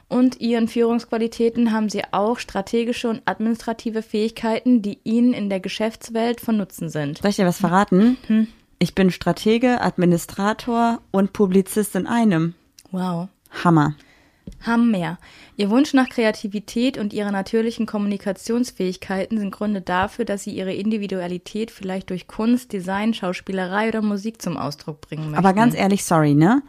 Und 0.09 0.41
ihren 0.41 0.69
Führungsqualitäten 0.69 1.73
haben 1.73 1.91
sie 1.91 2.03
auch 2.13 2.39
strategische 2.39 3.11
und 3.11 3.23
administrative 3.27 4.03
Fähigkeiten, 4.03 4.81
die 4.81 5.01
ihnen 5.05 5.35
in 5.35 5.51
der 5.51 5.61
Geschäftswelt 5.61 6.41
von 6.41 6.57
Nutzen 6.57 6.89
sind. 6.89 7.19
Soll 7.19 7.31
ich 7.31 7.37
dir 7.37 7.45
was 7.45 7.59
verraten? 7.59 8.17
Hm. 8.29 8.47
Ich 8.79 8.95
bin 8.95 9.11
Stratege, 9.11 9.81
Administrator 9.83 11.01
und 11.11 11.33
Publizist 11.33 11.97
in 11.97 12.07
einem. 12.07 12.55
Wow. 12.93 13.29
Hammer. 13.65 13.97
Haben 14.61 14.93
mehr. 14.93 15.19
Ihr 15.57 15.69
Wunsch 15.69 15.93
nach 15.93 16.09
Kreativität 16.09 16.97
und 16.97 17.13
ihre 17.13 17.33
natürlichen 17.33 17.85
Kommunikationsfähigkeiten 17.85 19.37
sind 19.37 19.51
Gründe 19.51 19.83
dafür, 19.83 20.25
dass 20.25 20.45
sie 20.45 20.53
ihre 20.53 20.73
Individualität 20.73 21.71
vielleicht 21.71 22.09
durch 22.09 22.29
Kunst, 22.29 22.73
Design, 22.73 23.13
Schauspielerei 23.13 23.89
oder 23.89 24.01
Musik 24.01 24.41
zum 24.41 24.57
Ausdruck 24.57 25.03
bringen 25.03 25.33
möchten. 25.33 25.45
Aber 25.45 25.53
ganz 25.53 25.75
ehrlich, 25.75 26.05
sorry, 26.05 26.35
ne? 26.35 26.63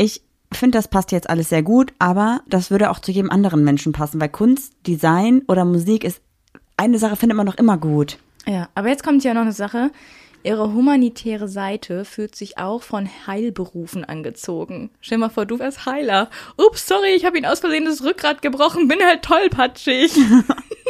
Ich 0.00 0.22
finde, 0.50 0.78
das 0.78 0.88
passt 0.88 1.12
jetzt 1.12 1.28
alles 1.28 1.50
sehr 1.50 1.62
gut, 1.62 1.92
aber 1.98 2.40
das 2.48 2.70
würde 2.70 2.90
auch 2.90 3.00
zu 3.00 3.12
jedem 3.12 3.30
anderen 3.30 3.62
Menschen 3.64 3.92
passen, 3.92 4.18
weil 4.18 4.30
Kunst, 4.30 4.72
Design 4.86 5.42
oder 5.46 5.66
Musik 5.66 6.04
ist 6.04 6.22
eine 6.78 6.98
Sache 6.98 7.16
findet 7.16 7.36
man 7.36 7.44
doch 7.44 7.58
immer 7.58 7.76
gut. 7.76 8.16
Ja, 8.46 8.70
aber 8.74 8.88
jetzt 8.88 9.04
kommt 9.04 9.22
ja 9.24 9.34
noch 9.34 9.42
eine 9.42 9.52
Sache. 9.52 9.90
Ihre 10.42 10.72
humanitäre 10.72 11.48
Seite 11.48 12.06
fühlt 12.06 12.34
sich 12.34 12.56
auch 12.56 12.82
von 12.82 13.10
Heilberufen 13.26 14.02
angezogen. 14.06 14.88
Stell 15.02 15.18
mal 15.18 15.28
vor, 15.28 15.44
du 15.44 15.58
wärst 15.58 15.84
Heiler. 15.84 16.30
Ups, 16.56 16.88
sorry, 16.88 17.10
ich 17.14 17.26
habe 17.26 17.36
ihn 17.36 17.44
aus 17.44 17.60
Versehen 17.60 17.84
das 17.84 18.02
Rückgrat 18.02 18.40
gebrochen, 18.40 18.88
bin 18.88 19.00
halt 19.04 19.20
tollpatschig. 19.20 20.12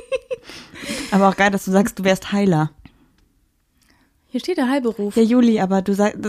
Aber 1.10 1.28
auch 1.28 1.36
geil, 1.36 1.50
dass 1.50 1.64
du 1.64 1.72
sagst, 1.72 1.98
du 1.98 2.04
wärst 2.04 2.30
Heiler. 2.30 2.70
Hier 4.28 4.38
steht 4.38 4.58
der 4.58 4.68
Heilberuf. 4.68 5.16
Ja, 5.16 5.24
Juli, 5.24 5.58
aber 5.58 5.82
du 5.82 5.92
sagst, 5.92 6.20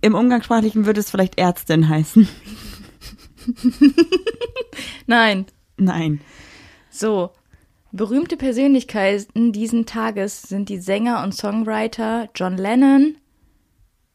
im 0.00 0.14
Umgangssprachlichen 0.14 0.86
würde 0.86 1.00
es 1.00 1.10
vielleicht 1.10 1.38
Ärztin 1.38 1.88
heißen. 1.88 2.28
Nein. 5.06 5.46
Nein. 5.76 6.20
So. 6.90 7.30
Berühmte 7.92 8.36
Persönlichkeiten 8.36 9.52
diesen 9.52 9.86
Tages 9.86 10.42
sind 10.42 10.68
die 10.68 10.78
Sänger 10.80 11.22
und 11.22 11.34
Songwriter 11.34 12.28
John 12.34 12.58
Lennon, 12.58 13.16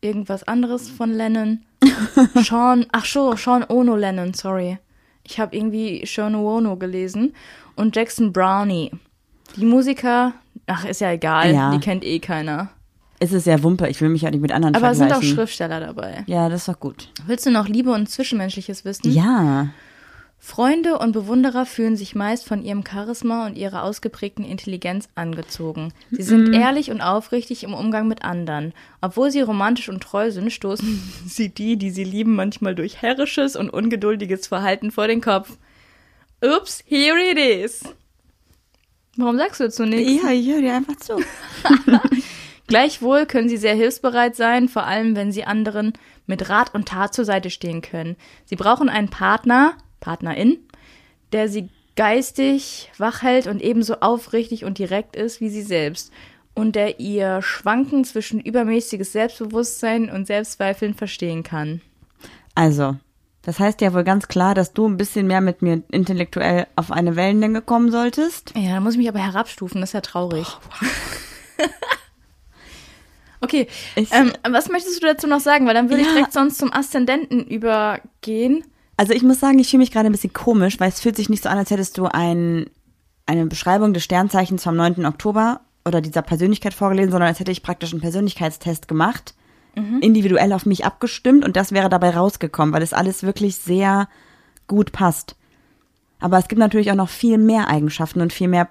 irgendwas 0.02 0.44
anderes 0.44 0.88
von 0.90 1.12
Lennon, 1.12 1.62
Sean, 2.44 2.86
ach 2.92 3.06
so, 3.06 3.36
Sean 3.36 3.64
Ono 3.68 3.96
Lennon, 3.96 4.36
sorry. 4.36 4.78
Ich 5.24 5.40
habe 5.40 5.56
irgendwie 5.56 6.06
Sean 6.06 6.36
Ono 6.36 6.76
gelesen 6.78 7.34
und 7.76 7.96
Jackson 7.96 8.32
Brownie. 8.32 8.92
Die 9.56 9.66
Musiker, 9.66 10.34
ach, 10.68 10.86
ist 10.86 11.02
ja 11.02 11.12
egal, 11.12 11.52
Ja. 11.54 11.72
die 11.72 11.80
kennt 11.80 12.04
eh 12.04 12.20
keiner. 12.20 12.70
Es 13.24 13.32
ist 13.34 13.44
sehr 13.44 13.62
Wumpe, 13.62 13.88
ich 13.88 14.02
will 14.02 14.10
mich 14.10 14.24
ja 14.24 14.32
nicht 14.32 14.42
mit 14.42 14.52
anderen 14.52 14.74
Aber 14.74 14.90
es 14.90 14.98
sind 14.98 15.12
auch 15.12 15.18
vergleichen. 15.18 15.36
Schriftsteller 15.36 15.80
dabei. 15.80 16.24
Ja, 16.26 16.50
das 16.50 16.62
ist 16.62 16.68
doch 16.70 16.80
gut. 16.80 17.10
Willst 17.28 17.46
du 17.46 17.52
noch 17.52 17.68
Liebe 17.68 17.92
und 17.92 18.10
Zwischenmenschliches 18.10 18.84
wissen? 18.84 19.12
Ja. 19.12 19.68
Freunde 20.40 20.98
und 20.98 21.12
Bewunderer 21.12 21.68
fühlen 21.68 21.96
sich 21.96 22.16
meist 22.16 22.48
von 22.48 22.64
ihrem 22.64 22.84
Charisma 22.84 23.46
und 23.46 23.60
ihrer 23.60 23.84
ausgeprägten 23.84 24.44
Intelligenz 24.44 25.08
angezogen. 25.14 25.94
Sie 26.10 26.24
sind 26.24 26.52
ehrlich 26.52 26.90
und 26.90 27.02
aufrichtig 27.02 27.64
im 27.64 27.76
Umgang 27.76 28.08
mit 28.08 28.24
anderen. 28.24 28.74
Obwohl 29.02 29.30
sie 29.30 29.42
romantisch 29.42 29.90
und 29.90 30.02
treu 30.02 30.32
sind, 30.32 30.52
stoßen 30.52 31.00
sie 31.28 31.50
die, 31.50 31.78
die 31.78 31.92
sie 31.92 32.04
lieben, 32.04 32.36
manchmal 32.36 32.74
durch 32.74 33.04
herrisches 33.04 33.56
und 33.56 33.70
ungeduldiges 33.70 34.48
Verhalten 34.48 34.90
vor 34.90 35.06
den 35.06 35.22
Kopf. 35.22 35.58
Ups, 36.44 36.84
here 36.88 37.20
it 37.22 37.38
is. 37.38 37.84
Warum 39.16 39.38
sagst 39.38 39.60
du 39.60 39.66
dazu 39.66 39.86
nichts? 39.86 40.24
Ja, 40.24 40.32
ich 40.32 40.48
höre 40.48 40.62
dir 40.62 40.74
einfach 40.74 40.96
zu. 40.96 41.18
Gleichwohl 42.72 43.26
können 43.26 43.50
sie 43.50 43.58
sehr 43.58 43.76
hilfsbereit 43.76 44.38
sein, 44.38 44.70
vor 44.70 44.86
allem 44.86 45.14
wenn 45.14 45.34
sie 45.34 45.44
anderen 45.44 45.92
mit 46.26 46.48
Rat 46.48 46.74
und 46.74 46.88
Tat 46.88 47.14
zur 47.14 47.26
Seite 47.26 47.50
stehen 47.50 47.82
können. 47.82 48.16
Sie 48.46 48.56
brauchen 48.56 48.88
einen 48.88 49.10
Partner, 49.10 49.74
Partnerin, 50.00 50.58
der 51.34 51.50
sie 51.50 51.68
geistig 51.98 52.90
wach 52.98 53.24
hält 53.24 53.48
und 53.48 53.62
ebenso 53.62 53.96
aufrichtig 54.00 54.64
und 54.64 54.78
direkt 54.78 55.18
ist 55.18 55.42
wie 55.42 55.50
sie 55.50 55.64
selbst 55.64 56.14
und 56.54 56.78
der 56.78 57.02
ihr 57.02 57.42
Schwanken 57.42 58.06
zwischen 58.06 58.40
übermäßiges 58.40 59.12
Selbstbewusstsein 59.12 60.10
und 60.10 60.26
Selbstzweifeln 60.26 60.94
verstehen 60.94 61.44
kann. 61.44 61.82
Also, 62.56 62.96
das 63.42 63.60
heißt 63.60 63.82
ja 63.82 63.94
wohl 63.94 64.06
ganz 64.06 64.30
klar, 64.30 64.56
dass 64.56 64.72
du 64.72 64.88
ein 64.88 64.96
bisschen 64.96 65.28
mehr 65.28 65.42
mit 65.42 65.62
mir 65.62 65.84
intellektuell 65.92 66.68
auf 66.78 66.90
eine 66.90 67.18
Wellenlänge 67.18 67.62
kommen 67.62 67.92
solltest. 67.92 68.54
Ja, 68.56 68.76
da 68.76 68.80
muss 68.80 68.94
ich 68.94 69.00
mich 69.00 69.10
aber 69.10 69.20
herabstufen, 69.20 69.82
das 69.82 69.90
ist 69.90 69.94
ja 69.94 70.00
traurig. 70.00 70.48
okay, 73.42 73.68
Ich- 73.96 74.12
ähm, 74.14 74.32
was 74.50 74.70
möchtest 74.70 75.02
du 75.02 75.08
dazu 75.08 75.28
noch 75.28 75.40
sagen? 75.40 75.68
Weil 75.68 75.74
dann 75.74 75.90
würde 75.90 76.02
ich 76.02 76.08
Ja. 76.08 76.14
direkt 76.14 76.34
sonst 76.34 76.58
zum 76.58 76.72
Aszendenten 76.74 77.46
übergehen. 77.46 78.64
Also 78.98 79.14
ich 79.14 79.24
muss 79.24 79.40
sagen, 79.40 79.60
ich 79.60 79.70
fühle 79.70 79.80
mich 79.80 79.92
gerade 79.92 80.08
ein 80.08 80.12
bisschen 80.12 80.34
komisch, 80.34 80.80
weil 80.80 80.90
es 80.90 81.00
fühlt 81.02 81.16
sich 81.16 81.30
nicht 81.30 81.44
so 81.44 81.50
an, 81.50 81.58
als 81.58 81.72
hättest 81.72 81.98
du 81.98 82.06
ein, 82.06 82.68
eine 83.26 83.46
Beschreibung 83.48 83.94
des 83.94 84.04
Sternzeichens 84.04 84.64
vom 84.64 84.76
9. 84.76 85.06
Oktober 85.06 85.62
oder 85.86 86.02
dieser 86.02 86.22
Persönlichkeit 86.22 86.74
vorgelesen, 86.74 87.12
sondern 87.12 87.30
als 87.30 87.40
hätte 87.40 87.52
ich 87.52 87.64
praktisch 87.64 87.92
einen 87.92 88.02
Persönlichkeitstest 88.02 88.88
gemacht, 88.88 89.34
individuell 90.02 90.52
auf 90.52 90.66
mich 90.66 90.84
abgestimmt 90.86 91.46
und 91.46 91.56
das 91.56 91.72
wäre 91.72 91.88
dabei 91.88 92.10
rausgekommen, 92.10 92.74
weil 92.74 92.82
es 92.84 92.92
alles 92.94 93.24
wirklich 93.24 93.56
sehr 93.56 94.10
gut 94.68 94.92
passt. 94.92 95.38
Aber 96.20 96.38
es 96.38 96.50
gibt 96.50 96.60
natürlich 96.60 96.92
auch 96.92 96.96
noch 96.96 97.08
viel 97.10 97.38
mehr 97.38 97.70
Eigenschaften 97.70 98.20
und 98.22 98.34
viel 98.34 98.50
mehr 98.50 98.68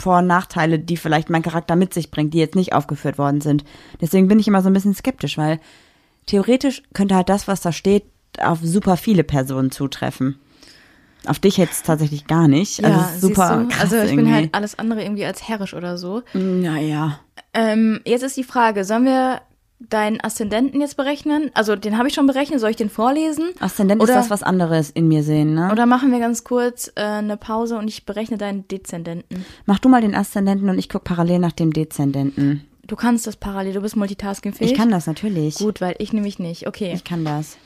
Vor- 0.00 0.18
und 0.18 0.26
Nachteile, 0.26 0.78
die 0.78 0.96
vielleicht 0.96 1.30
mein 1.30 1.42
Charakter 1.42 1.76
mit 1.76 1.92
sich 1.94 2.10
bringt, 2.10 2.34
die 2.34 2.38
jetzt 2.38 2.54
nicht 2.56 2.72
aufgeführt 2.72 3.18
worden 3.18 3.40
sind. 3.40 3.64
Deswegen 4.00 4.28
bin 4.28 4.38
ich 4.38 4.48
immer 4.48 4.62
so 4.62 4.68
ein 4.68 4.72
bisschen 4.72 4.94
skeptisch, 4.94 5.36
weil 5.38 5.60
theoretisch 6.26 6.82
könnte 6.94 7.14
halt 7.14 7.28
das, 7.28 7.48
was 7.48 7.60
da 7.60 7.72
steht, 7.72 8.04
auf 8.40 8.58
super 8.62 8.96
viele 8.96 9.24
Personen 9.24 9.70
zutreffen. 9.70 10.38
Auf 11.26 11.38
dich 11.38 11.58
jetzt 11.58 11.84
tatsächlich 11.84 12.26
gar 12.26 12.48
nicht. 12.48 12.82
Also 12.82 12.98
ist 13.00 13.20
super 13.20 13.66
krass 13.68 13.80
Also 13.82 13.96
ich 13.96 14.04
irgendwie. 14.04 14.24
bin 14.24 14.34
halt 14.34 14.54
alles 14.54 14.78
andere 14.78 15.02
irgendwie 15.02 15.26
als 15.26 15.46
herrisch 15.48 15.74
oder 15.74 15.98
so. 15.98 16.22
Naja. 16.32 17.20
Ähm, 17.52 18.00
jetzt 18.06 18.22
ist 18.22 18.36
die 18.36 18.44
Frage, 18.44 18.84
sollen 18.84 19.04
wir 19.04 19.42
deinen 19.80 20.20
Aszendenten 20.20 20.80
jetzt 20.80 20.96
berechnen? 20.96 21.50
Also 21.54 21.74
den 21.74 21.96
habe 21.96 22.08
ich 22.08 22.14
schon 22.14 22.26
berechnet, 22.26 22.60
soll 22.60 22.70
ich 22.70 22.76
den 22.76 22.90
vorlesen? 22.90 23.50
Aszendent 23.60 24.02
Oder- 24.02 24.12
ist 24.12 24.18
das, 24.18 24.30
was 24.30 24.42
anderes 24.42 24.90
in 24.90 25.08
mir 25.08 25.22
sehen, 25.22 25.54
ne? 25.54 25.70
Oder 25.72 25.86
machen 25.86 26.12
wir 26.12 26.18
ganz 26.18 26.44
kurz 26.44 26.92
äh, 26.94 27.00
eine 27.02 27.36
Pause 27.36 27.78
und 27.78 27.88
ich 27.88 28.04
berechne 28.04 28.36
deinen 28.36 28.68
Dezendenten. 28.68 29.44
Mach 29.66 29.78
du 29.78 29.88
mal 29.88 30.02
den 30.02 30.14
Aszendenten 30.14 30.68
und 30.68 30.78
ich 30.78 30.88
guck 30.88 31.04
parallel 31.04 31.38
nach 31.38 31.52
dem 31.52 31.72
Dezendenten. 31.72 32.66
Du 32.86 32.96
kannst 32.96 33.26
das 33.26 33.36
parallel, 33.36 33.74
du 33.74 33.80
bist 33.80 33.96
multitaskingfähig. 33.96 34.72
Ich 34.72 34.76
kann 34.76 34.90
das 34.90 35.06
natürlich. 35.06 35.56
Gut, 35.56 35.80
weil 35.80 35.94
ich 35.98 36.12
nämlich 36.12 36.38
nicht. 36.38 36.66
Okay. 36.66 36.92
Ich 36.94 37.04
kann 37.04 37.24
das. 37.24 37.56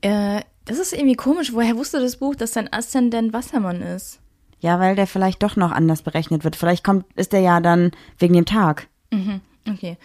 Äh, 0.00 0.40
das 0.64 0.78
ist 0.78 0.92
irgendwie 0.92 1.16
komisch. 1.16 1.52
Woher 1.52 1.76
wusste 1.76 2.00
das 2.00 2.16
Buch, 2.16 2.34
dass 2.34 2.52
dein 2.52 2.72
Aszendent 2.72 3.32
Wassermann 3.32 3.82
ist? 3.82 4.20
Ja, 4.60 4.78
weil 4.78 4.96
der 4.96 5.06
vielleicht 5.06 5.42
doch 5.42 5.56
noch 5.56 5.70
anders 5.72 6.02
berechnet 6.02 6.44
wird. 6.44 6.56
Vielleicht 6.56 6.84
kommt, 6.84 7.06
ist 7.16 7.32
der 7.32 7.40
ja 7.40 7.60
dann 7.60 7.92
wegen 8.18 8.34
dem 8.34 8.44
Tag. 8.44 8.88
Okay. 9.68 9.96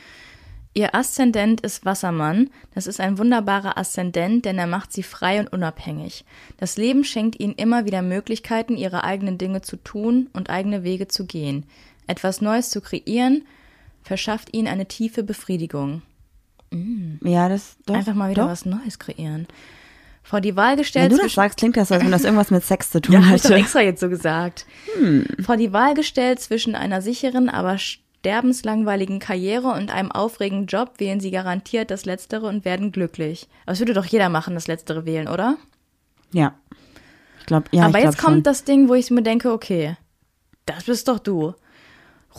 Ihr 0.78 0.94
Aszendent 0.94 1.62
ist 1.62 1.86
Wassermann. 1.86 2.50
Das 2.74 2.86
ist 2.86 3.00
ein 3.00 3.18
wunderbarer 3.18 3.78
Aszendent, 3.78 4.44
denn 4.44 4.58
er 4.60 4.68
macht 4.68 4.92
sie 4.92 5.04
frei 5.04 5.40
und 5.40 5.52
unabhängig. 5.54 6.26
Das 6.58 6.76
Leben 6.76 7.06
schenkt 7.06 7.40
ihnen 7.40 7.54
immer 7.54 7.86
wieder 7.86 8.02
Möglichkeiten, 8.02 8.76
ihre 8.76 9.06
eigenen 9.06 9.38
Dinge 9.38 9.62
zu 9.62 9.78
tun 9.78 10.30
und 10.34 10.50
eigene 10.50 10.84
Wege 10.84 11.08
zu 11.08 11.26
gehen. 11.26 11.66
Etwas 12.08 12.42
Neues 12.42 12.70
zu 12.72 12.82
kreieren, 12.82 13.46
verschafft 14.04 14.50
ihnen 14.54 14.68
eine 14.68 14.86
tiefe 14.86 15.24
Befriedigung. 15.24 16.02
Ja, 17.24 17.48
das 17.48 17.78
doch. 17.86 17.96
Einfach 17.96 18.14
mal 18.14 18.30
wieder 18.32 18.44
doch. 18.44 18.50
was 18.52 18.66
Neues 18.66 19.00
kreieren. 19.00 19.48
Vor 20.24 20.42
die 20.42 20.58
Wahl 20.58 20.72
Wenn 20.72 20.78
gestellt 20.80 21.12
du 21.14 21.18
das 21.18 21.34
sagst, 21.34 21.58
klingt 21.58 21.78
das, 21.78 21.90
als 21.92 22.04
wenn 22.04 22.12
das 22.12 22.24
irgendwas 22.26 22.52
mit 22.52 22.66
Sex 22.66 22.90
zu 22.92 23.00
tun 23.00 23.14
Ja, 23.14 23.26
hab 23.26 23.36
ich 23.36 23.44
doch 23.44 23.52
hätte. 23.52 23.62
extra 23.62 23.82
jetzt 23.82 24.02
so 24.02 24.10
gesagt. 24.10 24.66
Vor 25.42 25.56
die 25.56 25.72
Wahl 25.72 25.94
gestellt 25.94 26.42
zwischen 26.42 26.76
einer 26.76 27.02
sicheren, 27.02 27.48
aber 27.48 27.78
sterbenslangweiligen 28.26 29.20
Karriere 29.20 29.68
und 29.68 29.94
einem 29.94 30.12
aufregenden 30.12 30.66
Job 30.66 30.94
wählen 30.98 31.20
sie 31.20 31.30
garantiert 31.30 31.92
das 31.92 32.06
Letztere 32.06 32.48
und 32.48 32.66
werden 32.66 32.92
glücklich. 32.92 33.48
Aber 33.66 33.74
es 33.74 33.80
würde 33.80 33.94
doch 33.94 34.06
jeder 34.06 34.30
machen, 34.30 34.56
das 34.56 34.66
Letztere 34.66 35.06
wählen, 35.06 35.28
oder? 35.28 35.58
Ja. 36.32 36.56
Ich 37.40 37.46
glaube, 37.46 37.68
ja, 37.70 37.86
aber 37.86 38.00
jetzt 38.00 38.18
kommt 38.18 38.38
schon. 38.38 38.44
das 38.44 38.64
Ding, 38.64 38.90
wo 38.90 38.96
ich 38.96 39.12
mir 39.12 39.22
denke, 39.22 39.52
okay, 39.52 39.96
das 40.66 40.86
bist 40.86 41.08
doch 41.08 41.20
du. 41.20 41.54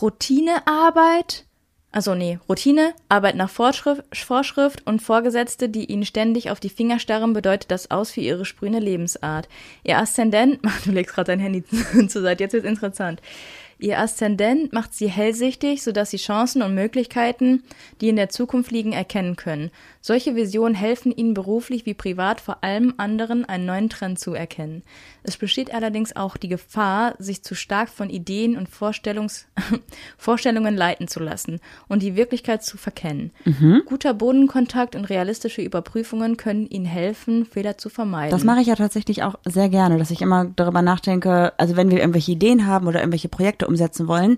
Routinearbeit, 0.01 1.45
also 1.93 2.15
nee, 2.15 2.37
Routine, 2.49 2.93
Arbeit 3.07 3.37
nach 3.37 3.49
Vorschrift, 3.49 4.03
Vorschrift 4.13 4.85
und 4.85 5.01
Vorgesetzte, 5.01 5.69
die 5.69 5.85
ihnen 5.85 6.03
ständig 6.03 6.51
auf 6.51 6.59
die 6.59 6.69
Finger 6.69 6.99
starren, 6.99 7.31
bedeutet 7.31 7.71
das 7.71 7.91
aus 7.91 8.11
für 8.11 8.19
ihre 8.19 8.43
sprühende 8.43 8.79
Lebensart. 8.79 9.47
Ihr 9.85 9.99
Aszendent, 9.99 10.59
du 10.83 10.91
legst 10.91 11.15
gerade 11.15 11.31
dein 11.31 11.39
Handy 11.39 11.63
zur 12.09 12.21
Seite, 12.21 12.43
jetzt 12.43 12.51
wird's 12.51 12.67
interessant. 12.67 13.21
Ihr 13.79 13.99
Aszendent 13.99 14.73
macht 14.73 14.95
sie 14.95 15.07
hellsichtig, 15.07 15.83
sodass 15.83 16.09
sie 16.09 16.17
Chancen 16.17 16.63
und 16.63 16.73
Möglichkeiten, 16.73 17.63
die 18.01 18.09
in 18.09 18.15
der 18.15 18.29
Zukunft 18.29 18.71
liegen, 18.71 18.91
erkennen 18.91 19.35
können. 19.35 19.69
Solche 20.01 20.35
Visionen 20.35 20.73
helfen 20.73 21.11
ihnen 21.11 21.35
beruflich 21.35 21.85
wie 21.85 21.93
privat 21.93 22.41
vor 22.41 22.63
allem 22.63 22.95
anderen 22.97 23.45
einen 23.45 23.67
neuen 23.67 23.89
Trend 23.89 24.19
zu 24.19 24.33
erkennen. 24.33 24.81
Es 25.27 25.35
besteht 25.35 25.73
allerdings 25.73 26.15
auch 26.15 26.37
die 26.37 26.47
Gefahr, 26.47 27.13
sich 27.19 27.43
zu 27.43 27.53
stark 27.53 27.89
von 27.89 28.09
Ideen 28.09 28.55
und 28.57 28.69
Vorstellungs 28.69 29.45
Vorstellungen 30.17 30.77
leiten 30.77 31.09
zu 31.09 31.19
lassen 31.19 31.59
und 31.89 32.01
die 32.01 32.15
Wirklichkeit 32.15 32.63
zu 32.63 32.77
verkennen. 32.77 33.31
Guter 33.85 34.13
Bodenkontakt 34.13 34.95
und 34.95 35.03
realistische 35.03 35.61
Überprüfungen 35.61 36.37
können 36.37 36.65
ihnen 36.65 36.85
helfen, 36.85 37.45
Fehler 37.45 37.77
zu 37.77 37.89
vermeiden. 37.89 38.31
Das 38.31 38.45
mache 38.45 38.61
ich 38.61 38.67
ja 38.67 38.75
tatsächlich 38.75 39.23
auch 39.23 39.35
sehr 39.43 39.67
gerne, 39.67 39.97
dass 39.97 40.11
ich 40.11 40.21
immer 40.21 40.45
darüber 40.45 40.81
nachdenke, 40.81 41.51
also 41.57 41.75
wenn 41.75 41.91
wir 41.91 41.99
irgendwelche 41.99 42.31
Ideen 42.31 42.65
haben 42.65 42.87
oder 42.87 43.01
irgendwelche 43.01 43.27
Projekte 43.27 43.67
umsetzen 43.67 44.07
wollen, 44.07 44.37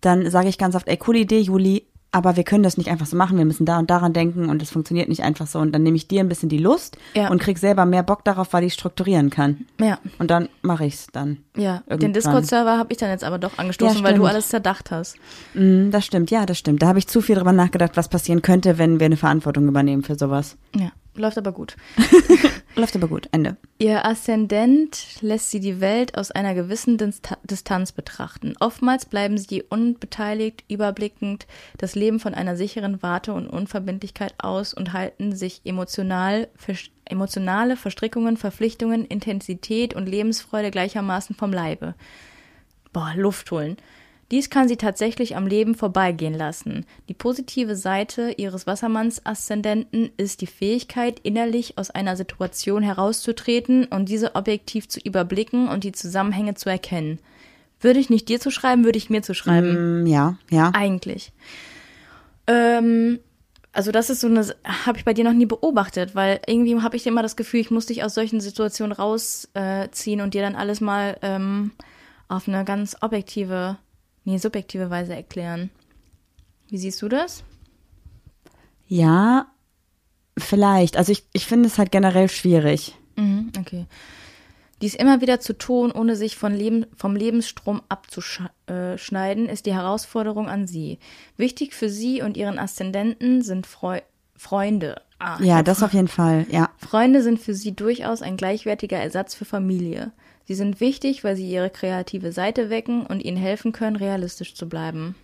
dann 0.00 0.30
sage 0.30 0.48
ich 0.48 0.56
ganz 0.56 0.74
oft, 0.74 0.88
ey, 0.88 0.96
coole 0.96 1.18
Idee, 1.18 1.40
Juli, 1.40 1.84
aber 2.14 2.36
wir 2.36 2.44
können 2.44 2.62
das 2.62 2.76
nicht 2.78 2.88
einfach 2.90 3.06
so 3.06 3.16
machen, 3.16 3.36
wir 3.36 3.44
müssen 3.44 3.66
da 3.66 3.78
und 3.78 3.90
daran 3.90 4.12
denken 4.12 4.48
und 4.48 4.62
es 4.62 4.70
funktioniert 4.70 5.08
nicht 5.08 5.22
einfach 5.22 5.46
so. 5.46 5.58
Und 5.58 5.72
dann 5.72 5.82
nehme 5.82 5.96
ich 5.96 6.06
dir 6.08 6.20
ein 6.20 6.28
bisschen 6.28 6.48
die 6.48 6.58
Lust 6.58 6.96
Ja. 7.14 7.28
und 7.28 7.40
krieg 7.40 7.58
selber 7.58 7.84
mehr 7.84 8.02
Bock 8.02 8.24
darauf, 8.24 8.52
weil 8.52 8.64
ich 8.64 8.74
strukturieren 8.74 9.30
kann. 9.30 9.66
ja. 9.80 9.98
Und 10.18 10.30
dann 10.30 10.48
mache 10.62 10.84
ich's 10.86 11.08
dann. 11.12 11.38
Ja, 11.56 11.78
den 11.78 11.82
Irgendwann. 11.90 12.12
Discord-Server 12.14 12.78
habe 12.78 12.92
ich 12.92 12.98
dann 12.98 13.10
jetzt 13.10 13.24
aber 13.24 13.38
doch 13.38 13.58
angestoßen, 13.58 13.98
Ja, 13.98 14.04
weil 14.04 14.14
du 14.14 14.24
alles 14.26 14.48
zerdacht 14.48 14.90
hast. 14.90 15.16
Mm, 15.54 15.90
das 15.90 16.04
stimmt, 16.06 16.30
ja, 16.30 16.46
das 16.46 16.58
stimmt. 16.58 16.82
Da 16.82 16.86
habe 16.86 16.98
ich 16.98 17.06
zu 17.08 17.20
viel 17.20 17.34
drüber 17.36 17.52
nachgedacht, 17.52 17.96
was 17.96 18.08
passieren 18.08 18.42
könnte, 18.42 18.78
wenn 18.78 19.00
wir 19.00 19.06
eine 19.06 19.16
Verantwortung 19.16 19.66
übernehmen 19.68 20.02
für 20.04 20.14
sowas. 20.16 20.56
Ja, 20.76 20.90
läuft 21.16 21.38
aber 21.38 21.52
gut. 21.52 21.76
Läuft 22.76 22.96
aber 22.96 23.06
gut, 23.06 23.28
Ende. 23.30 23.56
Ihr 23.78 24.04
Aszendent 24.04 25.20
lässt 25.20 25.50
sie 25.50 25.60
die 25.60 25.80
Welt 25.80 26.18
aus 26.18 26.32
einer 26.32 26.54
gewissen 26.54 26.98
Dista- 26.98 27.38
Distanz 27.44 27.92
betrachten. 27.92 28.54
Oftmals 28.58 29.06
bleiben 29.06 29.38
sie 29.38 29.62
unbeteiligt, 29.62 30.64
überblickend 30.68 31.46
das 31.78 31.94
Leben 31.94 32.18
von 32.18 32.34
einer 32.34 32.56
sicheren 32.56 33.00
Warte 33.00 33.32
und 33.32 33.46
Unverbindlichkeit 33.46 34.34
aus 34.38 34.74
und 34.74 34.92
halten 34.92 35.36
sich 35.36 35.60
emotional, 35.64 36.48
vers- 36.56 36.90
emotionale 37.04 37.76
Verstrickungen, 37.76 38.36
Verpflichtungen, 38.36 39.04
Intensität 39.04 39.94
und 39.94 40.06
Lebensfreude 40.08 40.72
gleichermaßen 40.72 41.36
vom 41.36 41.52
Leibe. 41.52 41.94
Boah, 42.92 43.12
Luft 43.16 43.50
holen. 43.52 43.76
Dies 44.34 44.50
kann 44.50 44.66
sie 44.66 44.76
tatsächlich 44.76 45.36
am 45.36 45.46
Leben 45.46 45.76
vorbeigehen 45.76 46.34
lassen. 46.34 46.86
Die 47.08 47.14
positive 47.14 47.76
Seite 47.76 48.34
ihres 48.36 48.66
Wassermanns-Aszendenten 48.66 50.10
ist 50.16 50.40
die 50.40 50.48
Fähigkeit, 50.48 51.20
innerlich 51.20 51.78
aus 51.78 51.92
einer 51.92 52.16
Situation 52.16 52.82
herauszutreten 52.82 53.84
und 53.84 54.08
diese 54.08 54.34
objektiv 54.34 54.88
zu 54.88 54.98
überblicken 54.98 55.68
und 55.68 55.84
die 55.84 55.92
Zusammenhänge 55.92 56.54
zu 56.54 56.68
erkennen. 56.68 57.20
Würde 57.78 58.00
ich 58.00 58.10
nicht 58.10 58.28
dir 58.28 58.40
zu 58.40 58.50
schreiben, 58.50 58.84
würde 58.84 58.98
ich 58.98 59.08
mir 59.08 59.22
zu 59.22 59.34
schreiben. 59.34 60.02
Mm, 60.02 60.06
ja, 60.08 60.36
ja. 60.50 60.72
Eigentlich. 60.74 61.30
Ähm, 62.48 63.20
also 63.72 63.92
das 63.92 64.10
ist 64.10 64.20
so 64.20 64.26
eine, 64.26 64.44
habe 64.64 64.98
ich 64.98 65.04
bei 65.04 65.14
dir 65.14 65.22
noch 65.22 65.32
nie 65.32 65.46
beobachtet, 65.46 66.16
weil 66.16 66.40
irgendwie 66.48 66.80
habe 66.82 66.96
ich 66.96 67.06
immer 67.06 67.22
das 67.22 67.36
Gefühl, 67.36 67.60
ich 67.60 67.70
muss 67.70 67.86
dich 67.86 68.02
aus 68.02 68.14
solchen 68.14 68.40
Situationen 68.40 68.90
rausziehen 68.90 70.18
äh, 70.18 70.22
und 70.24 70.34
dir 70.34 70.42
dann 70.42 70.56
alles 70.56 70.80
mal 70.80 71.18
ähm, 71.22 71.70
auf 72.26 72.48
eine 72.48 72.64
ganz 72.64 72.96
objektive, 73.00 73.76
nee, 74.24 74.38
subjektive 74.38 74.90
Weise 74.90 75.14
erklären. 75.14 75.70
Wie 76.68 76.78
siehst 76.78 77.00
du 77.02 77.08
das? 77.08 77.44
Ja, 78.86 79.46
vielleicht. 80.38 80.96
Also 80.96 81.12
ich, 81.12 81.24
ich 81.32 81.46
finde 81.46 81.68
es 81.68 81.78
halt 81.78 81.92
generell 81.92 82.28
schwierig. 82.28 82.96
Mhm, 83.16 83.52
okay. 83.58 83.86
Dies 84.82 84.94
immer 84.94 85.20
wieder 85.20 85.40
zu 85.40 85.56
tun, 85.56 85.92
ohne 85.92 86.16
sich 86.16 86.36
von 86.36 86.52
Leben, 86.52 86.86
vom 86.96 87.16
Lebensstrom 87.16 87.80
abzuschneiden, 87.88 89.48
ist 89.48 89.66
die 89.66 89.72
Herausforderung 89.74 90.48
an 90.48 90.66
sie. 90.66 90.98
Wichtig 91.36 91.74
für 91.74 91.88
sie 91.88 92.22
und 92.22 92.36
ihren 92.36 92.58
Aszendenten 92.58 93.42
sind 93.42 93.66
Freu 93.66 94.00
Freunde. 94.36 95.00
Ah, 95.20 95.40
Ja, 95.40 95.62
das 95.62 95.82
auf 95.82 95.94
jeden 95.94 96.08
Fall, 96.08 96.44
ja. 96.50 96.70
Freunde 96.76 97.22
sind 97.22 97.38
für 97.40 97.54
sie 97.54 97.74
durchaus 97.74 98.20
ein 98.20 98.36
gleichwertiger 98.36 98.98
Ersatz 98.98 99.34
für 99.34 99.44
Familie. 99.44 100.10
Sie 100.44 100.54
sind 100.54 100.80
wichtig, 100.80 101.24
weil 101.24 101.36
sie 101.36 101.48
ihre 101.48 101.70
kreative 101.70 102.32
Seite 102.32 102.70
wecken 102.70 103.06
und 103.06 103.24
ihnen 103.24 103.36
helfen 103.36 103.72
können, 103.72 103.96
realistisch 103.96 104.54
zu 104.54 104.68
bleiben. 104.68 105.14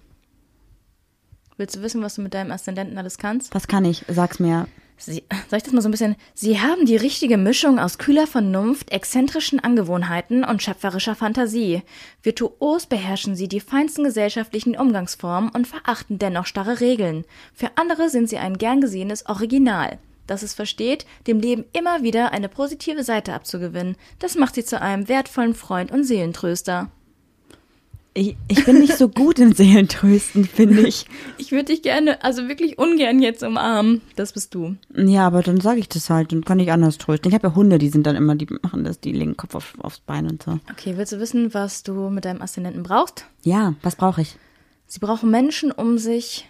Willst 1.56 1.76
du 1.76 1.82
wissen, 1.82 2.02
was 2.02 2.14
du 2.14 2.22
mit 2.22 2.32
deinem 2.32 2.52
Aszendenten 2.52 2.96
alles 2.96 3.18
kannst? 3.18 3.54
Was 3.54 3.68
kann 3.68 3.84
ich? 3.84 4.04
Sag's 4.08 4.40
mir. 4.40 4.66
Sie, 4.96 5.24
soll 5.48 5.56
ich 5.56 5.62
das 5.62 5.72
mal 5.72 5.80
so 5.80 5.88
ein 5.88 5.92
bisschen? 5.92 6.16
Sie 6.34 6.60
haben 6.60 6.84
die 6.84 6.96
richtige 6.96 7.38
Mischung 7.38 7.78
aus 7.78 7.96
kühler 7.96 8.26
Vernunft, 8.26 8.92
exzentrischen 8.92 9.58
Angewohnheiten 9.60 10.44
und 10.44 10.62
schöpferischer 10.62 11.14
Fantasie. 11.14 11.82
Virtuos 12.22 12.86
beherrschen 12.86 13.34
sie 13.34 13.48
die 13.48 13.60
feinsten 13.60 14.04
gesellschaftlichen 14.04 14.76
Umgangsformen 14.76 15.50
und 15.50 15.66
verachten 15.66 16.18
dennoch 16.18 16.46
starre 16.46 16.80
Regeln. 16.80 17.24
Für 17.54 17.70
andere 17.76 18.10
sind 18.10 18.28
sie 18.28 18.38
ein 18.38 18.58
gern 18.58 18.82
gesehenes 18.82 19.24
Original, 19.26 19.98
das 20.30 20.42
es 20.42 20.54
versteht, 20.54 21.06
dem 21.26 21.40
Leben 21.40 21.64
immer 21.72 22.02
wieder 22.02 22.32
eine 22.32 22.48
positive 22.48 23.04
Seite 23.04 23.34
abzugewinnen. 23.34 23.96
Das 24.18 24.36
macht 24.36 24.54
sie 24.54 24.64
zu 24.64 24.80
einem 24.80 25.08
wertvollen 25.08 25.54
Freund 25.54 25.90
und 25.90 26.04
Seelentröster. 26.04 26.90
Ich, 28.12 28.36
ich 28.48 28.64
bin 28.64 28.80
nicht 28.80 28.96
so 28.96 29.08
gut 29.08 29.38
im 29.38 29.52
Seelentrösten, 29.52 30.44
finde 30.44 30.86
ich. 30.86 31.06
Ich 31.38 31.52
würde 31.52 31.66
dich 31.66 31.82
gerne, 31.82 32.22
also 32.22 32.48
wirklich 32.48 32.78
ungern 32.78 33.20
jetzt 33.20 33.42
umarmen. 33.42 34.02
Das 34.14 34.32
bist 34.32 34.54
du. 34.54 34.76
Ja, 34.94 35.26
aber 35.26 35.42
dann 35.42 35.60
sage 35.60 35.80
ich 35.80 35.88
das 35.88 36.10
halt 36.10 36.32
und 36.32 36.44
kann 36.44 36.60
ich 36.60 36.70
anders 36.70 36.98
trösten. 36.98 37.28
Ich 37.30 37.34
habe 37.34 37.48
ja 37.48 37.54
Hunde, 37.54 37.78
die 37.78 37.88
sind 37.88 38.06
dann 38.06 38.14
immer, 38.14 38.34
die 38.36 38.46
machen 38.62 38.84
das, 38.84 39.00
die 39.00 39.12
legen 39.12 39.36
Kopf 39.36 39.54
auf, 39.54 39.74
aufs 39.80 40.00
Bein 40.00 40.28
und 40.28 40.42
so. 40.42 40.60
Okay, 40.70 40.96
willst 40.96 41.12
du 41.12 41.18
wissen, 41.18 41.54
was 41.54 41.82
du 41.82 42.10
mit 42.10 42.24
deinem 42.24 42.42
Aszendenten 42.42 42.82
brauchst? 42.82 43.24
Ja, 43.42 43.74
was 43.82 43.96
brauche 43.96 44.20
ich? 44.20 44.36
Sie 44.86 45.00
brauchen 45.00 45.30
Menschen 45.30 45.72
um 45.72 45.98
sich. 45.98 46.46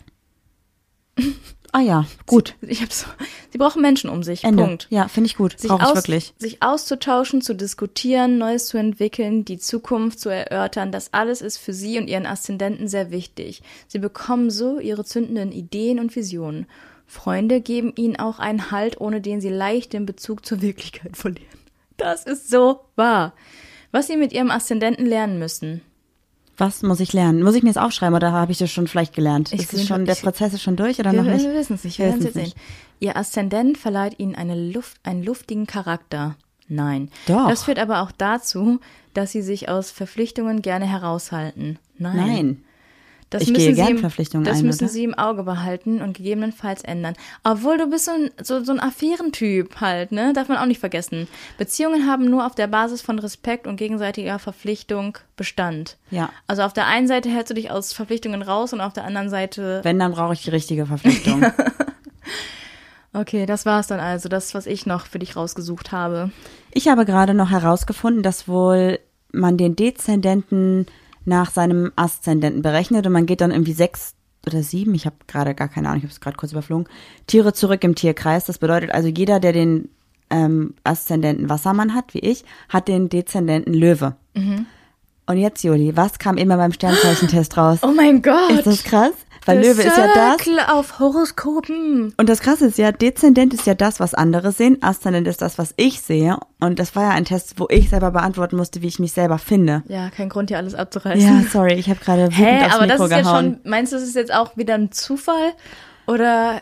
Ah 1.72 1.80
ja, 1.80 2.04
gut. 2.26 2.54
Ich 2.62 2.82
hab's. 2.82 3.06
Sie 3.50 3.58
brauchen 3.58 3.80
Menschen 3.80 4.10
um 4.10 4.22
sich. 4.22 4.44
Ende. 4.44 4.64
Punkt. 4.64 4.86
Ja, 4.90 5.08
finde 5.08 5.28
ich 5.28 5.36
gut. 5.36 5.58
Sich, 5.58 5.70
Brauche 5.70 5.82
ich 5.82 5.88
aus, 5.88 5.94
wirklich. 5.94 6.34
sich 6.38 6.62
auszutauschen, 6.62 7.42
zu 7.42 7.54
diskutieren, 7.54 8.38
Neues 8.38 8.66
zu 8.66 8.76
entwickeln, 8.76 9.44
die 9.44 9.58
Zukunft 9.58 10.18
zu 10.18 10.28
erörtern, 10.28 10.90
das 10.90 11.12
alles 11.12 11.42
ist 11.42 11.58
für 11.58 11.72
Sie 11.72 11.98
und 11.98 12.08
Ihren 12.08 12.26
Aszendenten 12.26 12.88
sehr 12.88 13.10
wichtig. 13.10 13.62
Sie 13.86 13.98
bekommen 13.98 14.50
so 14.50 14.78
Ihre 14.80 15.04
zündenden 15.04 15.52
Ideen 15.52 16.00
und 16.00 16.14
Visionen. 16.16 16.66
Freunde 17.06 17.60
geben 17.60 17.92
Ihnen 17.96 18.16
auch 18.16 18.38
einen 18.38 18.70
Halt, 18.70 19.00
ohne 19.00 19.20
den 19.20 19.40
Sie 19.40 19.48
leicht 19.48 19.92
den 19.92 20.06
Bezug 20.06 20.46
zur 20.46 20.62
Wirklichkeit 20.62 21.16
verlieren. 21.16 21.46
Das 21.96 22.24
ist 22.24 22.50
so 22.50 22.80
wahr. 22.96 23.34
Was 23.92 24.06
Sie 24.06 24.16
mit 24.16 24.32
Ihrem 24.32 24.50
Aszendenten 24.50 25.06
lernen 25.06 25.38
müssen. 25.38 25.82
Was 26.60 26.82
muss 26.82 27.00
ich 27.00 27.14
lernen? 27.14 27.42
Muss 27.42 27.54
ich 27.54 27.62
mir 27.62 27.72
das 27.72 27.82
aufschreiben 27.82 28.14
oder 28.14 28.32
habe 28.32 28.52
ich 28.52 28.58
das 28.58 28.70
schon 28.70 28.86
vielleicht 28.86 29.14
gelernt? 29.14 29.50
Ich 29.54 29.62
ist 29.62 29.72
es 29.72 29.86
schon, 29.86 30.04
der 30.04 30.14
Prozess 30.14 30.52
ist 30.52 30.62
schon 30.62 30.76
durch 30.76 31.00
oder 31.00 31.12
Wir, 31.12 31.22
noch 31.22 31.32
nicht? 31.32 31.46
wir 31.46 31.54
wissen 31.54 31.74
es 31.74 31.84
nicht. 31.84 31.98
Wir 31.98 32.06
werden 32.06 32.26
es 32.26 32.34
sehen. 32.34 32.52
Ihr 33.00 33.16
Aszendent 33.16 33.78
verleiht 33.78 34.18
ihnen 34.20 34.34
eine 34.34 34.54
Luft, 34.70 35.00
einen 35.02 35.22
luftigen 35.22 35.66
Charakter. 35.66 36.36
Nein. 36.68 37.10
Doch. 37.26 37.48
Das 37.48 37.64
führt 37.64 37.78
aber 37.78 38.02
auch 38.02 38.12
dazu, 38.12 38.78
dass 39.14 39.32
sie 39.32 39.40
sich 39.40 39.70
aus 39.70 39.90
Verpflichtungen 39.90 40.60
gerne 40.60 40.84
heraushalten. 40.86 41.78
Nein. 41.96 42.16
Nein. 42.16 42.64
Das 43.30 43.42
Ich 43.42 43.48
müssen 43.48 43.60
gehe 43.60 43.74
sie 43.74 43.80
gern 43.80 43.90
im, 43.92 43.98
Verpflichtungen 43.98 44.44
Das 44.44 44.58
ein, 44.58 44.66
müssen 44.66 44.84
oder? 44.84 44.92
sie 44.92 45.04
im 45.04 45.14
Auge 45.14 45.44
behalten 45.44 46.02
und 46.02 46.16
gegebenenfalls 46.16 46.82
ändern. 46.82 47.14
Obwohl 47.44 47.78
du 47.78 47.88
bist 47.88 48.06
so 48.06 48.10
ein, 48.10 48.30
so, 48.42 48.62
so 48.64 48.72
ein 48.72 48.80
Affärentyp 48.80 49.80
halt, 49.80 50.10
ne? 50.10 50.32
Darf 50.32 50.48
man 50.48 50.58
auch 50.58 50.66
nicht 50.66 50.80
vergessen. 50.80 51.28
Beziehungen 51.56 52.08
haben 52.08 52.28
nur 52.28 52.44
auf 52.44 52.56
der 52.56 52.66
Basis 52.66 53.02
von 53.02 53.20
Respekt 53.20 53.68
und 53.68 53.76
gegenseitiger 53.76 54.40
Verpflichtung 54.40 55.16
Bestand. 55.36 55.96
Ja. 56.10 56.30
Also 56.48 56.62
auf 56.62 56.72
der 56.72 56.86
einen 56.86 57.06
Seite 57.06 57.30
hältst 57.30 57.50
du 57.50 57.54
dich 57.54 57.70
aus 57.70 57.92
Verpflichtungen 57.92 58.42
raus 58.42 58.72
und 58.72 58.80
auf 58.80 58.92
der 58.92 59.04
anderen 59.04 59.30
Seite 59.30 59.80
Wenn, 59.84 59.98
dann 59.98 60.12
brauche 60.12 60.34
ich 60.34 60.42
die 60.42 60.50
richtige 60.50 60.86
Verpflichtung. 60.86 61.44
Okay, 63.12 63.44
das 63.44 63.66
war's 63.66 63.88
dann 63.88 63.98
also, 63.98 64.28
das, 64.28 64.54
was 64.54 64.66
ich 64.66 64.86
noch 64.86 65.06
für 65.06 65.18
dich 65.18 65.34
rausgesucht 65.34 65.90
habe. 65.90 66.30
Ich 66.72 66.86
habe 66.86 67.04
gerade 67.04 67.34
noch 67.34 67.50
herausgefunden, 67.50 68.22
dass 68.22 68.46
wohl 68.46 69.00
man 69.32 69.56
den 69.56 69.74
Dezendenten 69.74 70.86
nach 71.24 71.50
seinem 71.50 71.92
Aszendenten 71.96 72.62
berechnet 72.62 73.06
und 73.06 73.12
man 73.12 73.26
geht 73.26 73.40
dann 73.40 73.50
irgendwie 73.50 73.72
sechs 73.72 74.14
oder 74.46 74.62
sieben, 74.62 74.94
ich 74.94 75.06
habe 75.06 75.16
gerade 75.26 75.54
gar 75.54 75.68
keine 75.68 75.88
Ahnung, 75.88 75.98
ich 75.98 76.04
habe 76.04 76.12
es 76.12 76.20
gerade 76.20 76.36
kurz 76.36 76.52
überflogen, 76.52 76.88
Tiere 77.26 77.52
zurück 77.52 77.84
im 77.84 77.94
Tierkreis. 77.94 78.46
Das 78.46 78.58
bedeutet 78.58 78.90
also, 78.90 79.08
jeder, 79.08 79.38
der 79.38 79.52
den 79.52 79.90
ähm, 80.30 80.74
Aszendenten 80.84 81.48
Wassermann 81.48 81.94
hat, 81.94 82.14
wie 82.14 82.20
ich, 82.20 82.44
hat 82.68 82.88
den 82.88 83.08
Dezendenten 83.08 83.74
Löwe. 83.74 84.16
Und 85.26 85.36
jetzt, 85.36 85.62
Juli, 85.62 85.96
was 85.96 86.18
kam 86.18 86.36
immer 86.36 86.56
beim 86.56 86.72
Sternzeichentest 86.72 87.56
raus? 87.56 87.78
Oh 87.82 87.92
mein 87.94 88.22
Gott! 88.22 88.50
Ist 88.50 88.66
das 88.66 88.82
krass? 88.82 89.12
Weil 89.50 89.60
Löwe 89.60 89.82
ist 89.82 89.96
ja 89.96 90.08
das. 90.14 90.68
Auf 90.68 90.98
Horoskopen. 90.98 92.14
Und 92.16 92.28
das 92.28 92.40
Krasse 92.40 92.66
ist 92.66 92.78
ja, 92.78 92.92
Dezendent 92.92 93.54
ist 93.54 93.66
ja 93.66 93.74
das, 93.74 94.00
was 94.00 94.14
andere 94.14 94.52
sehen, 94.52 94.82
Aszendent 94.82 95.26
ist 95.28 95.42
das, 95.42 95.58
was 95.58 95.72
ich 95.76 96.00
sehe. 96.02 96.38
Und 96.60 96.78
das 96.78 96.94
war 96.96 97.04
ja 97.04 97.10
ein 97.10 97.24
Test, 97.24 97.54
wo 97.58 97.66
ich 97.70 97.90
selber 97.90 98.10
beantworten 98.10 98.56
musste, 98.56 98.82
wie 98.82 98.86
ich 98.88 98.98
mich 98.98 99.12
selber 99.12 99.38
finde. 99.38 99.82
Ja, 99.88 100.10
kein 100.10 100.28
Grund, 100.28 100.50
hier 100.50 100.58
alles 100.58 100.74
abzureißen. 100.74 101.20
Ja, 101.42 101.44
sorry, 101.50 101.74
ich 101.74 101.88
habe 101.88 102.00
gerade 102.00 102.22
wütend 102.24 102.36
Hä, 102.38 102.64
aufs 102.66 102.74
aber 102.74 102.86
Mikro 102.86 102.96
das 102.98 103.10
ist 103.10 103.16
jetzt 103.16 103.24
gehauen. 103.26 103.58
schon, 103.62 103.70
meinst 103.70 103.92
du, 103.92 103.96
das 103.96 104.04
ist 104.06 104.14
jetzt 104.16 104.32
auch 104.34 104.56
wieder 104.56 104.74
ein 104.74 104.92
Zufall? 104.92 105.52
Oder, 106.06 106.60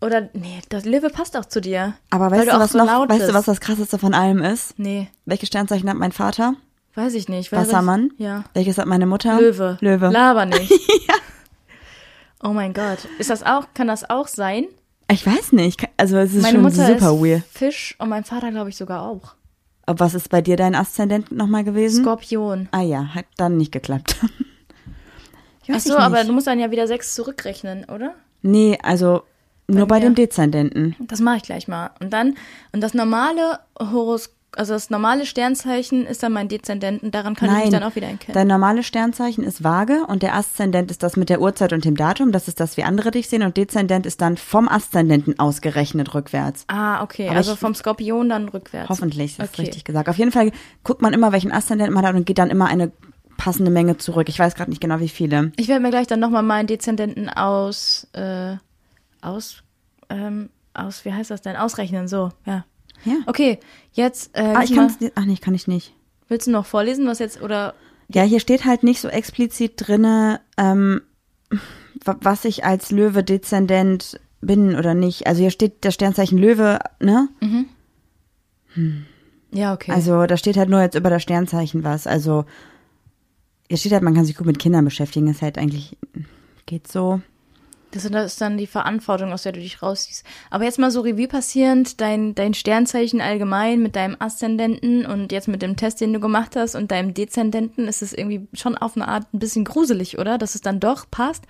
oder, 0.00 0.28
nee, 0.34 0.60
das 0.68 0.84
Löwe 0.84 1.08
passt 1.10 1.36
auch 1.36 1.44
zu 1.46 1.60
dir. 1.60 1.94
aber 2.10 2.30
weißt 2.30 2.48
du, 2.48 2.58
was 2.58 2.72
so 2.72 2.78
noch, 2.78 2.86
weißt 2.86 3.10
du, 3.22 3.26
bist. 3.26 3.34
was 3.34 3.44
das 3.46 3.60
Krasseste 3.60 3.98
von 3.98 4.14
allem 4.14 4.42
ist? 4.42 4.78
Nee, 4.78 5.08
Welche 5.24 5.46
Sternzeichen 5.46 5.88
hat 5.88 5.96
mein 5.96 6.12
Vater? 6.12 6.54
weiß 6.96 7.14
ich 7.14 7.28
nicht. 7.28 7.50
Wer 7.50 7.58
Wassermann? 7.60 8.10
weiß- 8.10 8.22
Ja. 8.22 8.44
Welches 8.54 8.78
hat 8.78 8.86
meine 8.86 9.06
Mutter? 9.06 9.40
Löwe. 9.40 9.78
Löwe. 9.80 10.10
Laber 10.10 10.46
nicht. 10.46 10.70
Oh 12.42 12.48
mein 12.52 12.72
Gott. 12.74 12.98
Ist 13.18 13.30
das 13.30 13.42
auch, 13.42 13.66
kann 13.74 13.86
das 13.88 14.08
auch 14.08 14.28
sein? 14.28 14.66
ich 15.10 15.26
weiß 15.26 15.52
nicht. 15.52 15.86
Also 15.96 16.16
es 16.18 16.34
ist 16.34 16.42
Meine 16.42 16.54
schon 16.54 16.62
Mutter 16.62 16.86
super 16.86 17.12
ist 17.14 17.22
weird. 17.22 17.44
Fisch 17.50 17.94
und 17.98 18.08
mein 18.08 18.24
Vater, 18.24 18.50
glaube 18.50 18.70
ich, 18.70 18.76
sogar 18.76 19.02
auch. 19.02 19.34
Aber 19.86 20.00
was 20.00 20.14
ist 20.14 20.28
bei 20.30 20.40
dir 20.40 20.56
dein 20.56 20.74
Aszendent 20.74 21.30
nochmal 21.30 21.62
gewesen? 21.62 22.02
Skorpion. 22.04 22.68
ah 22.72 22.80
ja, 22.80 23.14
hat 23.14 23.26
dann 23.36 23.56
nicht 23.58 23.70
geklappt. 23.72 24.16
Ach 25.72 25.80
so, 25.80 25.96
aber 25.96 26.24
du 26.24 26.32
musst 26.32 26.46
dann 26.46 26.58
ja 26.60 26.70
wieder 26.70 26.86
sechs 26.86 27.14
zurückrechnen, 27.14 27.84
oder? 27.86 28.14
Nee, 28.42 28.78
also 28.82 29.22
nur 29.66 29.86
bei 29.86 29.96
mir- 29.96 30.02
dem 30.06 30.14
Dezendenten. 30.14 30.94
Das 31.00 31.20
mache 31.20 31.38
ich 31.38 31.42
gleich 31.42 31.68
mal. 31.68 31.90
Und 32.00 32.12
dann, 32.12 32.34
und 32.72 32.80
das 32.82 32.92
normale 32.94 33.60
Horos, 33.78 34.34
also 34.56 34.72
das 34.74 34.90
normale 34.90 35.26
Sternzeichen 35.26 36.06
ist 36.06 36.22
dann 36.22 36.32
mein 36.32 36.48
Dezendenten, 36.48 37.10
daran 37.10 37.34
kann 37.34 37.56
ich 37.56 37.64
mich 37.64 37.70
dann 37.70 37.82
auch 37.82 37.94
wieder 37.96 38.08
erkennen. 38.08 38.34
Dein 38.34 38.46
normales 38.48 38.86
Sternzeichen 38.86 39.44
ist 39.44 39.62
Waage 39.64 40.04
und 40.06 40.22
der 40.22 40.34
Aszendent 40.34 40.90
ist 40.90 41.02
das 41.02 41.16
mit 41.16 41.28
der 41.28 41.40
Uhrzeit 41.40 41.72
und 41.72 41.84
dem 41.84 41.96
Datum. 41.96 42.32
Das 42.32 42.48
ist 42.48 42.60
das, 42.60 42.76
wie 42.76 42.84
andere 42.84 43.10
dich 43.10 43.28
sehen. 43.28 43.42
Und 43.42 43.56
Dezendent 43.56 44.06
ist 44.06 44.20
dann 44.20 44.36
vom 44.36 44.68
Aszendenten 44.68 45.38
ausgerechnet 45.38 46.14
rückwärts. 46.14 46.64
ah, 46.68 47.02
okay. 47.02 47.28
Aber 47.28 47.36
also 47.38 47.56
vom 47.56 47.74
Skorpion 47.74 48.28
dann 48.28 48.48
rückwärts. 48.48 48.88
Hoffentlich, 48.88 49.36
das 49.36 49.46
ist 49.46 49.54
Okay. 49.54 49.62
richtig 49.62 49.84
gesagt. 49.84 50.08
Auf 50.08 50.16
jeden 50.18 50.32
Fall 50.32 50.52
guckt 50.82 51.02
man 51.02 51.12
immer, 51.12 51.32
welchen 51.32 51.52
Aszendenten 51.52 51.94
man 51.94 52.06
hat 52.06 52.14
und 52.14 52.26
geht 52.26 52.38
dann 52.38 52.50
immer 52.50 52.66
eine 52.66 52.92
passende 53.36 53.70
Menge 53.70 53.96
zurück. 53.98 54.28
Ich 54.28 54.38
weiß 54.38 54.54
gerade 54.54 54.70
nicht 54.70 54.80
genau, 54.80 55.00
wie 55.00 55.08
viele. 55.08 55.52
Ich 55.56 55.68
werde 55.68 55.82
mir 55.82 55.90
gleich 55.90 56.06
dann 56.06 56.20
nochmal 56.20 56.42
meinen 56.42 56.66
Dezendenten 56.66 57.28
aus, 57.28 58.06
äh, 58.12 58.56
aus, 59.20 59.62
ähm, 60.08 60.50
aus, 60.72 61.04
wie 61.04 61.12
heißt 61.12 61.30
das 61.30 61.42
denn? 61.42 61.56
Ausrechnen, 61.56 62.06
so, 62.08 62.30
ja. 62.46 62.64
Ja. 63.04 63.16
Okay, 63.26 63.58
jetzt, 63.92 64.30
äh, 64.36 64.40
Ah, 64.56 64.62
ich 64.62 64.74
kann 64.74 64.94
Ach 65.14 65.24
nee, 65.24 65.36
kann 65.36 65.54
ich 65.54 65.66
nicht. 65.68 65.94
willst 66.28 66.46
du 66.46 66.50
noch 66.50 66.66
vorlesen, 66.66 67.06
was 67.06 67.18
jetzt, 67.18 67.40
oder, 67.42 67.74
Ja, 68.12 68.22
hier 68.22 68.40
steht 68.40 68.64
halt 68.64 68.82
nicht 68.82 69.00
so 69.00 69.08
explizit 69.08 69.72
drinne, 69.76 70.40
ähm, 70.56 71.00
wa- 72.04 72.16
was 72.20 72.44
ich 72.44 72.64
als 72.64 72.90
Löwe 72.90 73.22
Dezendent 73.24 74.20
bin 74.40 74.76
oder 74.76 74.94
nicht. 74.94 75.26
Also 75.26 75.40
hier 75.40 75.50
steht 75.50 75.84
das 75.84 75.94
Sternzeichen 75.94 76.36
Löwe, 76.38 76.78
ne? 77.00 77.28
ja, 79.52 79.72
okay. 79.72 79.92
Also 79.92 80.26
da 80.26 80.36
steht 80.36 80.56
halt 80.56 80.68
nur 80.68 80.80
jetzt 80.82 80.96
über 80.96 81.10
das 81.10 81.22
Sternzeichen 81.22 81.84
was. 81.84 82.06
Also 82.06 82.44
hier 83.68 83.78
steht 83.78 83.92
halt, 83.92 84.02
man 84.02 84.14
kann 84.14 84.24
sich 84.24 84.36
gut 84.36 84.46
mit 84.46 84.58
Kindern 84.58 84.84
beschäftigen. 84.84 85.28
Ist 85.28 85.42
halt 85.42 85.58
eigentlich 85.58 85.96
geht 86.66 86.88
so. 86.88 87.20
Das 87.94 88.04
ist 88.04 88.40
dann 88.40 88.58
die 88.58 88.66
Verantwortung, 88.66 89.32
aus 89.32 89.44
der 89.44 89.52
du 89.52 89.60
dich 89.60 89.80
rausziehst. 89.80 90.24
Aber 90.50 90.64
jetzt 90.64 90.80
mal 90.80 90.90
so 90.90 91.00
Revue 91.02 91.28
passierend, 91.28 92.00
dein, 92.00 92.34
dein 92.34 92.52
Sternzeichen 92.52 93.20
allgemein 93.20 93.80
mit 93.80 93.94
deinem 93.94 94.16
Aszendenten 94.18 95.06
und 95.06 95.30
jetzt 95.30 95.46
mit 95.46 95.62
dem 95.62 95.76
Test, 95.76 96.00
den 96.00 96.12
du 96.12 96.18
gemacht 96.18 96.56
hast 96.56 96.74
und 96.74 96.90
deinem 96.90 97.14
Dezendenten, 97.14 97.86
ist 97.86 98.02
es 98.02 98.12
irgendwie 98.12 98.48
schon 98.52 98.76
auf 98.76 98.96
eine 98.96 99.06
Art 99.06 99.32
ein 99.32 99.38
bisschen 99.38 99.64
gruselig, 99.64 100.18
oder? 100.18 100.38
Dass 100.38 100.56
es 100.56 100.60
dann 100.60 100.80
doch 100.80 101.08
passt. 101.08 101.44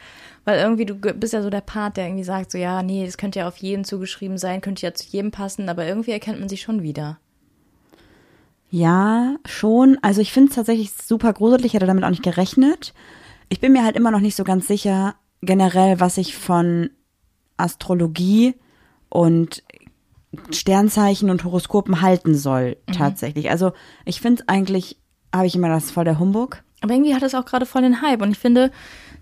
Weil 0.45 0.59
irgendwie 0.61 0.85
du 0.85 0.97
bist 0.97 1.33
ja 1.33 1.41
so 1.41 1.49
der 1.49 1.63
Part, 1.63 1.97
der 1.97 2.09
irgendwie 2.09 2.25
sagt, 2.25 2.51
so 2.51 2.59
ja, 2.59 2.83
nee, 2.83 3.07
das 3.07 3.17
könnte 3.17 3.39
ja 3.39 3.49
auf 3.49 3.57
jeden 3.57 3.85
zugeschrieben 3.85 4.37
sein, 4.37 4.61
könnte 4.61 4.85
ja 4.85 4.93
zu 4.93 5.07
jedem 5.09 5.31
passen, 5.31 5.71
aber 5.71 5.87
irgendwie 5.87 6.11
erkennt 6.11 6.41
man 6.41 6.51
sich 6.51 6.61
schon 6.61 6.83
wieder. 6.83 7.19
Ja, 8.69 9.37
schon. 9.47 9.99
Also 10.03 10.21
ich 10.21 10.33
finde 10.33 10.51
es 10.51 10.57
tatsächlich 10.57 10.93
super 10.93 11.33
gruselig. 11.33 11.67
Ich 11.67 11.75
hätte 11.75 11.87
damit 11.87 12.05
auch 12.05 12.11
nicht 12.11 12.23
gerechnet. 12.23 12.93
Ich 13.49 13.61
bin 13.61 13.73
mir 13.73 13.85
halt 13.85 13.97
immer 13.97 14.11
noch 14.11 14.21
nicht 14.21 14.35
so 14.35 14.45
ganz 14.45 14.67
sicher, 14.67 15.15
generell, 15.45 16.01
was 16.01 16.17
ich 16.19 16.37
von 16.37 16.91
Astrologie 17.57 18.55
und 19.09 19.63
Sternzeichen 20.51 21.31
und 21.31 21.45
Horoskopen 21.45 22.01
halten 22.01 22.35
soll, 22.35 22.77
tatsächlich. 22.97 23.51
Also 23.51 23.73
ich 24.05 24.21
finde 24.21 24.43
es 24.43 24.49
eigentlich, 24.49 24.99
habe 25.33 25.47
ich 25.47 25.55
immer 25.55 25.69
das 25.69 25.91
voll 25.91 26.05
der 26.05 26.19
Humbug. 26.19 26.63
Aber 26.81 26.93
irgendwie 26.93 27.15
hat 27.15 27.23
es 27.23 27.35
auch 27.35 27.45
gerade 27.45 27.67
voll 27.67 27.83
den 27.83 28.03
Hype. 28.03 28.21
Und 28.21 28.33
ich 28.33 28.39
finde, 28.39 28.71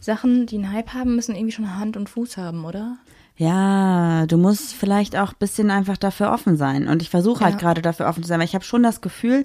Sachen, 0.00 0.46
die 0.46 0.56
einen 0.56 0.72
Hype 0.72 0.94
haben, 0.94 1.14
müssen 1.14 1.34
irgendwie 1.34 1.52
schon 1.52 1.76
Hand 1.78 1.96
und 1.96 2.08
Fuß 2.08 2.36
haben, 2.38 2.64
oder? 2.64 2.96
Ja, 3.36 4.26
du 4.26 4.36
musst 4.36 4.74
vielleicht 4.74 5.16
auch 5.16 5.30
ein 5.32 5.38
bisschen 5.38 5.70
einfach 5.70 5.96
dafür 5.96 6.32
offen 6.32 6.56
sein. 6.56 6.88
Und 6.88 7.02
ich 7.02 7.10
versuche 7.10 7.44
halt 7.44 7.54
Ja. 7.54 7.60
gerade 7.60 7.82
dafür 7.82 8.08
offen 8.08 8.22
zu 8.22 8.28
sein, 8.28 8.38
weil 8.40 8.46
ich 8.46 8.54
habe 8.54 8.64
schon 8.64 8.82
das 8.82 9.00
Gefühl, 9.00 9.44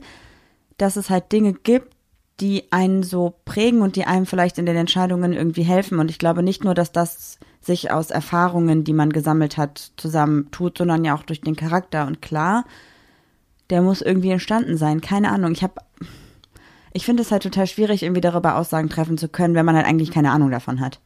dass 0.77 0.95
es 0.95 1.09
halt 1.09 1.31
Dinge 1.31 1.53
gibt, 1.53 1.93
die 2.39 2.71
einen 2.71 3.03
so 3.03 3.33
prägen 3.45 3.81
und 3.81 3.95
die 3.95 4.05
einem 4.05 4.25
vielleicht 4.25 4.57
in 4.59 4.65
den 4.65 4.75
Entscheidungen 4.75 5.33
irgendwie 5.33 5.63
helfen. 5.63 5.99
Und 5.99 6.11
ich 6.11 6.19
glaube 6.19 6.43
nicht 6.43 6.63
nur, 6.63 6.75
dass 6.75 6.91
das 6.91 7.39
sich 7.61 7.91
aus 7.91 8.11
Erfahrungen, 8.11 8.83
die 8.83 8.93
man 8.93 9.11
gesammelt 9.11 9.57
hat, 9.57 9.91
zusammentut, 9.97 10.77
sondern 10.77 11.03
ja 11.03 11.15
auch 11.15 11.23
durch 11.23 11.41
den 11.41 11.55
Charakter. 11.55 12.05
Und 12.05 12.21
klar, 12.21 12.65
der 13.69 13.81
muss 13.81 14.01
irgendwie 14.01 14.29
entstanden 14.29 14.77
sein. 14.77 15.01
Keine 15.01 15.31
Ahnung. 15.31 15.51
Ich 15.51 15.63
habe, 15.63 15.73
ich 16.93 17.05
finde 17.05 17.23
es 17.23 17.31
halt 17.31 17.43
total 17.43 17.67
schwierig, 17.67 18.03
irgendwie 18.03 18.21
darüber 18.21 18.55
Aussagen 18.55 18.89
treffen 18.89 19.17
zu 19.17 19.27
können, 19.27 19.55
wenn 19.55 19.65
man 19.65 19.75
halt 19.75 19.87
eigentlich 19.87 20.11
keine 20.11 20.31
Ahnung 20.31 20.51
davon 20.51 20.79
hat. 20.79 20.99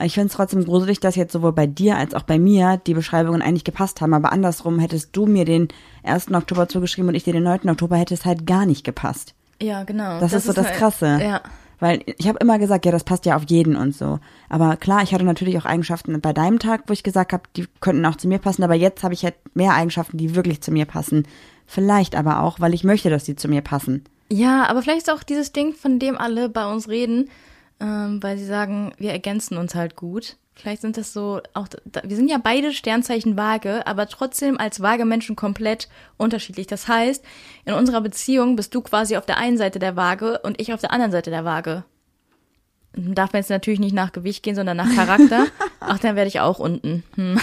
Ich 0.00 0.14
finde 0.14 0.28
es 0.28 0.34
trotzdem 0.34 0.64
gruselig, 0.64 1.00
dass 1.00 1.16
jetzt 1.16 1.32
sowohl 1.32 1.52
bei 1.52 1.66
dir 1.66 1.96
als 1.96 2.14
auch 2.14 2.22
bei 2.22 2.38
mir 2.38 2.76
die 2.86 2.94
Beschreibungen 2.94 3.42
eigentlich 3.42 3.64
gepasst 3.64 4.00
haben. 4.00 4.14
Aber 4.14 4.30
andersrum 4.30 4.78
hättest 4.78 5.16
du 5.16 5.26
mir 5.26 5.44
den 5.44 5.68
1. 6.04 6.32
Oktober 6.32 6.68
zugeschrieben 6.68 7.08
und 7.08 7.14
ich 7.14 7.24
dir 7.24 7.32
den 7.32 7.42
9. 7.42 7.68
Oktober, 7.68 7.96
hätte 7.96 8.14
es 8.14 8.24
halt 8.24 8.46
gar 8.46 8.64
nicht 8.64 8.84
gepasst. 8.84 9.34
Ja, 9.60 9.84
genau. 9.84 10.20
Das, 10.20 10.32
ist 10.32 10.46
so 10.46 10.52
das 10.52 10.66
halt- 10.66 10.76
Krasse. 10.76 11.18
Ja. 11.22 11.40
Weil 11.78 12.02
ich 12.18 12.26
habe 12.26 12.38
immer 12.38 12.58
gesagt, 12.58 12.86
ja, 12.86 12.92
das 12.92 13.04
passt 13.04 13.26
ja 13.26 13.36
auf 13.36 13.44
jeden 13.48 13.76
und 13.76 13.94
so. 13.94 14.18
Aber 14.48 14.76
klar, 14.76 15.02
ich 15.02 15.12
hatte 15.12 15.24
natürlich 15.24 15.58
auch 15.58 15.66
Eigenschaften 15.66 16.18
bei 16.22 16.32
deinem 16.32 16.58
Tag, 16.58 16.84
wo 16.86 16.92
ich 16.94 17.02
gesagt 17.02 17.34
habe, 17.34 17.42
die 17.54 17.66
könnten 17.80 18.04
auch 18.06 18.16
zu 18.16 18.28
mir 18.28 18.38
passen. 18.38 18.62
Aber 18.62 18.74
jetzt 18.74 19.04
habe 19.04 19.12
ich 19.12 19.24
halt 19.24 19.34
mehr 19.54 19.74
Eigenschaften, 19.74 20.16
die 20.16 20.34
wirklich 20.34 20.62
zu 20.62 20.70
mir 20.72 20.86
passen. 20.86 21.26
Vielleicht 21.66 22.14
aber 22.16 22.42
auch, 22.42 22.60
weil 22.60 22.72
ich 22.72 22.82
möchte, 22.84 23.10
dass 23.10 23.24
die 23.24 23.36
zu 23.36 23.48
mir 23.48 23.60
passen. 23.60 24.04
Ja, 24.32 24.66
aber 24.66 24.82
vielleicht 24.82 25.06
ist 25.06 25.10
auch 25.12 25.22
dieses 25.22 25.52
Ding, 25.52 25.74
von 25.74 25.98
dem 25.98 26.16
alle 26.16 26.48
bei 26.48 26.66
uns 26.66 26.88
reden, 26.88 27.28
ähm, 27.78 28.22
weil 28.22 28.38
sie 28.38 28.46
sagen, 28.46 28.92
wir 28.98 29.12
ergänzen 29.12 29.58
uns 29.58 29.74
halt 29.74 29.96
gut. 29.96 30.36
Vielleicht 30.56 30.80
sind 30.80 30.96
das 30.96 31.12
so 31.12 31.42
auch, 31.52 31.68
wir 32.02 32.16
sind 32.16 32.30
ja 32.30 32.38
beide 32.42 32.72
Sternzeichen 32.72 33.36
Waage, 33.36 33.86
aber 33.86 34.08
trotzdem 34.08 34.58
als 34.58 34.80
Waage-Menschen 34.80 35.36
komplett 35.36 35.88
unterschiedlich. 36.16 36.66
Das 36.66 36.88
heißt, 36.88 37.22
in 37.66 37.74
unserer 37.74 38.00
Beziehung 38.00 38.56
bist 38.56 38.74
du 38.74 38.80
quasi 38.80 39.18
auf 39.18 39.26
der 39.26 39.36
einen 39.36 39.58
Seite 39.58 39.78
der 39.78 39.96
Waage 39.96 40.40
und 40.42 40.58
ich 40.58 40.72
auf 40.72 40.80
der 40.80 40.92
anderen 40.92 41.12
Seite 41.12 41.30
der 41.30 41.44
Waage. 41.44 41.84
Dann 42.94 43.14
Darf 43.14 43.34
man 43.34 43.40
jetzt 43.40 43.50
natürlich 43.50 43.80
nicht 43.80 43.94
nach 43.94 44.12
Gewicht 44.12 44.42
gehen, 44.42 44.54
sondern 44.54 44.78
nach 44.78 44.92
Charakter. 44.94 45.46
Ach, 45.80 45.98
dann 45.98 46.16
werde 46.16 46.28
ich 46.28 46.40
auch 46.40 46.58
unten. 46.58 47.04
Hm. 47.16 47.38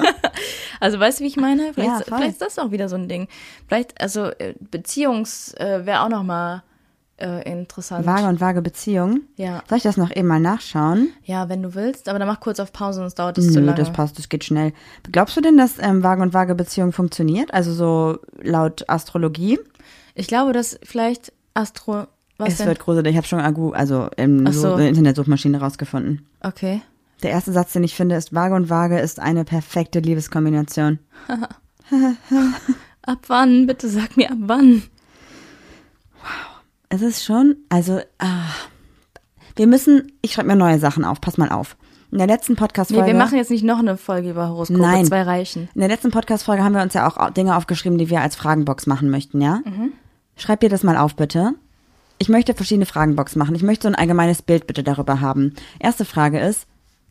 also 0.80 1.00
weißt 1.00 1.18
du, 1.18 1.24
wie 1.24 1.28
ich 1.28 1.36
meine? 1.36 1.74
Vielleicht, 1.74 1.90
Ja, 1.90 2.16
vielleicht 2.16 2.30
ist 2.30 2.42
das 2.42 2.58
auch 2.60 2.70
wieder 2.70 2.88
so 2.88 2.94
ein 2.94 3.08
Ding. 3.08 3.26
Vielleicht, 3.66 4.00
also 4.00 4.26
äh, 4.26 4.54
Beziehungs 4.60 5.54
äh, 5.54 5.84
wäre 5.84 6.02
auch 6.02 6.08
noch 6.08 6.22
mal 6.22 6.62
äh, 7.20 7.50
interessant. 7.50 8.06
Waage 8.06 8.28
und 8.28 8.40
Waage 8.40 8.62
Beziehung. 8.62 9.22
Ja. 9.36 9.62
Soll 9.68 9.78
ich 9.78 9.84
das 9.84 9.96
noch 9.96 10.14
eben 10.14 10.28
mal 10.28 10.40
nachschauen? 10.40 11.08
Ja, 11.24 11.48
wenn 11.48 11.62
du 11.62 11.74
willst, 11.74 12.08
aber 12.08 12.18
dann 12.18 12.28
mach 12.28 12.40
kurz 12.40 12.60
auf 12.60 12.72
Pause, 12.72 13.00
sonst 13.00 13.16
dauert 13.16 13.38
es 13.38 13.52
zu 13.52 13.60
lange. 13.60 13.76
das 13.76 13.92
passt, 13.92 14.18
das 14.18 14.28
geht 14.28 14.44
schnell. 14.44 14.72
Glaubst 15.10 15.36
du 15.36 15.40
denn, 15.40 15.56
dass 15.56 15.78
ähm, 15.78 16.02
Waage 16.02 16.22
und 16.22 16.34
Waage 16.34 16.54
Beziehung 16.54 16.92
funktioniert? 16.92 17.52
Also 17.52 17.72
so 17.72 18.18
laut 18.40 18.88
Astrologie? 18.88 19.58
Ich 20.14 20.26
glaube, 20.26 20.52
dass 20.52 20.78
vielleicht 20.82 21.32
Astro. 21.54 22.06
Was 22.38 22.50
es 22.50 22.58
denn? 22.58 22.68
wird 22.68 22.78
gruselig. 22.78 23.10
Ich 23.12 23.16
habe 23.16 23.26
schon 23.26 23.40
Agu, 23.40 23.72
also 23.72 24.08
in 24.16 24.46
Ach 24.46 24.52
so. 24.52 24.76
so. 24.76 24.76
Internetsuchmaschine 24.76 25.58
rausgefunden. 25.60 26.26
Okay. 26.40 26.82
Der 27.22 27.30
erste 27.30 27.52
Satz, 27.52 27.72
den 27.72 27.82
ich 27.82 27.96
finde, 27.96 28.14
ist 28.14 28.32
Waage 28.32 28.54
und 28.54 28.70
Waage 28.70 29.00
ist 29.00 29.18
eine 29.18 29.44
perfekte 29.44 29.98
Liebeskombination. 29.98 31.00
Ab 33.02 33.18
wann? 33.26 33.66
Bitte 33.66 33.88
sag 33.88 34.16
mir 34.16 34.30
ab 34.30 34.38
wann. 34.40 34.82
Es 36.88 37.02
ist 37.02 37.24
schon, 37.24 37.56
also, 37.68 38.00
ah, 38.18 38.46
wir 39.56 39.66
müssen, 39.66 40.12
ich 40.22 40.32
schreibe 40.32 40.48
mir 40.48 40.56
neue 40.56 40.78
Sachen 40.78 41.04
auf, 41.04 41.20
pass 41.20 41.36
mal 41.38 41.50
auf. 41.50 41.76
In 42.10 42.18
der 42.18 42.26
letzten 42.26 42.52
Nee, 42.52 42.58
Podcast-Folge. 42.58 43.06
wir 43.06 43.14
machen 43.14 43.36
jetzt 43.36 43.50
nicht 43.50 43.64
noch 43.64 43.78
eine 43.80 43.98
Folge 43.98 44.30
über 44.30 44.48
Horoskope. 44.48 44.80
Nein. 44.80 45.04
Zwei 45.04 45.22
reichen. 45.22 45.68
in 45.74 45.80
der 45.80 45.88
letzten 45.90 46.10
Podcast-Folge 46.10 46.64
haben 46.64 46.72
wir 46.74 46.80
uns 46.82 46.94
ja 46.94 47.06
auch 47.06 47.30
Dinge 47.30 47.54
aufgeschrieben, 47.56 47.98
die 47.98 48.08
wir 48.08 48.22
als 48.22 48.34
Fragenbox 48.36 48.86
machen 48.86 49.10
möchten, 49.10 49.42
ja? 49.42 49.60
Mhm. 49.64 49.92
Schreib 50.36 50.60
dir 50.60 50.70
das 50.70 50.82
mal 50.84 50.96
auf, 50.96 51.16
bitte. 51.16 51.52
Ich 52.18 52.28
möchte 52.30 52.54
verschiedene 52.54 52.86
Fragenbox 52.86 53.36
machen. 53.36 53.54
Ich 53.54 53.62
möchte 53.62 53.82
so 53.82 53.88
ein 53.88 53.94
allgemeines 53.94 54.40
Bild 54.40 54.66
bitte 54.66 54.82
darüber 54.82 55.20
haben. 55.20 55.54
Erste 55.78 56.04
Frage 56.06 56.40
ist, 56.40 56.66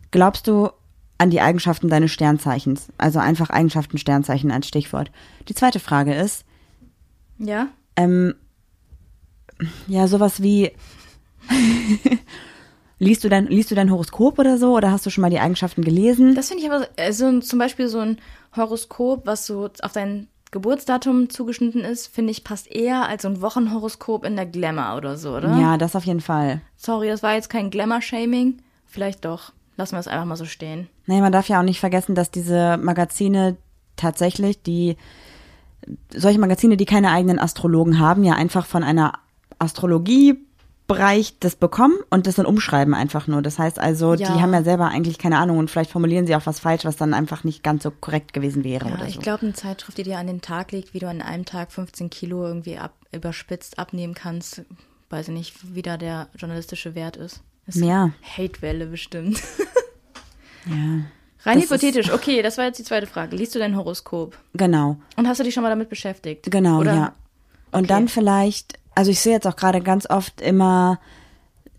glaubst 0.09 0.47
du 0.47 0.69
an 1.19 1.29
die 1.29 1.41
Eigenschaften 1.41 1.89
deines 1.89 2.11
Sternzeichens? 2.11 2.87
Also 2.97 3.19
einfach 3.19 3.49
Eigenschaften 3.51 3.97
Sternzeichen 3.99 4.51
als 4.51 4.67
Stichwort. 4.67 5.11
Die 5.47 5.53
zweite 5.53 5.79
Frage 5.79 6.15
ist, 6.15 6.43
Ja? 7.37 7.67
ähm, 7.95 8.33
ja, 9.87 10.07
sowas 10.07 10.41
wie, 10.41 10.71
liest 12.99 13.23
du 13.23 13.29
dein, 13.29 13.47
liest 13.47 13.71
du 13.71 13.75
dein 13.75 13.91
Horoskop 13.91 14.39
oder 14.39 14.57
so? 14.57 14.75
Oder 14.75 14.91
hast 14.91 15.05
du 15.05 15.09
schon 15.09 15.21
mal 15.21 15.29
die 15.29 15.39
Eigenschaften 15.39 15.83
gelesen? 15.83 16.35
Das 16.35 16.49
finde 16.49 16.63
ich 16.63 16.71
aber, 16.71 16.87
also 16.97 17.39
zum 17.39 17.59
Beispiel 17.59 17.87
so 17.87 17.99
ein 17.99 18.17
Horoskop, 18.55 19.25
was 19.25 19.45
so 19.45 19.69
auf 19.81 19.93
dein 19.93 20.27
Geburtsdatum 20.51 21.29
zugeschnitten 21.29 21.81
ist, 21.81 22.07
finde 22.07 22.31
ich, 22.31 22.43
passt 22.43 22.71
eher 22.71 23.07
als 23.07 23.23
so 23.23 23.27
ein 23.27 23.41
Wochenhoroskop 23.41 24.23
in 24.23 24.35
der 24.35 24.45
Glamour 24.45 24.95
oder 24.95 25.17
so, 25.17 25.35
oder? 25.35 25.57
ja, 25.57 25.77
das 25.77 25.95
auf 25.95 26.05
jeden 26.05 26.21
Fall. 26.21 26.61
Sorry, 26.77 27.09
das 27.09 27.21
war 27.21 27.33
jetzt 27.33 27.49
kein 27.49 27.69
Glamour-Shaming. 27.69 28.59
Vielleicht 28.85 29.25
doch. 29.25 29.51
Lassen 29.75 29.95
wir 29.95 29.99
es 29.99 30.07
einfach 30.07 30.25
mal 30.25 30.37
so 30.37 30.45
stehen. 30.45 30.87
Nee, 31.05 31.21
man 31.21 31.31
darf 31.31 31.49
ja 31.49 31.59
auch 31.59 31.65
nicht 31.65 31.79
vergessen, 31.79 32.15
dass 32.15 32.31
diese 32.31 32.77
Magazine 32.77 33.57
tatsächlich, 33.95 34.63
die, 34.63 34.95
solche 36.15 36.39
Magazine, 36.39 36.77
die 36.77 36.85
keine 36.85 37.11
eigenen 37.11 37.39
Astrologen 37.39 37.99
haben, 37.99 38.23
ja 38.23 38.33
einfach 38.33 38.65
von 38.65 38.83
einer 38.83 39.13
Astrologiebereich 39.59 41.37
das 41.39 41.55
bekommen 41.55 41.95
und 42.09 42.27
das 42.27 42.35
dann 42.35 42.45
umschreiben 42.45 42.93
einfach 42.93 43.27
nur. 43.27 43.41
Das 43.41 43.59
heißt 43.59 43.79
also, 43.79 44.13
Ja. 44.13 44.33
die 44.33 44.41
haben 44.41 44.53
ja 44.53 44.63
selber 44.63 44.87
eigentlich 44.87 45.17
keine 45.17 45.37
Ahnung 45.37 45.57
und 45.57 45.69
vielleicht 45.69 45.91
formulieren 45.91 46.27
sie 46.27 46.35
auch 46.35 46.45
was 46.45 46.59
falsch, 46.59 46.85
was 46.85 46.95
dann 46.97 47.13
einfach 47.13 47.43
nicht 47.43 47.63
ganz 47.63 47.83
so 47.83 47.91
korrekt 47.91 48.33
gewesen 48.33 48.63
wäre 48.63 48.87
Ja, 48.89 48.95
oder 48.95 49.07
ich 49.07 49.15
so. 49.15 49.21
glaube, 49.21 49.43
eine 49.43 49.53
Zeitschrift, 49.53 49.97
die 49.97 50.03
dir 50.03 50.17
an 50.17 50.27
den 50.27 50.41
Tag 50.41 50.71
legt, 50.71 50.93
wie 50.93 50.99
du 50.99 51.07
an 51.09 51.21
einem 51.21 51.45
Tag 51.45 51.71
15 51.71 52.09
Kilo 52.09 52.45
irgendwie 52.45 52.77
ab, 52.77 52.93
überspitzt 53.11 53.79
abnehmen 53.79 54.13
kannst, 54.13 54.61
weiß 55.09 55.29
ich 55.29 55.33
nicht, 55.33 55.75
wie 55.75 55.81
da 55.81 55.97
der 55.97 56.27
journalistische 56.35 56.95
Wert 56.95 57.15
ist. 57.17 57.41
ist 57.65 57.77
Mehr. 57.77 58.11
Hatewelle 58.37 58.85
bestimmt. 58.87 59.41
Ja, 60.65 61.01
Rein 61.45 61.59
Das 61.61 61.63
hypothetisch, 61.69 62.11
okay, 62.11 62.41
das 62.41 62.57
war 62.57 62.65
jetzt 62.65 62.79
die 62.79 62.83
zweite 62.83 63.07
Frage. 63.07 63.35
Liest 63.37 63.55
du 63.55 63.59
dein 63.59 63.77
Horoskop? 63.77 64.37
genau. 64.53 64.97
Und 65.15 65.27
hast 65.27 65.39
du 65.39 65.43
dich 65.45 65.53
schon 65.53 65.63
mal 65.63 65.69
damit 65.69 65.87
beschäftigt? 65.89 66.49
Genau, 66.51 66.79
Oder? 66.79 66.93
ja. 66.93 67.13
Und 67.71 67.83
Okay. 67.83 67.87
dann 67.87 68.07
vielleicht, 68.09 68.76
also 68.97 69.11
ich 69.11 69.21
sehe 69.21 69.33
jetzt 69.33 69.45
auch 69.45 69.55
gerade 69.55 69.79
ganz 69.81 70.09
oft 70.09 70.41
immer 70.41 70.99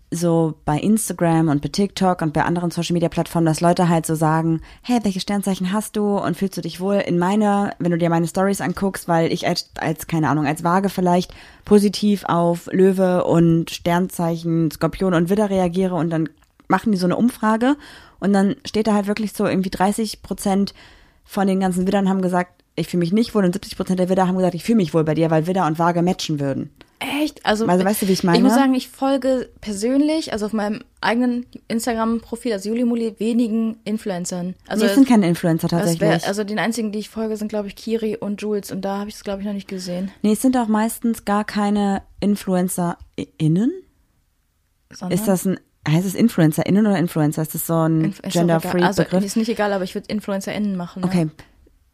so 0.09 0.53
bei 0.63 0.79
Instagram 0.79 1.49
und 1.49 1.61
bei 1.61 1.67
TikTok 1.67 2.21
und 2.21 2.31
bei 2.31 2.45
anderen 2.45 2.71
Social 2.71 2.93
Media 2.93 3.09
Plattformen, 3.09 3.45
dass 3.45 3.59
Leute 3.59 3.89
halt 3.89 4.05
so 4.05 4.15
sagen, 4.15 4.61
hey, 4.83 5.01
welche 5.03 5.19
Sternzeichen 5.19 5.73
hast 5.73 5.97
du 5.97 6.17
und 6.17 6.37
fühlst 6.37 6.55
du 6.55 6.61
dich 6.61 6.79
wohl 6.79 6.95
in 6.95 7.19
meiner, 7.19 7.73
wenn 7.77 7.91
du 7.91 7.97
dir 7.97 8.09
meine 8.09 8.25
Stories 8.25 8.61
anguckst, 8.61 9.09
weil 9.09 9.33
ich 9.33 9.45
als, 9.45 9.69
als 9.77 10.07
keine 10.07 10.29
Ahnung, 10.29 10.47
als 10.47 10.63
Waage 10.63 10.87
vielleicht 10.87 11.33
positiv 11.65 12.23
auf 12.23 12.69
Löwe 12.71 13.25
und 13.25 13.69
Sternzeichen, 13.69 14.71
Skorpion 14.71 15.13
und 15.13 15.29
Widder 15.29 15.49
reagiere 15.49 15.95
und 15.95 16.11
dann 16.11 16.29
machen 16.69 16.93
die 16.93 16.97
so 16.97 17.05
eine 17.05 17.17
Umfrage 17.17 17.75
und 18.21 18.31
dann 18.31 18.55
steht 18.65 18.87
da 18.87 18.93
halt 18.93 19.07
wirklich 19.07 19.33
so 19.33 19.45
irgendwie 19.45 19.71
30 19.71 20.21
Prozent 20.21 20.73
von 21.25 21.47
den 21.47 21.59
ganzen 21.59 21.85
Widdern 21.85 22.07
haben 22.07 22.21
gesagt, 22.21 22.63
ich 22.77 22.87
fühle 22.87 23.01
mich 23.01 23.11
nicht 23.11 23.35
wohl 23.35 23.43
und 23.43 23.51
70 23.51 23.75
Prozent 23.75 23.99
der 23.99 24.07
Widder 24.07 24.25
haben 24.25 24.37
gesagt, 24.37 24.55
ich 24.55 24.63
fühle 24.63 24.77
mich 24.77 24.93
wohl 24.93 25.03
bei 25.03 25.15
dir, 25.15 25.29
weil 25.29 25.47
Widder 25.47 25.67
und 25.67 25.79
Waage 25.79 26.01
matchen 26.01 26.39
würden. 26.39 26.71
Echt? 26.99 27.45
Also, 27.45 27.65
Also, 27.65 27.85
weißt 27.85 28.01
du, 28.01 28.07
wie 28.09 28.11
ich 28.11 28.23
meine? 28.25 28.37
Ich 28.37 28.43
muss 28.43 28.53
sagen, 28.55 28.73
ich 28.73 28.89
folge 28.89 29.49
persönlich, 29.61 30.33
also 30.33 30.45
auf 30.47 30.51
meinem 30.53 30.81
eigenen 30.99 31.45
Instagram-Profil, 31.69 32.51
also 32.51 32.67
Julimuli, 32.69 33.15
wenigen 33.19 33.77
Influencern. 33.85 34.55
Also, 34.67 34.85
es 34.85 34.95
sind 34.95 35.07
keine 35.07 35.27
Influencer 35.29 35.69
tatsächlich. 35.69 36.01
wär, 36.01 36.27
also 36.27 36.43
den 36.43 36.59
einzigen, 36.59 36.91
die 36.91 36.99
ich 36.99 37.07
folge, 37.09 37.37
sind, 37.37 37.47
glaube 37.47 37.69
ich, 37.69 37.77
Kiri 37.77 38.17
und 38.17 38.41
Jules. 38.41 38.69
Und 38.71 38.81
da 38.81 38.97
habe 38.97 39.09
ich 39.09 39.15
es, 39.15 39.23
glaube 39.23 39.39
ich, 39.41 39.47
noch 39.47 39.53
nicht 39.53 39.69
gesehen. 39.69 40.11
nee, 40.23 40.33
es 40.33 40.41
sind 40.41 40.57
auch 40.57 40.67
meistens 40.67 41.23
gar 41.23 41.45
keine 41.45 42.01
InfluencerInnen. 42.19 43.71
Sondern 44.91 45.17
Ist 45.17 45.27
das 45.27 45.45
ein, 45.45 45.59
heißt 45.87 46.05
es 46.05 46.15
InfluencerInnen 46.15 46.85
oder 46.85 46.97
Influencer? 46.97 47.41
Ist 47.43 47.53
das 47.55 47.67
so 47.67 47.75
ein 47.75 48.07
Inf- 48.07 48.07
ist 48.09 48.17
doch 48.19 48.23
egal. 48.25 48.31
gender-free 48.31 48.83
Also, 48.83 49.03
Begriff? 49.03 49.23
ist 49.23 49.37
nicht 49.37 49.49
egal, 49.49 49.71
aber 49.71 49.83
ich 49.83 49.95
würde 49.95 50.07
InfluencerInnen 50.09 50.75
machen. 50.75 51.03
Okay, 51.03 51.23
Ja. 51.23 51.43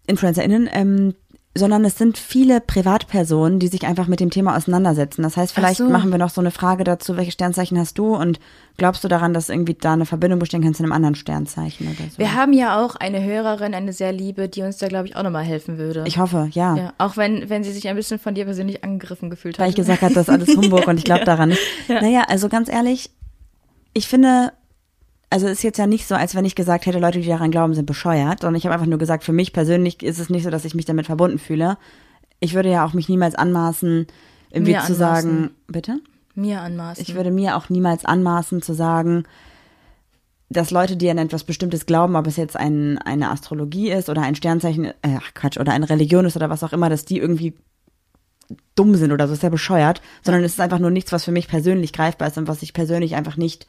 InfluencerInnen, 0.08 0.70
ähm, 0.72 1.16
sondern 1.58 1.86
es 1.86 1.98
sind 1.98 2.18
viele 2.18 2.60
Privatpersonen, 2.60 3.60
die 3.60 3.70
sich 3.70 3.86
einfach 3.86 4.08
mit 4.08 4.20
dem 4.20 4.30
Thema 4.30 4.58
auseinandersetzen. 4.58 5.24
Das 5.24 5.38
heißt, 5.38 5.54
vielleicht 5.54 5.78
so. 5.78 5.88
machen 5.88 6.12
wir 6.12 6.18
noch 6.18 6.30
so 6.30 6.42
eine 6.42 6.52
Frage 6.52 6.84
dazu, 6.84 7.16
welche 7.16 7.32
Sternzeichen 7.32 7.80
hast 7.80 7.98
du 7.98 8.14
und 8.14 8.42
glaubst 8.76 9.06
du 9.06 9.08
daran, 9.08 9.34
dass 9.34 9.48
irgendwie 9.48 9.74
da 9.74 9.94
eine 9.94 10.06
Verbindung 10.06 10.40
bestehen 10.40 10.62
kann 10.62 10.74
zu 10.74 10.84
einem 10.84 10.92
anderen 10.92 11.16
Sternzeichen 11.16 11.88
oder 11.88 12.10
so? 12.10 12.18
Wir 12.18 12.34
haben 12.34 12.52
ja 12.52 12.84
auch 12.84 12.98
eine 12.98 13.24
Hörerin, 13.24 13.74
eine 13.74 13.94
sehr 13.94 14.12
liebe, 14.12 14.50
die 14.50 14.64
uns 14.64 14.78
da, 14.78 14.90
glaube 14.90 15.08
ich, 15.08 15.16
auch 15.16 15.24
nochmal 15.24 15.46
helfen 15.46 15.78
würde. 15.78 16.04
Ich 16.06 16.18
hoffe, 16.18 16.50
ja. 16.52 16.76
ja, 16.76 16.94
auch 16.98 17.16
wenn, 17.16 17.50
wenn 17.50 17.64
sie 17.64 17.72
sich 17.72 17.88
ein 17.88 17.96
bisschen 17.96 18.20
von 18.20 18.36
dir 18.36 18.44
persönlich 18.44 18.84
angegriffen 18.84 19.30
gefühlt 19.30 19.58
hat. 19.58 19.64
Weil 19.64 19.70
ich 19.70 19.78
gesagt 19.78 20.02
habe, 20.02 20.14
das 20.14 20.28
ist 20.28 20.34
alles 20.34 20.58
Humbug 20.58 20.86
und 20.88 20.98
ich 20.98 21.06
glaube 21.06 21.24
daran 21.26 21.50
nicht. 21.50 21.62
Naja, 21.88 22.26
also 22.28 22.50
ganz 22.50 22.68
ehrlich, 22.68 23.12
ich 23.94 24.10
finde, 24.10 24.52
also 25.30 25.48
ist 25.48 25.64
jetzt 25.64 25.78
ja 25.78 25.88
nicht 25.88 26.08
so, 26.08 26.16
als 26.16 26.36
wenn 26.36 26.46
ich 26.46 26.56
gesagt 26.56 26.86
hätte, 26.86 27.00
Leute, 27.00 27.20
die 27.20 27.28
daran 27.28 27.52
glauben, 27.52 27.74
sind 27.74 27.86
bescheuert, 27.86 28.42
sondern 28.42 28.56
ich 28.56 28.66
habe 28.66 28.74
einfach 28.74 28.88
nur 28.88 29.00
gesagt, 29.00 29.24
für 29.24 29.34
mich 29.34 29.54
persönlich 29.54 30.04
ist 30.04 30.20
es 30.20 30.30
nicht 30.30 30.44
so, 30.44 30.50
dass 30.50 30.66
ich 30.66 30.76
mich 30.76 30.86
damit 30.86 31.08
verbunden 31.08 31.40
fühle. 31.40 31.78
Ich 32.40 32.54
würde 32.54 32.70
ja 32.70 32.86
auch 32.86 32.94
mich 32.94 33.10
niemals 33.10 33.36
anmaßen, 33.36 34.08
irgendwie 34.52 34.74
Mir 34.74 34.80
zu 34.82 34.94
anmaßen. 34.94 34.98
sagen, 34.98 35.50
bitte? 35.68 36.00
mir 36.36 36.62
anmaßen. 36.62 37.02
Ich 37.02 37.16
würde 37.16 37.32
mir 37.32 37.56
auch 37.56 37.70
niemals 37.70 38.06
anmaßen 38.06 38.62
zu 38.62 38.74
sagen, 38.74 39.24
dass 40.50 40.72
Leute, 40.72 40.96
die 40.96 41.10
an 41.10 41.18
etwas 41.18 41.44
Bestimmtes 41.44 41.86
glauben, 41.86 42.16
ob 42.16 42.28
es 42.28 42.36
jetzt 42.36 42.56
ein, 42.56 42.98
eine 43.00 43.32
Astrologie 43.32 43.92
ist 43.92 44.10
oder 44.10 44.22
ein 44.22 44.36
Sternzeichen, 44.36 44.86
äh, 44.86 45.18
ach 45.18 45.34
Quatsch, 45.34 45.58
oder 45.58 45.72
eine 45.72 45.90
Religion 45.90 46.26
ist 46.26 46.36
oder 46.36 46.50
was 46.50 46.64
auch 46.64 46.74
immer, 46.74 46.90
dass 46.90 47.06
die 47.06 47.18
irgendwie 47.18 47.56
dumm 48.76 48.96
sind 48.96 49.12
oder 49.12 49.28
so, 49.28 49.34
ist 49.34 49.44
ja 49.44 49.50
bescheuert, 49.50 50.02
sondern 50.24 50.44
es 50.44 50.54
ist 50.54 50.60
einfach 50.60 50.80
nur 50.80 50.92
nichts, 50.92 51.12
was 51.12 51.24
für 51.24 51.32
mich 51.32 51.48
persönlich 51.48 51.94
greifbar 51.94 52.28
ist 52.28 52.38
und 52.38 52.48
was 52.48 52.62
ich 52.62 52.74
persönlich 52.74 53.16
einfach 53.16 53.38
nicht 53.38 53.66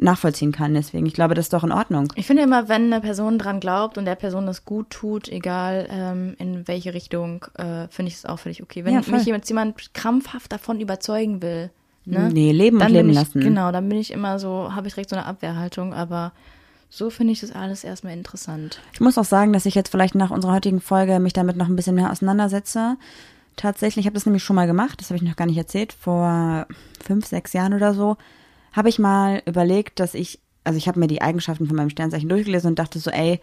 nachvollziehen 0.00 0.52
kann. 0.52 0.74
Deswegen, 0.74 1.06
ich 1.06 1.14
glaube, 1.14 1.34
das 1.34 1.46
ist 1.46 1.52
doch 1.52 1.64
in 1.64 1.72
Ordnung. 1.72 2.12
Ich 2.16 2.26
finde 2.26 2.42
immer, 2.42 2.68
wenn 2.68 2.92
eine 2.92 3.00
Person 3.00 3.38
dran 3.38 3.60
glaubt 3.60 3.98
und 3.98 4.04
der 4.04 4.14
Person 4.14 4.46
das 4.46 4.64
gut 4.64 4.90
tut, 4.90 5.28
egal 5.28 5.86
ähm, 5.90 6.34
in 6.38 6.66
welche 6.66 6.94
Richtung, 6.94 7.44
äh, 7.56 7.88
finde 7.88 8.08
ich 8.08 8.14
es 8.14 8.26
auch 8.26 8.38
völlig 8.38 8.62
okay. 8.62 8.84
Wenn 8.84 8.94
Ja, 8.94 9.00
mich 9.00 9.24
jemand, 9.26 9.48
jemand 9.48 9.94
krampfhaft 9.94 10.52
davon 10.52 10.80
überzeugen 10.80 11.42
will, 11.42 11.70
ne? 12.04 12.30
Nee, 12.32 12.52
leben 12.52 12.80
und 12.80 12.90
leben 12.90 13.10
ich, 13.10 13.16
lassen. 13.16 13.40
Genau, 13.40 13.72
dann 13.72 13.88
bin 13.88 13.98
ich 13.98 14.10
immer 14.10 14.38
so, 14.38 14.74
habe 14.74 14.88
ich 14.88 14.94
direkt 14.94 15.10
so 15.10 15.16
eine 15.16 15.26
Abwehrhaltung, 15.26 15.94
aber 15.94 16.32
so 16.88 17.08
finde 17.10 17.32
ich 17.32 17.40
das 17.40 17.52
alles 17.52 17.84
erstmal 17.84 18.14
interessant. 18.14 18.80
Ich 18.92 19.00
muss 19.00 19.16
auch 19.16 19.24
sagen, 19.24 19.52
dass 19.52 19.66
ich 19.66 19.74
jetzt 19.74 19.90
vielleicht 19.90 20.16
nach 20.16 20.30
unserer 20.30 20.54
heutigen 20.54 20.80
Folge 20.80 21.20
mich 21.20 21.32
damit 21.32 21.56
noch 21.56 21.68
ein 21.68 21.76
bisschen 21.76 21.94
mehr 21.94 22.10
auseinandersetze. 22.10 22.96
Tatsächlich, 23.56 24.04
ich 24.04 24.06
habe 24.06 24.14
das 24.14 24.26
nämlich 24.26 24.42
schon 24.42 24.56
mal 24.56 24.66
gemacht, 24.66 25.00
das 25.00 25.10
habe 25.10 25.16
ich 25.16 25.22
noch 25.22 25.36
gar 25.36 25.46
nicht 25.46 25.58
erzählt, 25.58 25.92
vor 25.92 26.66
fünf, 27.04 27.26
sechs 27.26 27.52
Jahren 27.52 27.74
oder 27.74 27.94
so, 27.94 28.16
habe 28.72 28.88
ich 28.88 28.98
mal 28.98 29.42
überlegt, 29.46 30.00
dass 30.00 30.14
ich, 30.14 30.40
also 30.64 30.76
ich 30.76 30.88
habe 30.88 30.98
mir 31.00 31.06
die 31.06 31.22
Eigenschaften 31.22 31.66
von 31.66 31.76
meinem 31.76 31.90
Sternzeichen 31.90 32.28
durchgelesen 32.28 32.70
und 32.70 32.78
dachte 32.78 32.98
so, 32.98 33.10
ey, 33.10 33.40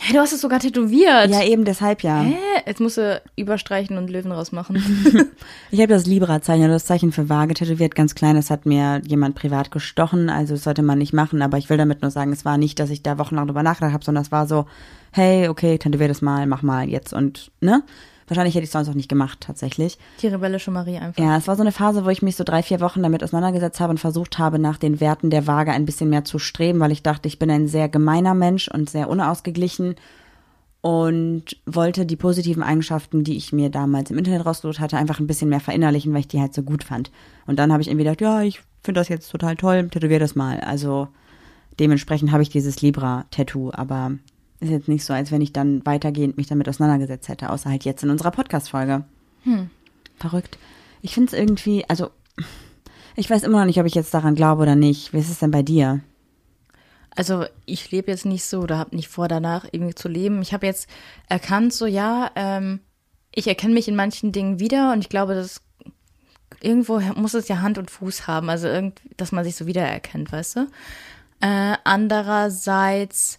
Hey, 0.00 0.14
du 0.14 0.20
hast 0.20 0.32
es 0.32 0.40
sogar 0.40 0.58
tätowiert. 0.58 1.28
ja 1.30 1.44
eben 1.44 1.64
deshalb 1.64 2.02
ja. 2.02 2.22
Hä? 2.22 2.34
Jetzt 2.66 2.80
musst 2.80 2.96
du 2.96 3.22
überstreichen 3.36 3.98
und 3.98 4.10
Löwen 4.10 4.32
rausmachen. 4.32 4.82
Ich 5.70 5.80
habe 5.80 5.92
das 5.92 6.06
Libra-Zeichen, 6.06 6.62
also 6.64 6.74
das 6.74 6.86
Zeichen 6.86 7.12
für 7.12 7.28
Waage 7.28 7.54
tätowiert, 7.54 7.94
ganz 7.94 8.14
klein. 8.14 8.34
Das 8.34 8.50
hat 8.50 8.66
mir 8.66 9.00
jemand 9.06 9.36
privat 9.36 9.70
gestochen, 9.70 10.28
also 10.28 10.54
das 10.54 10.64
sollte 10.64 10.82
man 10.82 10.98
nicht 10.98 11.12
machen. 11.12 11.40
Aber 11.40 11.56
ich 11.56 11.70
will 11.70 11.76
damit 11.76 12.02
nur 12.02 12.10
sagen, 12.10 12.32
es 12.32 12.44
war 12.44 12.58
nicht, 12.58 12.78
dass 12.80 12.90
ich 12.90 13.02
da 13.02 13.16
wochenlang 13.18 13.46
drüber 13.46 13.62
nachgedacht 13.62 13.92
habe, 13.92 14.04
sondern 14.04 14.22
es 14.22 14.32
war 14.32 14.46
so, 14.46 14.66
hey, 15.12 15.48
okay, 15.48 15.78
tätowier 15.78 16.08
das 16.08 16.20
mal, 16.20 16.46
mach 16.46 16.62
mal 16.62 16.88
jetzt 16.88 17.12
und, 17.12 17.52
ne? 17.60 17.82
Wahrscheinlich 18.28 18.54
hätte 18.54 18.64
ich 18.64 18.68
es 18.68 18.72
sonst 18.72 18.88
auch 18.88 18.94
nicht 18.94 19.08
gemacht, 19.08 19.40
tatsächlich. 19.40 19.98
Die 20.20 20.28
rebellische 20.28 20.70
Marie 20.70 20.98
einfach. 20.98 21.22
Ja, 21.22 21.36
es 21.36 21.48
war 21.48 21.56
so 21.56 21.62
eine 21.62 21.72
Phase, 21.72 22.04
wo 22.04 22.08
ich 22.08 22.22
mich 22.22 22.36
so 22.36 22.44
drei, 22.44 22.62
vier 22.62 22.80
Wochen 22.80 23.02
damit 23.02 23.22
auseinandergesetzt 23.22 23.80
habe 23.80 23.90
und 23.90 23.98
versucht 23.98 24.38
habe, 24.38 24.58
nach 24.58 24.78
den 24.78 25.00
Werten 25.00 25.30
der 25.30 25.46
Waage 25.46 25.72
ein 25.72 25.86
bisschen 25.86 26.10
mehr 26.10 26.24
zu 26.24 26.38
streben, 26.38 26.80
weil 26.80 26.92
ich 26.92 27.02
dachte, 27.02 27.28
ich 27.28 27.38
bin 27.38 27.50
ein 27.50 27.68
sehr 27.68 27.88
gemeiner 27.88 28.34
Mensch 28.34 28.68
und 28.68 28.90
sehr 28.90 29.08
unausgeglichen 29.08 29.96
und 30.82 31.56
wollte 31.64 32.04
die 32.04 32.16
positiven 32.16 32.62
Eigenschaften, 32.62 33.22
die 33.22 33.36
ich 33.36 33.52
mir 33.52 33.70
damals 33.70 34.10
im 34.10 34.18
Internet 34.18 34.44
rausgesucht 34.44 34.80
hatte, 34.80 34.96
einfach 34.96 35.20
ein 35.20 35.28
bisschen 35.28 35.48
mehr 35.48 35.60
verinnerlichen, 35.60 36.12
weil 36.12 36.20
ich 36.20 36.28
die 36.28 36.40
halt 36.40 36.54
so 36.54 36.62
gut 36.62 36.82
fand. 36.82 37.10
Und 37.46 37.58
dann 37.58 37.72
habe 37.72 37.82
ich 37.82 37.88
irgendwie 37.88 38.04
gedacht, 38.04 38.20
ja, 38.20 38.42
ich 38.42 38.60
finde 38.82 39.00
das 39.00 39.08
jetzt 39.08 39.30
total 39.30 39.56
toll, 39.56 39.88
tätowier 39.88 40.18
das 40.18 40.34
mal. 40.34 40.60
Also 40.60 41.06
dementsprechend 41.78 42.32
habe 42.32 42.42
ich 42.42 42.50
dieses 42.50 42.82
Libra-Tattoo, 42.82 43.70
aber 43.72 44.12
ist 44.62 44.70
jetzt 44.70 44.88
nicht 44.88 45.04
so, 45.04 45.12
als 45.12 45.30
wenn 45.30 45.40
ich 45.40 45.52
dann 45.52 45.84
weitergehend 45.84 46.36
mich 46.36 46.46
damit 46.46 46.68
auseinandergesetzt 46.68 47.28
hätte, 47.28 47.50
außer 47.50 47.70
halt 47.70 47.84
jetzt 47.84 48.02
in 48.02 48.10
unserer 48.10 48.30
Podcast-Folge. 48.30 49.04
Verrückt. 50.16 50.58
Ich 51.02 51.14
finde 51.14 51.32
es 51.32 51.38
irgendwie, 51.38 51.84
also 51.88 52.10
ich 53.16 53.28
weiß 53.28 53.42
immer 53.42 53.58
noch 53.58 53.66
nicht, 53.66 53.80
ob 53.80 53.86
ich 53.86 53.94
jetzt 53.94 54.14
daran 54.14 54.34
glaube 54.34 54.62
oder 54.62 54.76
nicht. 54.76 55.12
Wie 55.12 55.18
ist 55.18 55.30
es 55.30 55.40
denn 55.40 55.50
bei 55.50 55.62
dir? 55.62 56.00
Also 57.14 57.44
ich 57.66 57.90
lebe 57.90 58.10
jetzt 58.10 58.24
nicht 58.24 58.44
so 58.44 58.60
oder 58.60 58.78
habe 58.78 58.96
nicht 58.96 59.08
vor, 59.08 59.28
danach 59.28 59.66
irgendwie 59.70 59.94
zu 59.94 60.08
leben. 60.08 60.40
Ich 60.40 60.54
habe 60.54 60.66
jetzt 60.66 60.88
erkannt, 61.28 61.74
so 61.74 61.86
ja, 61.86 62.30
ähm, 62.36 62.80
ich 63.34 63.46
erkenne 63.46 63.74
mich 63.74 63.88
in 63.88 63.96
manchen 63.96 64.32
Dingen 64.32 64.60
wieder 64.60 64.92
und 64.92 65.00
ich 65.00 65.08
glaube, 65.08 65.34
dass 65.34 65.60
irgendwo 66.60 67.00
muss 67.16 67.34
es 67.34 67.48
ja 67.48 67.60
Hand 67.60 67.78
und 67.78 67.90
Fuß 67.90 68.26
haben, 68.26 68.48
also 68.48 68.68
irgend, 68.68 69.00
dass 69.16 69.32
man 69.32 69.44
sich 69.44 69.56
so 69.56 69.66
wiedererkennt, 69.66 70.32
weißt 70.32 70.56
du? 70.56 70.60
Äh, 71.40 71.76
andererseits, 71.84 73.38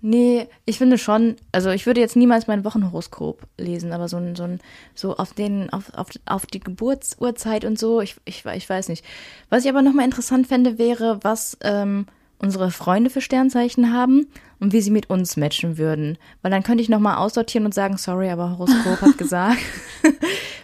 nee, 0.00 0.48
ich 0.64 0.78
finde 0.78 0.98
schon, 0.98 1.36
also 1.52 1.70
ich 1.70 1.86
würde 1.86 2.00
jetzt 2.00 2.16
niemals 2.16 2.46
mein 2.46 2.64
Wochenhoroskop 2.64 3.46
lesen, 3.56 3.92
aber 3.92 4.08
so 4.08 4.16
ein, 4.16 4.36
so 4.36 4.44
ein, 4.44 4.60
so 4.94 5.16
auf 5.16 5.32
den, 5.32 5.70
auf, 5.70 5.92
auf, 5.94 6.08
auf 6.26 6.46
die 6.46 6.60
Geburtsurzeit 6.60 7.64
und 7.64 7.78
so, 7.78 8.00
ich, 8.00 8.16
ich, 8.24 8.44
ich 8.44 8.68
weiß 8.68 8.88
nicht. 8.88 9.04
Was 9.50 9.64
ich 9.64 9.70
aber 9.70 9.82
nochmal 9.82 10.04
interessant 10.04 10.46
fände, 10.46 10.78
wäre, 10.78 11.18
was 11.22 11.56
ähm, 11.62 12.06
unsere 12.38 12.70
Freunde 12.70 13.10
für 13.10 13.20
Sternzeichen 13.20 13.92
haben 13.92 14.28
und 14.60 14.72
wie 14.72 14.80
sie 14.80 14.90
mit 14.90 15.10
uns 15.10 15.36
matchen 15.36 15.78
würden. 15.78 16.18
Weil 16.42 16.50
dann 16.50 16.62
könnte 16.62 16.82
ich 16.82 16.88
nochmal 16.88 17.16
aussortieren 17.16 17.66
und 17.66 17.74
sagen, 17.74 17.96
sorry, 17.96 18.30
aber 18.30 18.58
Horoskop 18.58 19.00
hat 19.00 19.18
gesagt. 19.18 19.58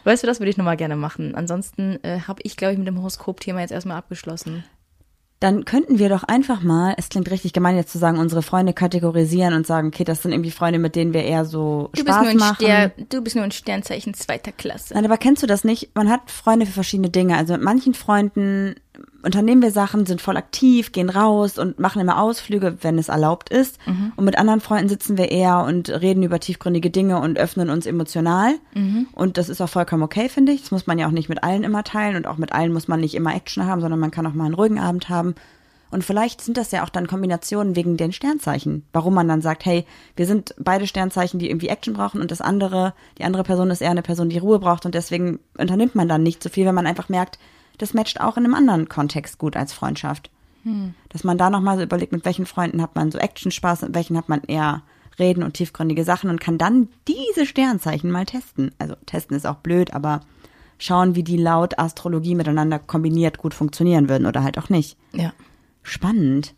weißt 0.05 0.23
du, 0.23 0.27
das 0.27 0.41
würde 0.41 0.51
ich 0.51 0.57
nochmal 0.57 0.77
gerne 0.77 0.97
machen. 0.97 1.35
Ansonsten 1.35 1.99
äh, 2.03 2.21
habe 2.21 2.43
ich, 2.45 2.57
glaube 2.57 2.73
ich, 2.73 2.79
mit 2.79 2.87
dem 2.87 2.99
Horoskop-Thema 2.99 3.61
jetzt 3.61 3.73
erstmal 3.73 3.97
abgeschlossen. 3.97 4.65
Dann 5.45 5.66
könnten 5.66 5.99
wir 5.99 6.09
doch 6.09 6.22
einfach 6.22 6.62
mal, 6.62 6.95
es 6.97 7.11
klingt 7.11 7.30
richtig 7.30 7.53
gemein 7.53 7.76
jetzt 7.76 7.92
zu 7.92 7.99
sagen, 7.99 8.16
unsere 8.16 8.40
Freunde 8.40 8.72
kategorisieren 8.72 9.53
und 9.53 9.66
sagen, 9.66 9.88
okay, 9.88 10.03
das 10.03 10.22
sind 10.22 10.32
irgendwie 10.32 10.51
Freunde, 10.51 10.78
mit 10.78 10.97
denen 10.97 11.12
wir 11.12 11.22
eher 11.22 11.45
so 11.45 11.90
Du 11.95 12.03
bist, 12.03 12.09
Spaß 12.09 12.22
nur 12.22 12.30
ein 12.30 12.36
machen. 12.38 12.64
Stern, 12.64 12.92
du 13.11 13.20
bist 13.20 13.36
nur 13.36 13.45
ein 13.45 13.51
Sternzeichen 13.51 14.14
zweiter 14.14 14.53
Klasse. 14.53 14.95
Nein, 14.95 15.05
aber 15.05 15.18
kennst 15.18 15.42
du 15.42 15.47
das 15.47 15.62
nicht? 15.62 15.95
Man 15.95 16.09
hat 16.09 16.30
Freunde 16.30 16.64
für 16.64 16.72
verschiedene 16.72 17.11
Dinge. 17.11 17.36
Also 17.36 17.53
mit 17.53 17.62
manchen 17.62 17.92
Freunden 17.92 18.76
unternehmen 19.25 19.62
wir 19.62 19.70
Sachen, 19.70 20.07
sind 20.07 20.20
voll 20.20 20.37
aktiv, 20.37 20.93
gehen 20.93 21.09
raus 21.11 21.59
und 21.59 21.79
machen 21.79 22.01
immer 22.01 22.20
Ausflüge, 22.20 22.79
wenn 22.83 22.99
es 22.99 23.09
erlaubt 23.09 23.49
ist. 23.49 23.79
Und 24.16 24.25
mit 24.25 24.39
anderen 24.39 24.61
Freunden 24.61 24.89
sitzen 24.89 25.16
wir 25.16 25.31
eher 25.31 25.64
und 25.64 25.89
reden 25.89 26.22
über 26.22 26.41
tiefgründige 26.41 26.91
Dinge 26.91 27.18
und 27.20 27.39
öffnen 27.39 27.70
uns 27.70 27.87
emotional. 27.87 28.55
Und 29.12 29.39
das 29.39 29.49
ist 29.49 29.61
auch 29.61 29.68
vollkommen 29.68 30.03
okay, 30.03 30.29
finde 30.29 30.53
ich. 30.53 30.62
Das 30.62 30.70
muss 30.70 30.87
man 30.87 30.99
ja 30.99 31.07
auch 31.07 31.12
nicht 31.12 31.29
mit 31.29 31.43
allen 31.43 31.64
immer 31.64 31.85
teilen 31.85 32.16
und 32.16 32.27
auch 32.27 32.37
mit 32.37 32.53
allen 32.53 32.72
muss 32.72 32.89
man 32.89 33.01
nicht 33.01 33.14
immer 33.14 33.35
Action 33.35 33.66
haben, 33.66 33.81
sondern 33.81 34.01
man 34.01 34.11
kann 34.11 34.27
auch 34.27 34.35
mal 34.35 34.45
einen 34.45 34.55
ruhigen 34.55 34.79
Abend 34.79 35.09
haben. 35.09 35.35
Und 35.91 36.05
vielleicht 36.05 36.41
sind 36.41 36.57
das 36.57 36.72
ja 36.72 36.83
auch 36.83 36.89
dann 36.89 37.07
Kombinationen 37.07 37.77
wegen 37.77 37.97
den 37.97 38.12
Sternzeichen. 38.12 38.85
Warum 38.93 39.14
man 39.14 39.29
dann 39.29 39.43
sagt, 39.43 39.64
hey, 39.64 39.87
wir 40.16 40.27
sind 40.27 40.55
beide 40.59 40.89
Sternzeichen, 40.89 41.39
die 41.39 41.49
irgendwie 41.49 41.68
Action 41.68 41.95
brauchen 41.95 42.20
und 42.20 42.33
das 42.33 42.41
andere, 42.41 42.95
die 43.18 43.22
andere 43.25 43.45
Person 43.45 43.70
ist 43.70 43.81
eher 43.81 43.93
eine 43.93 44.03
Person, 44.03 44.29
die 44.29 44.39
Ruhe 44.39 44.59
braucht 44.59 44.87
und 44.87 44.95
deswegen 44.97 45.39
unternimmt 45.57 45.95
man 45.95 46.09
dann 46.09 46.25
nicht 46.25 46.43
so 46.43 46.49
viel, 46.49 46.66
wenn 46.66 46.75
man 46.75 46.89
einfach 46.89 47.09
merkt, 47.09 47.39
das 47.79 47.95
matcht 47.95 48.20
auch 48.20 48.37
in 48.37 48.45
einem 48.45 48.55
anderen 48.55 48.89
Kontext 48.89 49.39
gut 49.39 49.57
als 49.57 49.72
Freundschaft. 49.72 50.31
Dass 51.11 51.25
man 51.25 51.37
da 51.37 51.51
nochmal 51.51 51.77
so 51.77 51.83
überlegt, 51.83 52.12
mit 52.12 52.25
welchen 52.25 52.47
Freunden 52.47 52.81
hat 52.81 52.95
man 52.95 53.11
so 53.11 53.18
Action-Spaß, 53.18 53.83
mit 53.83 53.95
welchen 53.95 54.16
hat 54.16 54.31
man 54.31 54.43
eher 54.45 54.81
Reden 55.18 55.43
und 55.43 55.55
tiefgründige 55.55 56.05
Sachen 56.05 56.31
und 56.31 56.41
kann 56.41 56.57
dann 56.57 56.89
diese 57.07 57.45
Sternzeichen 57.45 58.11
mal 58.11 58.25
testen. 58.25 58.72
Also 58.79 58.95
testen 59.05 59.37
ist 59.37 59.47
auch 59.47 59.57
blöd, 59.57 59.93
aber 59.93 60.20
schauen, 60.79 61.14
wie 61.14 61.22
die 61.22 61.37
laut 61.37 61.79
Astrologie 61.79 62.35
miteinander 62.35 62.79
kombiniert 62.79 63.39
gut 63.39 63.53
funktionieren 63.53 64.09
würden 64.09 64.27
oder 64.27 64.43
halt 64.43 64.59
auch 64.59 64.70
nicht. 64.70 64.97
Ja. 65.12 65.33
Spannend. 65.83 66.55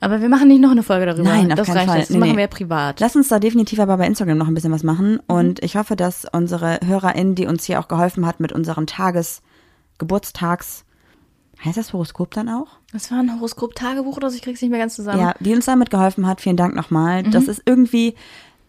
Aber 0.00 0.20
wir 0.20 0.28
machen 0.28 0.48
nicht 0.48 0.60
noch 0.60 0.70
eine 0.70 0.82
Folge 0.82 1.06
darüber. 1.06 1.24
Nein, 1.24 1.50
auf 1.50 1.56
das 1.56 1.66
keinen 1.66 1.76
reicht 1.76 1.88
Fall. 1.88 2.00
Das 2.00 2.10
Nee, 2.10 2.18
machen 2.18 2.36
wir 2.36 2.46
privat. 2.46 3.00
Lass 3.00 3.16
uns 3.16 3.28
da 3.28 3.38
definitiv 3.38 3.80
aber 3.80 3.96
bei 3.96 4.06
Instagram 4.06 4.38
noch 4.38 4.46
ein 4.46 4.54
bisschen 4.54 4.70
was 4.70 4.84
machen. 4.84 5.18
Und 5.26 5.62
ich 5.64 5.76
hoffe, 5.76 5.96
dass 5.96 6.26
unsere 6.30 6.78
HörerInnen, 6.84 7.34
die 7.34 7.46
uns 7.46 7.64
hier 7.64 7.80
auch 7.80 7.88
geholfen 7.88 8.26
hat 8.26 8.38
mit 8.38 8.52
unseren 8.52 8.86
Tages-, 8.86 9.42
Geburtstags-, 9.98 10.84
heißt 11.64 11.76
das 11.76 11.92
Horoskop 11.92 12.32
dann 12.32 12.48
auch? 12.48 12.68
Das 12.92 13.10
war 13.10 13.18
ein 13.18 13.34
Horoskop-Tagebuch 13.34 14.16
oder 14.16 14.30
so, 14.30 14.36
ich 14.36 14.42
krieg's 14.42 14.62
nicht 14.62 14.70
mehr 14.70 14.80
ganz 14.80 14.94
zusammen. 14.94 15.20
Ja, 15.20 15.34
die 15.40 15.54
uns 15.54 15.66
damit 15.66 15.90
geholfen 15.90 16.26
hat. 16.26 16.40
Vielen 16.40 16.56
Dank 16.56 16.74
nochmal. 16.74 17.24
Das 17.24 17.48
ist 17.48 17.62
irgendwie, 17.66 18.14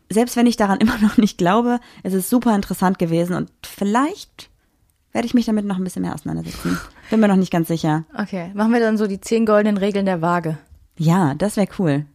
selbst 0.10 0.36
wenn 0.36 0.48
ich 0.48 0.58
daran 0.58 0.78
immer 0.82 0.98
noch 0.98 1.18
nicht 1.18 1.38
glaube, 1.38 1.80
es 2.04 2.14
ist 2.14 2.30
super 2.30 2.56
interessant 2.56 3.00
gewesen 3.00 3.36
und 3.36 3.52
vielleicht 3.64 4.50
werde 5.12 5.26
ich 5.26 5.34
mich 5.34 5.46
damit 5.46 5.66
noch 5.66 5.78
ein 5.78 5.84
bisschen 5.84 6.04
mehr 6.04 6.14
auseinandersetzen. 6.14 6.80
Bin 7.10 7.20
mir 7.20 7.28
noch 7.28 7.36
nicht 7.36 7.52
ganz 7.52 7.68
sicher. 7.68 8.06
Okay, 8.16 8.52
machen 8.54 8.74
wir 8.74 8.80
dann 8.80 8.98
so 8.98 9.08
die 9.08 9.22
zehn 9.22 9.46
goldenen 9.46 9.78
Regeln 9.78 10.06
der 10.06 10.22
Waage. 10.22 10.58
Ja, 10.98 11.34
das 11.34 11.58
wäre 11.58 11.68
cool. 11.80 12.06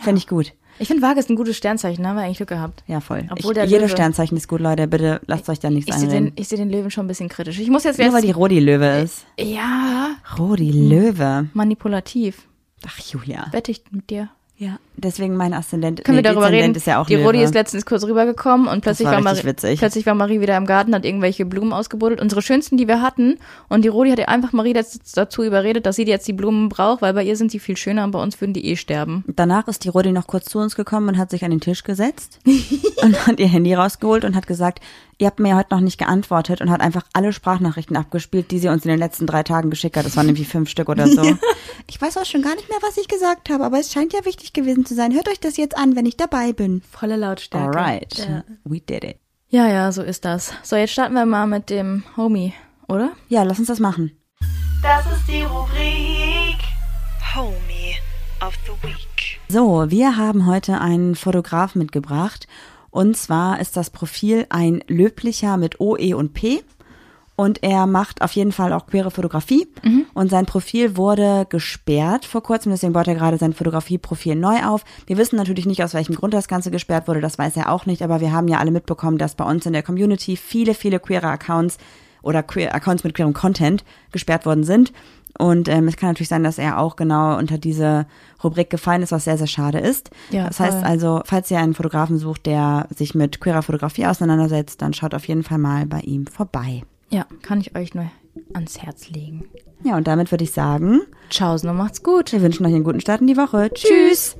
Fände 0.00 0.18
ich 0.18 0.26
gut. 0.26 0.52
Ich 0.78 0.88
finde, 0.88 1.02
Waage 1.02 1.20
ist 1.20 1.30
ein 1.30 1.36
gutes 1.36 1.56
Sternzeichen, 1.56 2.02
da 2.02 2.10
haben 2.10 2.16
wir 2.16 2.22
eigentlich 2.24 2.36
Glück 2.38 2.48
gehabt. 2.50 2.82
Ja, 2.86 3.00
voll. 3.00 3.26
Obwohl 3.30 3.52
ich, 3.52 3.54
der 3.56 3.64
jedes 3.64 3.90
Löwe- 3.90 3.94
Sternzeichen 3.94 4.36
ist 4.36 4.48
gut, 4.48 4.60
Leute. 4.60 4.86
Bitte 4.86 5.20
lasst 5.26 5.48
euch 5.48 5.58
da 5.58 5.70
nichts 5.70 5.88
Ich 5.88 5.94
sehe 5.94 6.08
einreden. 6.08 6.26
den, 6.34 6.40
ich 6.40 6.48
seh 6.48 6.56
den 6.56 6.70
Löwen 6.70 6.90
schon 6.90 7.04
ein 7.06 7.08
bisschen 7.08 7.28
kritisch. 7.28 7.58
Ich 7.58 7.70
muss 7.70 7.84
jetzt 7.84 7.98
Nur 7.98 8.12
weil 8.12 8.20
die 8.22 8.28
erst, 8.28 8.38
Rodi 8.38 8.60
Löwe 8.60 8.98
ist. 9.00 9.24
ja, 9.38 10.16
Rodi 10.38 10.70
Löwe. 10.70 11.48
manipulativ. 11.54 12.42
Ach, 12.86 12.98
Julia. 13.00 13.46
Wette 13.52 13.70
ich 13.70 13.82
mit 13.90 14.10
dir. 14.10 14.28
Ja, 14.58 14.78
deswegen 14.96 15.36
mein 15.36 15.52
Aszendent. 15.52 16.04
Können 16.04 16.16
nee, 16.16 16.24
wir 16.24 16.30
darüber 16.30 16.50
Dezendent 16.50 16.68
reden? 16.68 16.76
ist 16.76 16.86
ja 16.86 17.00
auch 17.00 17.06
die 17.06 17.16
Rodi 17.16 17.42
ist 17.42 17.54
letztens 17.54 17.86
kurz 17.86 18.04
rübergekommen 18.04 18.68
und 18.68 18.80
plötzlich 18.80 19.06
war 19.06 19.14
war, 19.14 19.20
Marie, 19.22 19.44
witzig. 19.44 19.78
plötzlich 19.78 20.06
war 20.06 20.14
Marie 20.14 20.40
wieder 20.40 20.56
im 20.56 20.66
Garten, 20.66 20.94
hat 20.94 21.04
irgendwelche 21.04 21.44
Blumen 21.46 21.72
ausgebuddelt. 21.72 22.20
Unsere 22.20 22.42
schönsten, 22.42 22.76
die 22.76 22.88
wir 22.88 23.02
hatten. 23.02 23.38
Und 23.68 23.84
die 23.84 23.88
Rodi 23.88 24.10
hat 24.10 24.28
einfach 24.28 24.52
Marie 24.52 24.72
dazu 24.72 25.42
überredet, 25.42 25.86
dass 25.86 25.96
sie 25.96 26.04
jetzt 26.04 26.26
die 26.28 26.32
Blumen 26.32 26.68
braucht, 26.68 27.02
weil 27.02 27.14
bei 27.14 27.24
ihr 27.24 27.36
sind 27.36 27.50
sie 27.50 27.58
viel 27.58 27.76
schöner 27.76 28.04
und 28.04 28.10
bei 28.10 28.22
uns 28.22 28.40
würden 28.40 28.52
die 28.52 28.66
eh 28.66 28.76
sterben. 28.76 29.24
Danach 29.26 29.68
ist 29.68 29.84
die 29.84 29.88
Rodi 29.88 30.12
noch 30.12 30.26
kurz 30.26 30.46
zu 30.46 30.58
uns 30.58 30.76
gekommen 30.76 31.08
und 31.08 31.18
hat 31.18 31.30
sich 31.30 31.44
an 31.44 31.50
den 31.50 31.60
Tisch 31.60 31.84
gesetzt 31.84 32.40
und 33.02 33.26
hat 33.26 33.40
ihr 33.40 33.48
Handy 33.48 33.74
rausgeholt 33.74 34.24
und 34.24 34.34
hat 34.36 34.46
gesagt, 34.46 34.80
ihr 35.18 35.26
habt 35.26 35.40
mir 35.40 35.50
ja 35.50 35.56
heute 35.56 35.74
noch 35.74 35.80
nicht 35.80 35.98
geantwortet 35.98 36.60
und 36.60 36.70
hat 36.70 36.80
einfach 36.80 37.04
alle 37.12 37.32
Sprachnachrichten 37.32 37.96
abgespielt, 37.96 38.50
die 38.50 38.58
sie 38.58 38.68
uns 38.68 38.84
in 38.84 38.90
den 38.90 38.98
letzten 38.98 39.26
drei 39.26 39.42
Tagen 39.42 39.70
geschickt 39.70 39.96
hat. 39.96 40.04
Das 40.04 40.16
waren 40.16 40.26
irgendwie 40.26 40.44
fünf 40.44 40.68
Stück 40.68 40.88
oder 40.88 41.08
so. 41.08 41.22
Ich 41.88 42.00
weiß 42.00 42.16
auch 42.16 42.24
schon 42.24 42.42
gar 42.42 42.54
nicht 42.56 42.68
mehr, 42.68 42.78
was 42.82 42.96
ich 42.96 43.06
gesagt 43.06 43.48
habe, 43.48 43.64
aber 43.64 43.78
es 43.78 43.92
scheint 43.92 44.12
ja 44.12 44.24
wichtig 44.24 44.52
gewesen 44.52 44.85
zu 44.86 44.94
sein. 44.94 45.12
Hört 45.14 45.28
euch 45.28 45.40
das 45.40 45.56
jetzt 45.56 45.76
an, 45.76 45.96
wenn 45.96 46.06
ich 46.06 46.16
dabei 46.16 46.52
bin. 46.52 46.82
Volle 46.90 47.16
Lautstärke. 47.16 47.78
Alright, 47.78 48.18
Ja. 48.18 48.44
we 48.64 48.80
did 48.80 49.04
it. 49.04 49.16
ja, 49.48 49.66
ja, 49.68 49.92
so 49.92 50.02
ist 50.02 50.24
das. 50.24 50.52
So, 50.62 50.76
jetzt 50.76 50.92
starten 50.92 51.14
wir 51.14 51.26
mal 51.26 51.46
mit 51.46 51.70
dem 51.70 52.04
Homie, 52.16 52.52
oder? 52.88 53.10
Ja, 53.28 53.42
lass 53.42 53.58
uns 53.58 53.68
das 53.68 53.80
machen. 53.80 54.12
Das 54.82 55.04
ist 55.06 55.26
die 55.28 55.42
Rubrik 55.42 56.58
Homie 57.34 57.96
of 58.46 58.54
the 58.66 58.72
Week. 58.86 59.40
So, 59.48 59.90
wir 59.90 60.16
haben 60.16 60.46
heute 60.46 60.80
einen 60.80 61.14
Fotograf 61.14 61.74
mitgebracht. 61.74 62.46
Und 62.90 63.16
zwar 63.16 63.60
ist 63.60 63.76
das 63.76 63.90
Profil 63.90 64.46
ein 64.48 64.82
löblicher 64.88 65.56
mit 65.58 65.80
O, 65.80 65.96
E 65.98 66.14
und 66.14 66.32
P. 66.32 66.62
Und 67.36 67.62
er 67.62 67.86
macht 67.86 68.22
auf 68.22 68.32
jeden 68.32 68.50
Fall 68.50 68.72
auch 68.72 68.86
queere 68.86 69.10
Fotografie. 69.10 69.68
Und 70.14 70.30
sein 70.30 70.46
Profil 70.46 70.96
wurde 70.96 71.46
gesperrt 71.48 72.24
vor 72.24 72.42
kurzem. 72.42 72.72
Deswegen 72.72 72.94
baut 72.94 73.06
er 73.06 73.14
gerade 73.14 73.36
sein 73.36 73.52
Fotografieprofil 73.52 74.34
neu 74.34 74.64
auf. 74.64 74.84
Wir 75.06 75.18
wissen 75.18 75.36
natürlich 75.36 75.66
nicht, 75.66 75.84
aus 75.84 75.92
welchem 75.92 76.14
Grund 76.14 76.32
das 76.32 76.48
Ganze 76.48 76.70
gesperrt 76.70 77.06
wurde. 77.08 77.20
Das 77.20 77.38
weiß 77.38 77.56
er 77.58 77.70
auch 77.70 77.84
nicht. 77.84 78.02
Aber 78.02 78.20
wir 78.20 78.32
haben 78.32 78.48
ja 78.48 78.58
alle 78.58 78.70
mitbekommen, 78.70 79.18
dass 79.18 79.34
bei 79.34 79.44
uns 79.44 79.66
in 79.66 79.74
der 79.74 79.82
Community 79.82 80.36
viele, 80.36 80.72
viele 80.72 80.98
queere 80.98 81.28
Accounts 81.28 81.76
oder 82.22 82.42
queer 82.42 82.74
Accounts 82.74 83.04
mit 83.04 83.14
queerem 83.14 83.34
Content 83.34 83.84
gesperrt 84.12 84.46
worden 84.46 84.64
sind. 84.64 84.92
Und 85.38 85.68
ähm, 85.68 85.86
es 85.86 85.96
kann 85.96 86.08
natürlich 86.08 86.30
sein, 86.30 86.42
dass 86.42 86.56
er 86.56 86.78
auch 86.78 86.96
genau 86.96 87.36
unter 87.36 87.58
diese 87.58 88.06
Rubrik 88.42 88.70
gefallen 88.70 89.02
ist, 89.02 89.12
was 89.12 89.24
sehr, 89.24 89.36
sehr 89.36 89.46
schade 89.46 89.78
ist. 89.78 90.08
Ja, 90.30 90.46
das 90.46 90.58
heißt 90.58 90.78
voll. 90.78 90.88
also, 90.88 91.20
falls 91.26 91.50
ihr 91.50 91.58
einen 91.58 91.74
Fotografen 91.74 92.16
sucht, 92.16 92.46
der 92.46 92.86
sich 92.94 93.14
mit 93.14 93.40
queerer 93.40 93.62
Fotografie 93.62 94.06
auseinandersetzt, 94.06 94.80
dann 94.80 94.94
schaut 94.94 95.14
auf 95.14 95.28
jeden 95.28 95.42
Fall 95.42 95.58
mal 95.58 95.84
bei 95.84 96.00
ihm 96.00 96.26
vorbei. 96.26 96.82
Ja, 97.10 97.26
kann 97.42 97.60
ich 97.60 97.76
euch 97.76 97.94
nur 97.94 98.06
ans 98.54 98.82
Herz 98.82 99.10
legen. 99.10 99.48
Ja, 99.82 99.96
und 99.96 100.06
damit 100.06 100.30
würde 100.30 100.44
ich 100.44 100.52
sagen: 100.52 101.02
Tschaußen 101.30 101.68
und 101.68 101.76
macht's 101.76 102.02
gut. 102.02 102.32
Wir 102.32 102.42
wünschen 102.42 102.66
euch 102.66 102.74
einen 102.74 102.84
guten 102.84 103.00
Start 103.00 103.20
in 103.20 103.26
die 103.26 103.36
Woche. 103.36 103.70
Tschüss. 103.72 104.36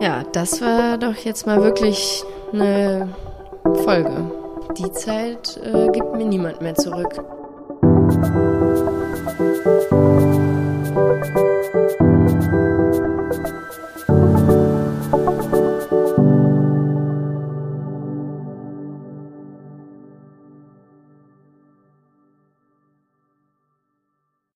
Ja, 0.00 0.24
das 0.32 0.62
war 0.62 0.96
doch 0.96 1.16
jetzt 1.16 1.46
mal 1.46 1.62
wirklich 1.62 2.24
eine 2.52 3.08
Folge. 3.84 4.30
Die 4.78 4.90
Zeit 4.92 5.60
äh, 5.62 5.88
gibt 5.90 6.16
mir 6.16 6.24
niemand 6.24 6.62
mehr 6.62 6.74
zurück. 6.74 7.22
Musik 9.42 9.90